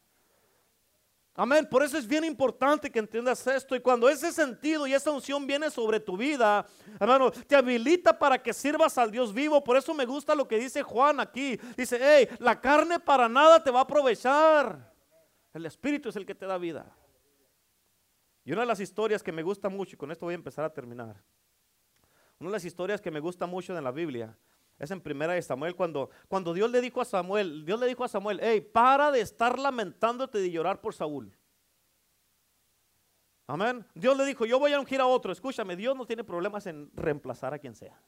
Amén. 1.36 1.68
Por 1.68 1.82
eso 1.82 1.98
es 1.98 2.08
bien 2.08 2.24
importante 2.24 2.92
que 2.92 3.00
entiendas 3.00 3.46
esto. 3.48 3.76
Y 3.76 3.80
cuando 3.80 4.08
ese 4.08 4.32
sentido 4.32 4.86
y 4.86 4.94
esa 4.94 5.10
unción 5.10 5.48
viene 5.48 5.72
sobre 5.72 6.00
tu 6.00 6.16
vida, 6.16 6.66
hermano, 7.00 7.32
te 7.32 7.56
habilita 7.56 8.18
para 8.18 8.42
que 8.42 8.54
sirvas 8.54 8.98
al 9.00 9.10
Dios 9.10 9.34
vivo. 9.34 9.64
Por 9.64 9.76
eso 9.76 9.94
me 9.96 10.06
gusta 10.06 10.36
lo 10.36 10.48
que 10.48 10.60
dice 10.60 10.84
Juan 10.84 11.20
aquí. 11.20 11.58
Dice, 11.76 11.98
hey, 12.00 12.28
la 12.40 12.62
carne 12.62 13.00
para 13.00 13.28
nada 13.28 13.64
te 13.64 13.72
va 13.72 13.80
a 13.80 13.84
aprovechar. 13.84 14.94
El 15.54 15.66
Espíritu 15.66 16.10
es 16.10 16.16
el 16.16 16.26
que 16.26 16.36
te 16.36 16.46
da 16.46 16.58
vida. 16.60 16.86
Y 18.46 18.52
una 18.52 18.62
de 18.62 18.68
las 18.68 18.80
historias 18.80 19.24
que 19.24 19.32
me 19.32 19.42
gusta 19.42 19.70
mucho, 19.70 19.96
y 19.96 19.98
con 19.98 20.12
esto 20.12 20.26
voy 20.26 20.34
a 20.34 20.36
empezar 20.36 20.66
a 20.66 20.74
terminar. 20.74 21.24
Una 22.40 22.50
de 22.50 22.54
las 22.54 22.66
historias 22.66 23.02
que 23.02 23.10
me 23.10 23.20
gusta 23.20 23.48
mucho 23.48 23.74
de 23.74 23.82
la 23.82 23.92
Biblia 23.92 24.38
es 24.80 24.92
en 24.92 25.02
primera 25.02 25.34
de 25.34 25.42
Samuel 25.42 25.76
cuando, 25.76 26.10
cuando 26.28 26.54
Dios 26.54 26.70
le 26.70 26.82
dijo 26.82 27.00
a 27.00 27.06
Samuel, 27.06 27.66
Dios 27.66 27.80
le 27.80 27.88
dijo 27.88 28.04
a 28.04 28.08
Samuel, 28.08 28.40
hey, 28.42 28.62
para 28.62 29.12
de 29.12 29.22
estar 29.22 29.58
lamentándote 29.58 30.46
y 30.46 30.52
llorar 30.52 30.82
por 30.82 30.94
Saúl. 30.94 31.36
Amén. 33.48 33.86
Dios 33.94 34.18
le 34.18 34.26
dijo, 34.26 34.46
yo 34.46 34.58
voy 34.58 34.74
a 34.74 34.80
ungir 34.80 35.02
a 35.02 35.06
otro. 35.06 35.32
Escúchame, 35.32 35.76
Dios 35.76 35.96
no 35.96 36.06
tiene 36.06 36.24
problemas 36.24 36.66
en 36.66 36.90
reemplazar 36.96 37.54
a 37.54 37.60
quien 37.60 37.76
sea. 37.76 38.02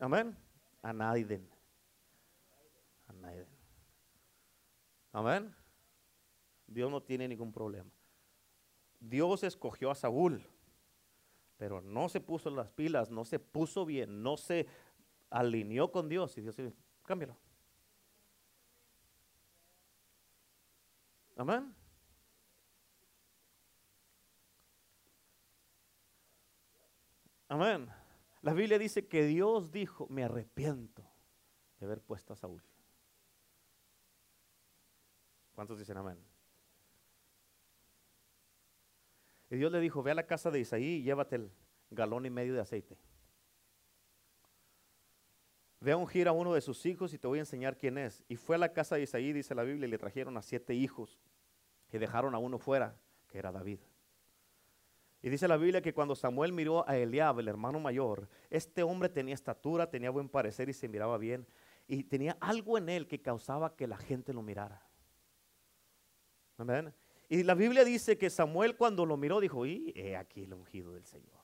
Amén. 0.00 0.36
A 0.82 0.92
nadie. 0.92 1.40
A 3.06 3.12
nadie. 3.12 3.46
Amén. 5.12 5.54
Dios 6.66 6.90
no 6.90 7.02
tiene 7.02 7.28
ningún 7.28 7.52
problema. 7.52 7.90
Dios 9.00 9.42
escogió 9.44 9.90
a 9.90 9.94
Saúl 9.94 10.44
pero 11.58 11.82
no 11.82 12.08
se 12.08 12.20
puso 12.20 12.48
las 12.50 12.70
pilas, 12.70 13.10
no 13.10 13.24
se 13.24 13.38
puso 13.40 13.84
bien, 13.84 14.22
no 14.22 14.36
se 14.36 14.66
alineó 15.28 15.90
con 15.90 16.08
Dios 16.08 16.38
y 16.38 16.40
Dios 16.40 16.56
dice, 16.56 16.72
cámbialo. 17.04 17.36
Amén. 21.36 21.74
Amén. 27.48 27.88
La 28.42 28.52
Biblia 28.52 28.78
dice 28.78 29.08
que 29.08 29.24
Dios 29.24 29.72
dijo, 29.72 30.06
me 30.08 30.22
arrepiento 30.22 31.02
de 31.80 31.86
haber 31.86 32.00
puesto 32.00 32.32
a 32.32 32.36
Saúl. 32.36 32.62
¿Cuántos 35.54 35.78
dicen 35.78 35.96
amén? 35.96 36.37
Y 39.50 39.56
Dios 39.56 39.72
le 39.72 39.80
dijo, 39.80 40.02
ve 40.02 40.10
a 40.10 40.14
la 40.14 40.26
casa 40.26 40.50
de 40.50 40.60
Isaí 40.60 40.96
y 40.96 41.02
llévate 41.02 41.36
el 41.36 41.50
galón 41.90 42.26
y 42.26 42.30
medio 42.30 42.54
de 42.54 42.60
aceite. 42.60 42.96
Ve 45.80 45.92
a 45.92 45.96
ungir 45.96 46.28
a 46.28 46.32
uno 46.32 46.54
de 46.54 46.60
sus 46.60 46.84
hijos 46.86 47.14
y 47.14 47.18
te 47.18 47.28
voy 47.28 47.38
a 47.38 47.42
enseñar 47.42 47.76
quién 47.76 47.98
es. 47.98 48.24
Y 48.28 48.36
fue 48.36 48.56
a 48.56 48.58
la 48.58 48.72
casa 48.72 48.96
de 48.96 49.02
Isaí, 49.02 49.32
dice 49.32 49.54
la 49.54 49.62
Biblia, 49.62 49.86
y 49.86 49.90
le 49.90 49.98
trajeron 49.98 50.36
a 50.36 50.42
siete 50.42 50.74
hijos 50.74 51.18
y 51.92 51.98
dejaron 51.98 52.34
a 52.34 52.38
uno 52.38 52.58
fuera, 52.58 52.96
que 53.28 53.38
era 53.38 53.52
David. 53.52 53.78
Y 55.22 55.30
dice 55.30 55.48
la 55.48 55.56
Biblia 55.56 55.80
que 55.82 55.94
cuando 55.94 56.14
Samuel 56.14 56.52
miró 56.52 56.88
a 56.88 56.96
Eliab, 56.96 57.40
el 57.40 57.48
hermano 57.48 57.80
mayor, 57.80 58.28
este 58.50 58.82
hombre 58.82 59.08
tenía 59.08 59.34
estatura, 59.34 59.90
tenía 59.90 60.10
buen 60.10 60.28
parecer 60.28 60.68
y 60.68 60.72
se 60.72 60.88
miraba 60.88 61.18
bien. 61.18 61.46
Y 61.86 62.04
tenía 62.04 62.36
algo 62.40 62.78
en 62.78 62.88
él 62.88 63.08
que 63.08 63.20
causaba 63.20 63.74
que 63.74 63.86
la 63.86 63.96
gente 63.96 64.32
lo 64.32 64.42
mirara. 64.42 64.82
Amén. 66.56 66.92
Y 67.28 67.42
la 67.42 67.54
Biblia 67.54 67.84
dice 67.84 68.16
que 68.16 68.30
Samuel 68.30 68.76
cuando 68.76 69.04
lo 69.04 69.16
miró 69.16 69.40
dijo, 69.40 69.66
y 69.66 69.92
he 69.94 70.16
aquí 70.16 70.44
el 70.44 70.54
ungido 70.54 70.94
del 70.94 71.04
Señor. 71.04 71.38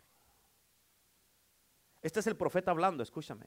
Este 2.01 2.21
es 2.21 2.27
el 2.27 2.37
profeta 2.37 2.71
hablando, 2.71 3.03
escúchame. 3.03 3.47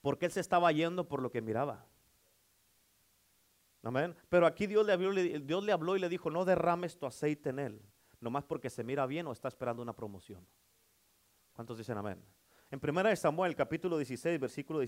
Porque 0.00 0.26
él 0.26 0.32
se 0.32 0.40
estaba 0.40 0.70
yendo 0.72 1.08
por 1.08 1.22
lo 1.22 1.30
que 1.30 1.40
miraba. 1.40 1.86
Amén. 3.82 4.14
Pero 4.28 4.46
aquí 4.46 4.66
Dios 4.66 4.86
le, 4.86 4.92
habló, 4.92 5.12
Dios 5.12 5.64
le 5.64 5.72
habló 5.72 5.96
y 5.96 6.00
le 6.00 6.08
dijo, 6.08 6.30
no 6.30 6.44
derrames 6.44 6.98
tu 6.98 7.06
aceite 7.06 7.50
en 7.50 7.58
él, 7.58 7.82
nomás 8.20 8.44
porque 8.44 8.68
se 8.68 8.84
mira 8.84 9.06
bien 9.06 9.26
o 9.26 9.32
está 9.32 9.48
esperando 9.48 9.82
una 9.82 9.94
promoción. 9.94 10.46
¿Cuántos 11.54 11.78
dicen 11.78 11.96
amén? 11.96 12.22
En 12.72 12.78
primera 12.78 13.10
de 13.10 13.16
Samuel, 13.16 13.56
capítulo 13.56 13.96
16, 13.96 14.38
versículo, 14.38 14.80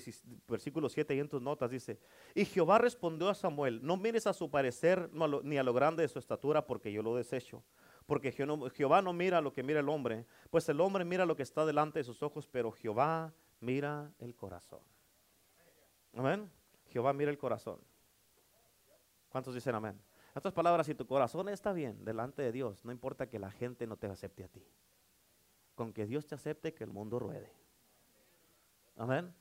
versículo 0.47 0.89
7 0.89 1.17
y 1.17 1.19
en 1.19 1.29
tus 1.29 1.43
notas 1.43 1.69
dice, 1.69 1.99
y 2.33 2.45
Jehová 2.45 2.79
respondió 2.79 3.29
a 3.29 3.35
Samuel, 3.35 3.81
no 3.83 3.97
mires 3.97 4.29
a 4.29 4.33
su 4.33 4.49
parecer 4.49 5.11
ni 5.43 5.59
a 5.59 5.65
lo 5.65 5.73
grande 5.75 6.03
de 6.03 6.09
su 6.09 6.21
estatura, 6.21 6.65
porque 6.65 6.93
yo 6.93 7.03
lo 7.03 7.17
desecho. 7.17 7.65
Porque 8.07 8.31
Jehová 8.31 9.03
no 9.03 9.13
mira 9.13 9.41
lo 9.41 9.53
que 9.53 9.65
mira 9.65 9.81
el 9.81 9.89
hombre, 9.89 10.27
pues 10.51 10.69
el 10.69 10.81
hombre 10.81 11.05
mira 11.05 11.27
lo 11.27 11.35
que 11.35 11.43
está 11.43 11.67
delante 11.67 11.99
de 11.99 12.05
sus 12.05 12.23
ojos, 12.23 12.47
pero 12.47 12.71
Jehová 12.71 13.33
mira 13.59 14.13
el 14.21 14.37
corazón. 14.37 14.81
Amén. 16.15 16.49
Jehová 16.91 17.13
mira 17.13 17.33
el 17.33 17.39
corazón. 17.39 17.81
¿Cuántos 19.29 19.55
dicen 19.55 19.75
amén? 19.75 20.01
En 20.35 20.39
otras 20.39 20.55
palabras, 20.55 20.87
si 20.87 20.95
tu 20.95 21.07
corazón 21.07 21.49
está 21.49 21.73
bien 21.73 22.05
delante 22.05 22.43
de 22.43 22.53
Dios, 22.53 22.85
no 22.85 22.93
importa 22.93 23.29
que 23.29 23.41
la 23.41 23.51
gente 23.51 23.89
no 23.89 23.97
te 23.97 24.07
acepte 24.07 24.45
a 24.45 24.49
ti. 24.49 24.65
Con 25.75 25.93
que 25.93 26.07
Dios 26.07 26.27
te 26.27 26.37
acepte, 26.37 26.75
que 26.75 26.85
el 26.85 26.91
mundo 26.91 27.19
ruede. 27.19 27.62
Amén. 28.97 29.35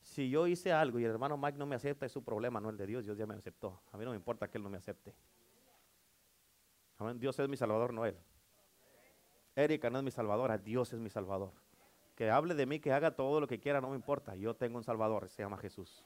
Si 0.00 0.28
yo 0.28 0.46
hice 0.46 0.72
algo 0.72 0.98
y 0.98 1.04
el 1.04 1.10
hermano 1.10 1.36
Mike 1.36 1.58
no 1.58 1.66
me 1.66 1.76
acepta, 1.76 2.06
es 2.06 2.12
su 2.12 2.22
problema, 2.22 2.60
no 2.60 2.70
el 2.70 2.76
de 2.76 2.86
Dios. 2.86 3.04
Dios 3.04 3.16
ya 3.16 3.26
me 3.26 3.34
aceptó. 3.34 3.82
A 3.92 3.96
mí 3.96 4.04
no 4.04 4.10
me 4.10 4.16
importa 4.16 4.48
que 4.48 4.58
él 4.58 4.64
no 4.64 4.70
me 4.70 4.78
acepte. 4.78 5.14
Amén. 6.98 7.18
Dios 7.18 7.38
es 7.38 7.48
mi 7.48 7.56
salvador, 7.56 7.92
no 7.92 8.04
él. 8.04 8.16
Erika 9.56 9.88
no 9.88 9.98
es 9.98 10.04
mi 10.04 10.10
salvadora, 10.10 10.58
Dios 10.58 10.92
es 10.92 11.00
mi 11.00 11.10
salvador. 11.10 11.52
Que 12.16 12.30
hable 12.30 12.54
de 12.54 12.66
mí, 12.66 12.80
que 12.80 12.92
haga 12.92 13.16
todo 13.16 13.40
lo 13.40 13.46
que 13.46 13.58
quiera, 13.58 13.80
no 13.80 13.90
me 13.90 13.96
importa. 13.96 14.36
Yo 14.36 14.54
tengo 14.54 14.76
un 14.76 14.84
Salvador, 14.84 15.28
se 15.28 15.42
llama 15.42 15.58
Jesús. 15.58 16.04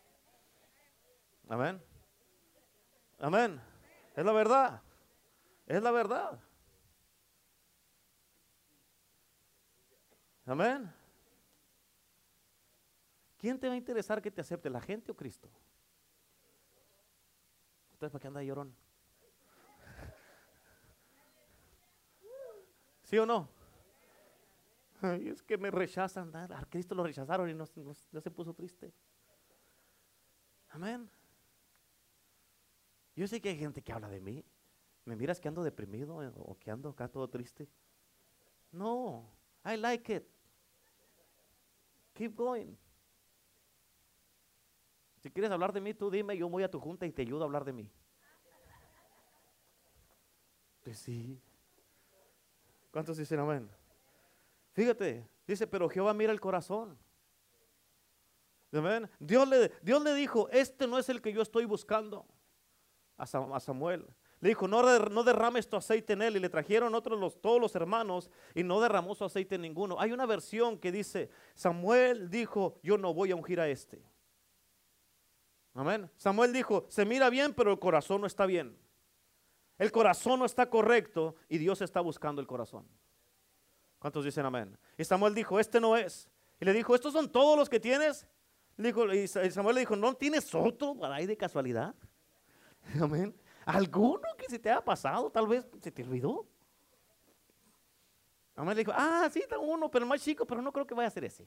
Amén. 1.49 1.83
Amén. 3.19 3.61
Es 4.17 4.25
la 4.25 4.33
verdad. 4.33 4.83
Es 5.67 5.83
la 5.83 5.91
verdad. 5.91 6.41
Amén. 10.47 10.91
¿Quién 13.39 13.59
te 13.59 13.69
va 13.69 13.75
a 13.75 13.77
interesar 13.77 14.21
que 14.21 14.31
te 14.31 14.41
acepte, 14.41 14.69
la 14.69 14.81
gente 14.81 15.13
o 15.13 15.17
Cristo? 15.17 15.49
¿Usted 17.93 18.11
para 18.11 18.21
qué 18.21 18.27
anda 18.27 18.43
llorón? 18.43 18.75
¿Sí 23.05 23.17
o 23.17 23.25
no? 23.25 23.49
es 25.03 25.43
que 25.43 25.57
me 25.57 25.71
rechazan. 25.71 26.35
A 26.35 26.67
Cristo 26.69 26.95
lo 26.95 27.05
rechazaron 27.05 27.49
y 27.49 27.55
no, 27.55 27.65
se 27.65 28.31
puso 28.31 28.53
triste. 28.53 28.93
Amén. 30.71 31.09
Yo 33.15 33.27
sé 33.27 33.41
que 33.41 33.49
hay 33.49 33.59
gente 33.59 33.83
que 33.83 33.93
habla 33.93 34.09
de 34.09 34.21
mí. 34.21 34.45
¿Me 35.05 35.17
miras 35.17 35.41
que 35.41 35.49
ando 35.49 35.63
deprimido 35.63 36.23
eh, 36.23 36.31
o 36.37 36.59
que 36.59 36.71
ando 36.71 36.91
acá 36.91 37.09
todo 37.09 37.29
triste? 37.29 37.69
No, 38.71 39.31
I 39.65 39.77
like 39.77 40.15
it. 40.15 40.25
Keep 42.13 42.37
going. 42.37 42.77
Si 45.29 45.33
quieres 45.33 45.51
hablar 45.51 45.75
de 45.75 45.83
mí, 45.83 45.93
tú 45.93 46.11
dime, 46.11 46.39
yo 46.39 46.49
voy 46.49 46.63
a 46.63 46.71
tu 46.71 46.81
junta 46.81 47.05
y 47.05 47.13
te 47.13 47.21
ayudo 47.21 47.43
a 47.43 47.45
hablar 47.45 47.63
de 47.63 47.75
mí. 47.75 47.93
Pues 50.83 50.99
sí. 51.01 51.39
¿Cuántos 52.91 53.19
dicen 53.19 53.39
amén? 53.39 53.69
Fíjate, 54.73 55.29
dice, 55.47 55.67
pero 55.67 55.87
Jehová 55.91 56.15
mira 56.15 56.33
el 56.33 56.41
corazón. 56.41 56.99
¿Amén? 58.73 59.11
Dios 59.19 59.47
le, 59.47 59.71
Dios 59.83 60.03
le 60.03 60.15
dijo, 60.15 60.49
este 60.49 60.87
no 60.87 60.97
es 60.97 61.11
el 61.11 61.21
que 61.21 61.31
yo 61.31 61.43
estoy 61.43 61.67
buscando 61.67 62.25
a 63.19 63.27
Samuel. 63.27 64.07
Le 64.41 64.49
dijo, 64.49 64.67
no, 64.67 64.83
no 65.11 65.25
derrames 65.25 65.69
tu 65.69 65.77
aceite 65.77 66.15
en 66.15 66.23
él. 66.23 66.37
Y 66.37 66.41
le 66.41 66.49
trajeron 66.49 66.95
otros 66.95 67.21
los, 67.21 67.39
todos 67.39 67.61
los 67.61 67.75
hermanos 67.77 68.31
y 68.55 68.63
no 68.63 68.81
derramó 68.81 69.15
su 69.15 69.27
aceite 69.27 69.57
en 69.57 69.61
ninguno. 69.61 70.01
Hay 70.01 70.11
una 70.11 70.25
versión 70.25 70.79
que 70.79 70.91
dice, 70.91 71.29
Samuel 71.55 72.31
dijo, 72.31 72.81
yo 72.83 72.97
no 72.97 73.13
voy 73.13 73.33
a 73.33 73.37
ungir 73.37 73.61
a 73.61 73.69
este. 73.69 74.08
Amén. 75.75 76.11
Samuel 76.17 76.53
dijo, 76.53 76.87
se 76.89 77.05
mira 77.05 77.31
bien, 77.31 77.55
pero 77.55 77.71
el 77.71 77.79
corazón 77.79 78.21
no 78.21 78.27
está 78.27 78.47
bien. 78.47 78.77
El 79.79 79.93
corazón 79.93 80.41
no 80.41 80.45
está 80.45 80.69
correcto 80.69 81.37
y 81.49 81.59
Dios 81.59 81.81
está 81.83 82.01
buscando 82.01 82.41
el 82.41 82.47
corazón. 82.47 82.87
¿Cuántos 83.99 84.25
dicen 84.25 84.45
amén? 84.45 84.77
Y 84.97 85.05
Samuel 85.05 85.35
dijo, 85.35 85.59
este 85.61 85.81
no 85.81 85.97
es. 85.97 86.29
Y 86.61 86.65
le 86.65 86.73
dijo, 86.73 86.95
¿estos 86.95 87.13
son 87.13 87.31
todos 87.31 87.57
los 87.57 87.69
que 87.69 87.79
tienes? 87.81 88.27
y 88.77 89.27
Samuel 89.27 89.75
le 89.75 89.81
dijo, 89.81 89.97
¿no 89.97 90.15
tienes 90.15 90.55
otro 90.55 90.95
para 90.95 91.17
ahí 91.17 91.27
de 91.27 91.37
casualidad? 91.37 91.95
Amén. 93.01 93.35
¿Alguno 93.65 94.23
que 94.37 94.47
se 94.49 94.59
te 94.59 94.71
haya 94.71 94.85
pasado? 94.85 95.31
Tal 95.31 95.47
vez 95.47 95.67
se 95.81 95.91
te 95.91 96.03
olvidó. 96.03 96.47
Samuel 98.55 98.77
le 98.77 98.85
dijo, 98.85 98.93
ah, 98.95 99.29
sí, 99.33 99.41
está 99.41 99.59
uno, 99.59 99.91
pero 99.91 100.07
más 100.07 100.23
chico, 100.23 100.47
pero 100.47 100.63
no 100.63 100.73
creo 100.73 100.87
que 100.87 100.95
vaya 100.95 101.09
a 101.09 101.11
ser 101.11 101.25
ese. 101.25 101.47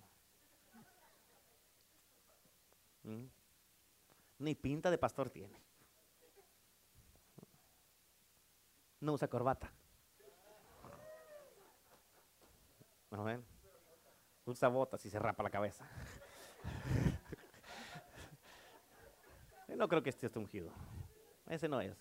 ¿Mm? 3.04 3.26
Ni 4.42 4.56
pinta 4.56 4.90
de 4.90 4.98
pastor 4.98 5.30
tiene. 5.30 5.56
No 9.02 9.14
usa 9.14 9.28
corbata. 9.28 9.72
Amén. 13.12 13.46
Usa 14.46 14.68
botas 14.68 15.06
y 15.06 15.12
se 15.12 15.20
rapa 15.20 15.44
la 15.44 15.52
cabeza. 15.52 15.88
no 19.78 19.88
creo 19.88 20.02
que 20.02 20.10
esté 20.10 20.28
ungido. 20.40 20.72
Ese 21.46 21.70
no 21.70 21.80
es. 21.80 21.96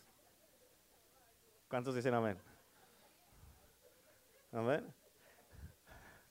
¿Cuántos 1.69 1.95
dicen 1.95 2.15
amén? 2.15 2.41
Amén. 4.53 4.91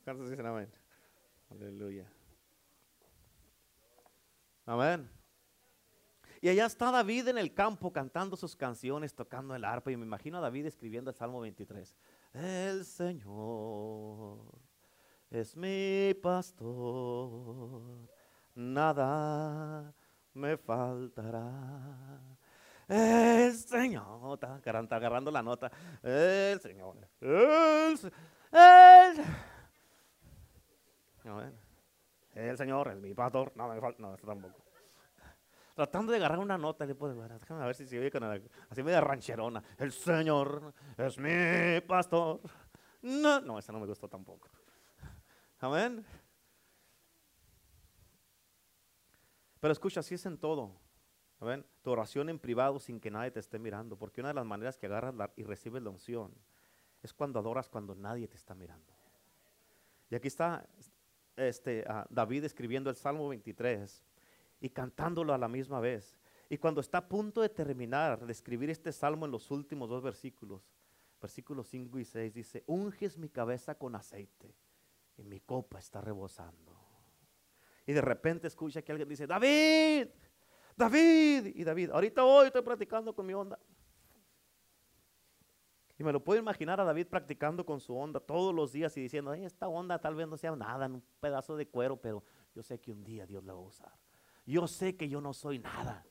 ¿Cuántos 0.04 0.28
dicen 0.28 0.48
amén? 0.48 0.72
Aleluya. 1.52 2.12
Amén. 4.66 5.19
Y 6.42 6.48
allá 6.48 6.66
está 6.66 6.90
David 6.92 7.28
en 7.28 7.38
el 7.38 7.54
campo 7.54 7.92
cantando 7.92 8.38
sus 8.38 8.56
canciones, 8.56 9.14
tocando 9.14 9.56
el 9.56 9.66
arpa. 9.66 9.92
Y 9.92 9.98
me 9.98 10.06
imagino 10.06 10.38
a 10.38 10.42
David 10.42 10.68
escribiendo 10.68 11.12
el 11.12 11.16
Salmo 11.16 11.42
23. 11.42 11.96
El 12.34 12.86
Señor 12.86 14.40
es 15.30 15.58
mi 15.58 16.14
pastor, 16.22 17.82
nada 18.56 19.94
me 20.34 20.56
faltará. 20.56 22.22
El 22.88 23.54
Señor, 23.54 24.40
está 24.42 24.96
agarrando 24.96 25.30
la 25.32 25.44
nota. 25.44 25.70
El 26.02 26.60
Señor, 26.62 26.96
el, 27.20 28.00
el, 28.52 29.26
el 32.34 32.58
Señor 32.58 32.88
es 32.88 32.98
mi 33.00 33.14
pastor, 33.14 33.52
nada 33.56 33.76
me 33.76 33.82
falta, 33.82 34.02
no, 34.02 34.18
tampoco 34.18 34.69
tratando 35.80 36.12
de 36.12 36.18
agarrar 36.18 36.40
una 36.40 36.58
nota. 36.58 36.86
Le 36.86 36.94
puedo, 36.94 37.16
déjame 37.16 37.66
ver 37.66 37.74
si 37.74 37.86
se 37.88 37.98
oye 37.98 38.12
con 38.12 38.22
así 38.24 38.84
media 38.84 39.00
rancherona. 39.00 39.64
El 39.78 39.94
Señor 39.94 40.74
es 40.98 41.18
mi 41.18 41.80
pastor. 41.88 42.42
No, 43.02 43.40
no, 43.40 43.58
esa 43.58 43.72
no 43.72 43.80
me 43.80 43.86
gustó 43.86 44.10
tampoco. 44.10 44.50
Amén. 45.60 46.06
Pero 49.62 49.72
escucha, 49.72 50.02
así 50.02 50.16
es 50.16 50.26
en 50.26 50.38
todo. 50.38 50.76
Amén. 51.40 51.66
Tu 51.82 51.90
oración 51.92 52.28
en 52.28 52.40
privado 52.40 52.78
sin 52.80 53.00
que 53.00 53.10
nadie 53.10 53.32
te 53.32 53.40
esté 53.40 53.58
mirando. 53.58 53.96
Porque 53.96 54.20
una 54.20 54.32
de 54.32 54.36
las 54.36 54.46
maneras 54.46 54.78
que 54.78 54.88
agarras 54.88 55.16
y 55.38 55.44
recibes 55.44 55.82
la 55.82 55.92
unción 55.92 56.34
es 57.02 57.14
cuando 57.14 57.40
adoras 57.40 57.70
cuando 57.70 57.96
nadie 57.96 58.28
te 58.28 58.36
está 58.36 58.54
mirando. 58.54 58.94
Y 60.10 60.16
aquí 60.16 60.28
está 60.28 60.68
este, 61.38 61.86
David 62.10 62.44
escribiendo 62.44 62.90
el 62.90 62.98
Salmo 62.98 63.30
23 63.30 64.04
y 64.60 64.70
cantándolo 64.70 65.34
a 65.34 65.38
la 65.38 65.48
misma 65.48 65.80
vez. 65.80 66.20
Y 66.50 66.58
cuando 66.58 66.82
está 66.82 67.00
a 67.00 67.08
punto 67.08 67.42
de 67.42 67.50
terminar 67.50 68.26
de 68.26 68.32
escribir 68.32 68.70
este 68.70 68.92
salmo 68.92 69.26
en 69.26 69.32
los 69.32 69.52
últimos 69.52 69.90
dos 69.90 70.02
versículos, 70.02 70.62
versículos 71.22 71.68
5 71.68 72.00
y 72.00 72.06
6, 72.06 72.34
dice, 72.34 72.64
unges 72.66 73.18
mi 73.18 73.30
cabeza 73.30 73.76
con 73.76 73.96
aceite 73.96 74.56
y 75.18 75.24
mi 75.24 75.40
copa 75.40 75.80
está 75.80 76.02
rebosando. 76.02 76.76
Y 77.86 77.94
de 77.94 78.02
repente 78.02 78.48
escucha 78.48 78.82
que 78.82 78.92
alguien 78.92 79.10
dice, 79.10 79.28
David, 79.28 80.08
David, 80.76 81.48
y 81.56 81.64
David, 81.64 81.92
ahorita 81.92 82.24
hoy 82.24 82.48
estoy 82.48 82.62
practicando 82.62 83.14
con 83.14 83.26
mi 83.26 83.34
onda. 83.34 83.60
Y 85.98 86.04
me 86.04 86.14
lo 86.14 86.24
puedo 86.24 86.40
imaginar 86.40 86.80
a 86.80 86.86
David 86.86 87.08
practicando 87.08 87.66
con 87.66 87.82
su 87.82 87.94
onda 87.96 88.22
todos 88.22 88.56
los 88.56 88.72
días 88.72 88.96
y 88.96 89.02
diciendo, 89.02 89.34
esta 89.34 89.68
onda 89.68 90.00
tal 90.00 90.16
vez 90.16 90.28
no 90.28 90.38
sea 90.38 90.56
nada, 90.56 90.88
un 90.88 91.04
pedazo 91.20 91.58
de 91.58 91.68
cuero, 91.68 91.98
pero 91.98 92.24
yo 92.56 92.64
sé 92.64 92.80
que 92.80 92.92
un 92.92 93.04
día 93.04 93.26
Dios 93.26 93.44
la 93.44 93.54
va 93.54 93.60
a 93.60 93.64
usar. 93.64 94.09
Yo 94.50 94.68
sé 94.68 94.96
que 94.96 95.08
yo 95.08 95.22
no 95.22 95.32
soy 95.32 95.60
nada. 95.60 96.04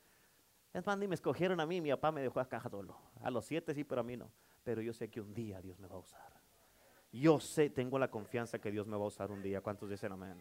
Es 0.73 0.87
más, 0.87 0.97
ni 0.97 1.09
me 1.09 1.17
escogieron 1.17 1.59
a 1.59 1.67
mí, 1.67 1.81
mi 1.81 1.91
papá 1.91 2.13
me 2.13 2.23
dejó 2.23 2.39
a 2.39 2.49
caja 2.49 2.71
solo. 2.71 2.97
A 3.21 3.33
los 3.33 3.45
siete 3.45 3.75
sí, 3.75 3.83
pero 3.83 4.03
a 4.03 4.05
mí 4.05 4.17
no. 4.17 4.31
Pero 4.63 4.81
yo 4.81 4.93
sé 4.93 5.11
que 5.11 5.21
un 5.21 5.35
día 5.35 5.61
Dios 5.61 5.81
me 5.81 5.89
va 5.89 5.97
a 5.97 5.99
usar. 5.99 6.33
Yo 7.11 7.41
sé, 7.41 7.69
tengo 7.69 7.99
la 7.99 8.09
confianza 8.09 8.61
que 8.61 8.71
Dios 8.71 8.87
me 8.87 8.97
va 8.97 9.03
a 9.03 9.09
usar 9.09 9.33
un 9.33 9.43
día. 9.43 9.61
¿Cuántos 9.61 9.91
dicen 9.91 10.13
amén? 10.13 10.41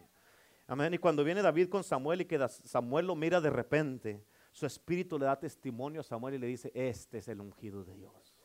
Amén. 0.68 0.94
Y 0.94 0.98
cuando 0.98 1.24
viene 1.24 1.42
David 1.42 1.68
con 1.68 1.82
Samuel 1.82 2.20
y 2.20 2.24
que 2.26 2.38
Samuel 2.48 3.04
lo 3.04 3.16
mira 3.16 3.40
de 3.40 3.50
repente, 3.50 4.24
su 4.52 4.64
espíritu 4.64 5.18
le 5.18 5.24
da 5.24 5.36
testimonio 5.36 6.02
a 6.02 6.04
Samuel 6.04 6.34
y 6.34 6.38
le 6.38 6.46
dice, 6.46 6.70
este 6.74 7.18
es 7.18 7.26
el 7.26 7.40
ungido 7.40 7.82
de 7.82 7.96
Dios. 7.96 8.38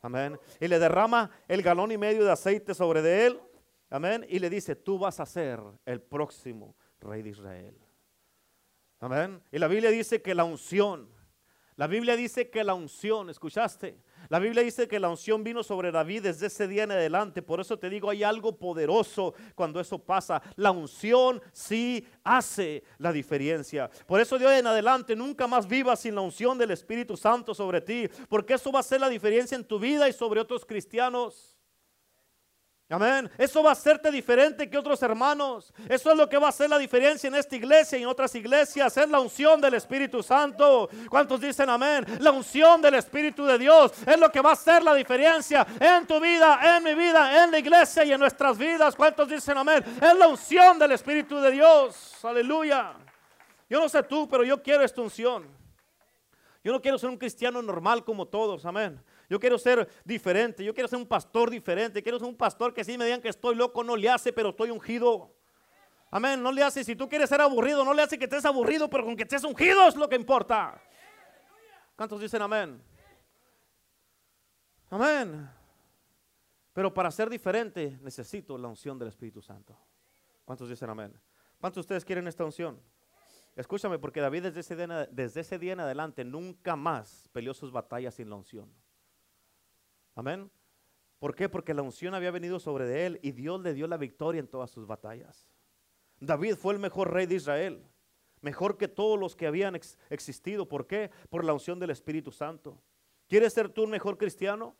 Amén. 0.00 0.38
Y 0.60 0.68
le 0.68 0.78
derrama 0.78 1.28
el 1.48 1.60
galón 1.60 1.90
y 1.90 1.98
medio 1.98 2.24
de 2.24 2.30
aceite 2.30 2.72
sobre 2.72 3.02
de 3.02 3.26
él. 3.26 3.40
Amén. 3.90 4.24
Y 4.28 4.38
le 4.38 4.48
dice, 4.48 4.76
tú 4.76 4.96
vas 4.96 5.18
a 5.18 5.26
ser 5.26 5.60
el 5.84 6.00
próximo 6.00 6.76
rey 7.00 7.22
de 7.22 7.30
Israel. 7.30 7.85
Amén. 9.00 9.42
Y 9.52 9.58
la 9.58 9.68
Biblia 9.68 9.90
dice 9.90 10.22
que 10.22 10.34
la 10.34 10.44
unción, 10.44 11.08
la 11.76 11.86
Biblia 11.86 12.16
dice 12.16 12.48
que 12.48 12.64
la 12.64 12.72
unción, 12.72 13.28
¿escuchaste? 13.28 13.98
La 14.28 14.38
Biblia 14.38 14.62
dice 14.62 14.88
que 14.88 14.98
la 14.98 15.10
unción 15.10 15.44
vino 15.44 15.62
sobre 15.62 15.92
David 15.92 16.22
desde 16.22 16.46
ese 16.46 16.66
día 16.66 16.84
en 16.84 16.90
adelante. 16.90 17.42
Por 17.42 17.60
eso 17.60 17.78
te 17.78 17.90
digo, 17.90 18.08
hay 18.08 18.22
algo 18.22 18.58
poderoso 18.58 19.34
cuando 19.54 19.78
eso 19.78 19.98
pasa. 19.98 20.42
La 20.56 20.70
unción 20.70 21.40
sí 21.52 22.06
hace 22.24 22.82
la 22.98 23.12
diferencia. 23.12 23.90
Por 24.06 24.20
eso 24.20 24.38
de 24.38 24.46
hoy 24.46 24.58
en 24.58 24.66
adelante 24.66 25.14
nunca 25.14 25.46
más 25.46 25.68
vivas 25.68 26.00
sin 26.00 26.14
la 26.14 26.22
unción 26.22 26.56
del 26.56 26.70
Espíritu 26.70 27.16
Santo 27.16 27.54
sobre 27.54 27.82
ti. 27.82 28.08
Porque 28.28 28.54
eso 28.54 28.72
va 28.72 28.78
a 28.78 28.80
hacer 28.80 29.00
la 29.00 29.10
diferencia 29.10 29.54
en 29.54 29.64
tu 29.64 29.78
vida 29.78 30.08
y 30.08 30.12
sobre 30.14 30.40
otros 30.40 30.64
cristianos. 30.64 31.55
Amén. 32.88 33.28
Eso 33.36 33.64
va 33.64 33.70
a 33.70 33.72
hacerte 33.72 34.12
diferente 34.12 34.70
que 34.70 34.78
otros 34.78 35.02
hermanos. 35.02 35.74
Eso 35.88 36.12
es 36.12 36.16
lo 36.16 36.28
que 36.28 36.38
va 36.38 36.46
a 36.46 36.50
hacer 36.50 36.70
la 36.70 36.78
diferencia 36.78 37.26
en 37.26 37.34
esta 37.34 37.56
iglesia 37.56 37.98
y 37.98 38.02
en 38.02 38.08
otras 38.08 38.32
iglesias. 38.36 38.96
Es 38.96 39.08
la 39.08 39.18
unción 39.18 39.60
del 39.60 39.74
Espíritu 39.74 40.22
Santo. 40.22 40.88
¿Cuántos 41.10 41.40
dicen 41.40 41.68
amén? 41.68 42.06
La 42.20 42.30
unción 42.30 42.80
del 42.80 42.94
Espíritu 42.94 43.44
de 43.44 43.58
Dios 43.58 43.92
es 44.06 44.18
lo 44.20 44.30
que 44.30 44.40
va 44.40 44.50
a 44.50 44.52
hacer 44.52 44.84
la 44.84 44.94
diferencia 44.94 45.66
en 45.80 46.06
tu 46.06 46.20
vida, 46.20 46.76
en 46.76 46.84
mi 46.84 46.94
vida, 46.94 47.42
en 47.42 47.50
la 47.50 47.58
iglesia 47.58 48.04
y 48.04 48.12
en 48.12 48.20
nuestras 48.20 48.56
vidas. 48.56 48.94
¿Cuántos 48.94 49.28
dicen 49.28 49.58
amén? 49.58 49.82
Es 50.00 50.16
la 50.16 50.28
unción 50.28 50.78
del 50.78 50.92
Espíritu 50.92 51.40
de 51.40 51.50
Dios. 51.50 52.24
Aleluya. 52.24 52.92
Yo 53.68 53.80
no 53.80 53.88
sé 53.88 54.00
tú, 54.04 54.28
pero 54.28 54.44
yo 54.44 54.62
quiero 54.62 54.84
esta 54.84 55.00
unción. 55.00 55.44
Yo 56.62 56.72
no 56.72 56.80
quiero 56.80 56.98
ser 56.98 57.10
un 57.10 57.18
cristiano 57.18 57.60
normal 57.62 58.04
como 58.04 58.26
todos. 58.26 58.64
Amén. 58.64 59.02
Yo 59.28 59.40
quiero 59.40 59.58
ser 59.58 59.88
diferente. 60.04 60.64
Yo 60.64 60.72
quiero 60.72 60.88
ser 60.88 60.98
un 60.98 61.06
pastor 61.06 61.50
diferente. 61.50 62.02
Quiero 62.02 62.18
ser 62.18 62.28
un 62.28 62.36
pastor 62.36 62.72
que 62.72 62.84
si 62.84 62.96
me 62.96 63.04
digan 63.04 63.20
que 63.20 63.28
estoy 63.28 63.54
loco, 63.54 63.82
no 63.82 63.96
le 63.96 64.08
hace, 64.08 64.32
pero 64.32 64.50
estoy 64.50 64.70
ungido. 64.70 65.34
Amén. 66.10 66.42
No 66.42 66.52
le 66.52 66.62
hace. 66.62 66.84
Si 66.84 66.94
tú 66.94 67.08
quieres 67.08 67.28
ser 67.28 67.40
aburrido, 67.40 67.84
no 67.84 67.92
le 67.92 68.02
hace 68.02 68.18
que 68.18 68.24
estés 68.24 68.44
aburrido, 68.44 68.88
pero 68.88 69.04
con 69.04 69.16
que 69.16 69.24
estés 69.24 69.44
ungido 69.44 69.88
es 69.88 69.96
lo 69.96 70.08
que 70.08 70.16
importa. 70.16 70.80
¿Cuántos 71.96 72.20
dicen 72.20 72.42
amén? 72.42 72.82
Amén. 74.90 75.50
Pero 76.72 76.92
para 76.92 77.10
ser 77.10 77.30
diferente 77.30 77.98
necesito 78.02 78.58
la 78.58 78.68
unción 78.68 78.98
del 78.98 79.08
Espíritu 79.08 79.40
Santo. 79.40 79.76
¿Cuántos 80.44 80.68
dicen 80.68 80.90
amén? 80.90 81.18
¿Cuántos 81.58 81.76
de 81.76 81.80
ustedes 81.80 82.04
quieren 82.04 82.28
esta 82.28 82.44
unción? 82.44 82.80
Escúchame, 83.56 83.98
porque 83.98 84.20
David 84.20 84.42
desde 84.42 84.60
ese, 84.60 84.76
día, 84.76 85.06
desde 85.10 85.40
ese 85.40 85.58
día 85.58 85.72
en 85.72 85.80
adelante 85.80 86.22
nunca 86.22 86.76
más 86.76 87.30
peleó 87.32 87.54
sus 87.54 87.72
batallas 87.72 88.14
sin 88.14 88.28
la 88.28 88.36
unción. 88.36 88.70
Amén. 90.16 90.50
¿Por 91.18 91.34
qué? 91.34 91.48
Porque 91.48 91.74
la 91.74 91.82
unción 91.82 92.14
había 92.14 92.30
venido 92.30 92.58
sobre 92.58 92.86
de 92.86 93.06
él 93.06 93.20
y 93.22 93.32
Dios 93.32 93.60
le 93.60 93.74
dio 93.74 93.86
la 93.86 93.98
victoria 93.98 94.40
en 94.40 94.48
todas 94.48 94.70
sus 94.70 94.86
batallas. 94.86 95.46
David 96.18 96.56
fue 96.56 96.72
el 96.72 96.80
mejor 96.80 97.12
rey 97.12 97.26
de 97.26 97.34
Israel, 97.34 97.86
mejor 98.40 98.78
que 98.78 98.88
todos 98.88 99.20
los 99.20 99.36
que 99.36 99.46
habían 99.46 99.78
existido. 100.08 100.66
¿Por 100.66 100.86
qué? 100.86 101.10
Por 101.28 101.44
la 101.44 101.52
unción 101.52 101.78
del 101.78 101.90
Espíritu 101.90 102.32
Santo. 102.32 102.82
¿Quieres 103.28 103.52
ser 103.52 103.68
tú 103.68 103.84
un 103.84 103.90
mejor 103.90 104.16
cristiano? 104.16 104.74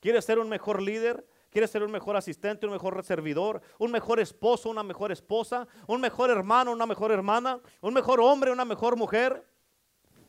¿Quieres 0.00 0.26
ser 0.26 0.38
un 0.38 0.48
mejor 0.48 0.82
líder? 0.82 1.26
¿Quieres 1.48 1.70
ser 1.70 1.82
un 1.82 1.90
mejor 1.90 2.16
asistente, 2.16 2.66
un 2.66 2.72
mejor 2.72 3.02
servidor, 3.02 3.62
un 3.78 3.90
mejor 3.90 4.20
esposo, 4.20 4.68
una 4.68 4.82
mejor 4.82 5.10
esposa, 5.10 5.66
un 5.86 6.02
mejor 6.02 6.28
hermano, 6.28 6.72
una 6.72 6.84
mejor 6.84 7.12
hermana, 7.12 7.60
un 7.80 7.94
mejor 7.94 8.20
hombre, 8.20 8.50
una 8.50 8.66
mejor 8.66 8.96
mujer? 8.96 9.42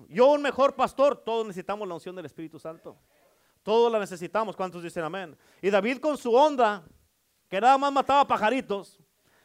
Yo 0.08 0.28
un 0.32 0.42
mejor 0.42 0.76
pastor, 0.76 1.18
todos 1.18 1.46
necesitamos 1.46 1.86
la 1.86 1.96
unción 1.96 2.16
del 2.16 2.26
Espíritu 2.26 2.60
Santo. 2.60 2.98
Todos 3.68 3.92
la 3.92 4.00
necesitamos. 4.00 4.56
¿Cuántos 4.56 4.82
dicen 4.82 5.04
amén? 5.04 5.38
Y 5.62 5.70
David 5.70 5.98
con 5.98 6.18
su 6.18 6.34
onda, 6.34 6.86
que 7.50 7.60
nada 7.60 7.78
más 7.78 7.92
mataba 7.92 8.26
pajaritos. 8.26 8.98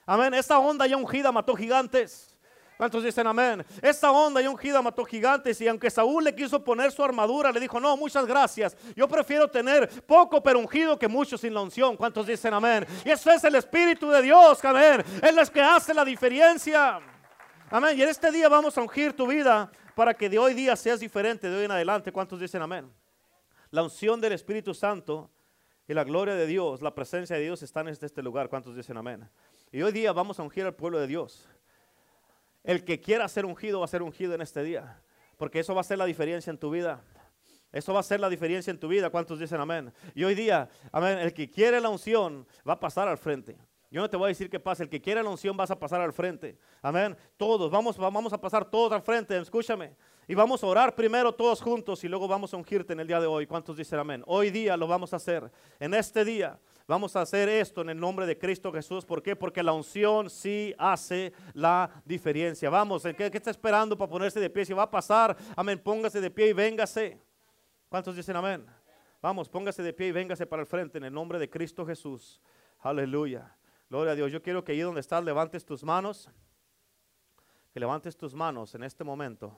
Amén. 0.06 0.32
Esta 0.32 0.60
onda 0.60 0.86
ya 0.86 0.96
ungida 0.96 1.32
mató 1.32 1.56
gigantes. 1.56 2.38
¿Cuántos 2.76 3.02
dicen 3.02 3.26
amén? 3.26 3.66
Esta 3.82 4.12
onda 4.12 4.40
ya 4.40 4.48
ungida 4.48 4.80
mató 4.80 5.04
gigantes 5.04 5.60
y 5.60 5.66
aunque 5.66 5.90
Saúl 5.90 6.22
le 6.22 6.36
quiso 6.36 6.62
poner 6.62 6.92
su 6.92 7.02
armadura, 7.02 7.50
le 7.50 7.58
dijo, 7.58 7.80
no, 7.80 7.96
muchas 7.96 8.24
gracias. 8.24 8.76
Yo 8.94 9.08
prefiero 9.08 9.48
tener 9.48 9.88
poco 10.06 10.40
pero 10.40 10.60
ungido 10.60 10.96
que 10.96 11.08
mucho 11.08 11.36
sin 11.36 11.52
la 11.52 11.62
unción. 11.62 11.96
¿Cuántos 11.96 12.24
dicen 12.24 12.54
amén? 12.54 12.86
Y 13.04 13.10
eso 13.10 13.28
es 13.28 13.42
el 13.42 13.56
Espíritu 13.56 14.08
de 14.08 14.22
Dios, 14.22 14.64
amén. 14.64 15.02
Él 15.20 15.36
es 15.36 15.50
que 15.50 15.60
hace 15.60 15.92
la 15.92 16.04
diferencia. 16.04 17.00
Amén. 17.68 17.98
Y 17.98 18.02
en 18.02 18.08
este 18.08 18.30
día 18.30 18.48
vamos 18.48 18.78
a 18.78 18.82
ungir 18.82 19.16
tu 19.16 19.26
vida 19.26 19.68
para 19.96 20.14
que 20.14 20.28
de 20.28 20.38
hoy 20.38 20.54
día 20.54 20.76
seas 20.76 21.00
diferente 21.00 21.50
de 21.50 21.58
hoy 21.58 21.64
en 21.64 21.72
adelante. 21.72 22.12
¿Cuántos 22.12 22.38
dicen 22.38 22.62
amén? 22.62 23.01
La 23.72 23.82
unción 23.82 24.20
del 24.20 24.32
Espíritu 24.32 24.74
Santo 24.74 25.30
y 25.88 25.94
la 25.94 26.04
gloria 26.04 26.34
de 26.34 26.46
Dios, 26.46 26.82
la 26.82 26.94
presencia 26.94 27.36
de 27.36 27.42
Dios 27.42 27.62
están 27.62 27.88
en 27.88 27.96
este 27.98 28.22
lugar. 28.22 28.50
¿Cuántos 28.50 28.76
dicen 28.76 28.98
amén? 28.98 29.26
Y 29.72 29.80
hoy 29.80 29.92
día 29.92 30.12
vamos 30.12 30.38
a 30.38 30.42
ungir 30.42 30.66
al 30.66 30.74
pueblo 30.74 31.00
de 31.00 31.06
Dios. 31.06 31.48
El 32.62 32.84
que 32.84 33.00
quiera 33.00 33.26
ser 33.28 33.46
ungido 33.46 33.78
va 33.78 33.86
a 33.86 33.88
ser 33.88 34.02
ungido 34.02 34.34
en 34.34 34.42
este 34.42 34.62
día. 34.62 35.02
Porque 35.38 35.58
eso 35.58 35.74
va 35.74 35.80
a 35.80 35.84
ser 35.84 35.96
la 35.96 36.04
diferencia 36.04 36.50
en 36.50 36.58
tu 36.58 36.70
vida. 36.70 37.02
Eso 37.72 37.94
va 37.94 38.00
a 38.00 38.02
ser 38.02 38.20
la 38.20 38.28
diferencia 38.28 38.70
en 38.70 38.78
tu 38.78 38.88
vida. 38.88 39.08
¿Cuántos 39.08 39.38
dicen 39.38 39.58
amén? 39.58 39.90
Y 40.14 40.22
hoy 40.24 40.34
día, 40.34 40.68
amén, 40.92 41.18
el 41.18 41.32
que 41.32 41.48
quiere 41.48 41.80
la 41.80 41.88
unción 41.88 42.46
va 42.68 42.74
a 42.74 42.80
pasar 42.80 43.08
al 43.08 43.16
frente. 43.16 43.56
Yo 43.90 44.02
no 44.02 44.10
te 44.10 44.18
voy 44.18 44.26
a 44.26 44.28
decir 44.28 44.50
qué 44.50 44.60
pasa. 44.60 44.82
El 44.82 44.90
que 44.90 45.00
quiere 45.00 45.22
la 45.22 45.30
unción 45.30 45.56
vas 45.56 45.70
a 45.70 45.78
pasar 45.78 46.02
al 46.02 46.12
frente. 46.12 46.58
Amén. 46.82 47.16
Todos, 47.38 47.70
vamos, 47.70 47.96
vamos 47.96 48.34
a 48.34 48.38
pasar 48.38 48.70
todos 48.70 48.92
al 48.92 49.00
frente. 49.00 49.38
Escúchame. 49.38 49.96
Y 50.28 50.34
vamos 50.36 50.62
a 50.62 50.66
orar 50.68 50.94
primero 50.94 51.34
todos 51.34 51.60
juntos 51.60 52.04
y 52.04 52.08
luego 52.08 52.28
vamos 52.28 52.54
a 52.54 52.56
ungirte 52.56 52.92
en 52.92 53.00
el 53.00 53.08
día 53.08 53.20
de 53.20 53.26
hoy. 53.26 53.46
¿Cuántos 53.46 53.76
dicen 53.76 53.98
amén? 53.98 54.22
Hoy 54.26 54.50
día 54.50 54.76
lo 54.76 54.86
vamos 54.86 55.12
a 55.12 55.16
hacer. 55.16 55.50
En 55.80 55.94
este 55.94 56.24
día 56.24 56.60
vamos 56.86 57.16
a 57.16 57.22
hacer 57.22 57.48
esto 57.48 57.80
en 57.80 57.90
el 57.90 57.98
nombre 57.98 58.24
de 58.24 58.38
Cristo 58.38 58.72
Jesús. 58.72 59.04
¿Por 59.04 59.20
qué? 59.20 59.34
Porque 59.34 59.64
la 59.64 59.72
unción 59.72 60.30
sí 60.30 60.72
hace 60.78 61.32
la 61.54 61.90
diferencia. 62.04 62.70
Vamos, 62.70 63.02
¿qué, 63.02 63.30
qué 63.30 63.36
está 63.36 63.50
esperando 63.50 63.98
para 63.98 64.10
ponerse 64.10 64.38
de 64.38 64.48
pie? 64.48 64.64
Si 64.64 64.72
va 64.72 64.84
a 64.84 64.90
pasar, 64.90 65.36
amén, 65.56 65.80
póngase 65.80 66.20
de 66.20 66.30
pie 66.30 66.48
y 66.48 66.52
véngase. 66.52 67.18
¿Cuántos 67.88 68.14
dicen 68.14 68.36
amén? 68.36 68.64
Vamos, 69.20 69.48
póngase 69.48 69.82
de 69.82 69.92
pie 69.92 70.08
y 70.08 70.12
véngase 70.12 70.46
para 70.46 70.62
el 70.62 70.66
frente 70.66 70.98
en 70.98 71.04
el 71.04 71.12
nombre 71.12 71.40
de 71.40 71.50
Cristo 71.50 71.84
Jesús. 71.84 72.40
Aleluya. 72.78 73.56
Gloria 73.90 74.12
a 74.12 74.14
Dios. 74.14 74.30
Yo 74.30 74.40
quiero 74.40 74.62
que 74.62 74.72
ahí 74.72 74.80
donde 74.80 75.00
estás 75.00 75.24
levantes 75.24 75.64
tus 75.64 75.82
manos. 75.82 76.30
Que 77.72 77.80
levantes 77.80 78.16
tus 78.16 78.34
manos 78.34 78.74
en 78.74 78.84
este 78.84 79.02
momento. 79.02 79.56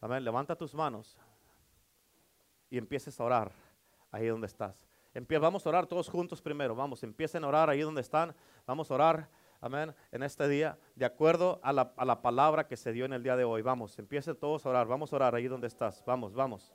Amén. 0.00 0.24
Levanta 0.24 0.54
tus 0.56 0.74
manos 0.74 1.16
y 2.70 2.78
empieces 2.78 3.18
a 3.18 3.24
orar 3.24 3.52
ahí 4.10 4.26
donde 4.26 4.46
estás. 4.46 4.86
vamos 5.40 5.66
a 5.66 5.68
orar 5.68 5.86
todos 5.86 6.08
juntos 6.08 6.40
primero. 6.40 6.74
Vamos, 6.74 7.02
empiecen 7.02 7.44
a 7.44 7.48
orar 7.48 7.70
ahí 7.70 7.80
donde 7.80 8.00
están. 8.00 8.34
Vamos 8.66 8.90
a 8.90 8.94
orar, 8.94 9.28
amén, 9.60 9.94
en 10.12 10.22
este 10.22 10.46
día, 10.48 10.78
de 10.94 11.04
acuerdo 11.04 11.58
a 11.62 11.72
la, 11.72 11.92
a 11.96 12.04
la 12.04 12.22
palabra 12.22 12.66
que 12.66 12.76
se 12.76 12.92
dio 12.92 13.04
en 13.04 13.12
el 13.12 13.22
día 13.22 13.36
de 13.36 13.44
hoy. 13.44 13.62
Vamos, 13.62 13.98
empiecen 13.98 14.36
todos 14.36 14.66
a 14.66 14.70
orar. 14.70 14.86
Vamos 14.86 15.12
a 15.12 15.16
orar 15.16 15.34
ahí 15.34 15.48
donde 15.48 15.66
estás. 15.66 16.02
Vamos, 16.06 16.34
vamos. 16.34 16.72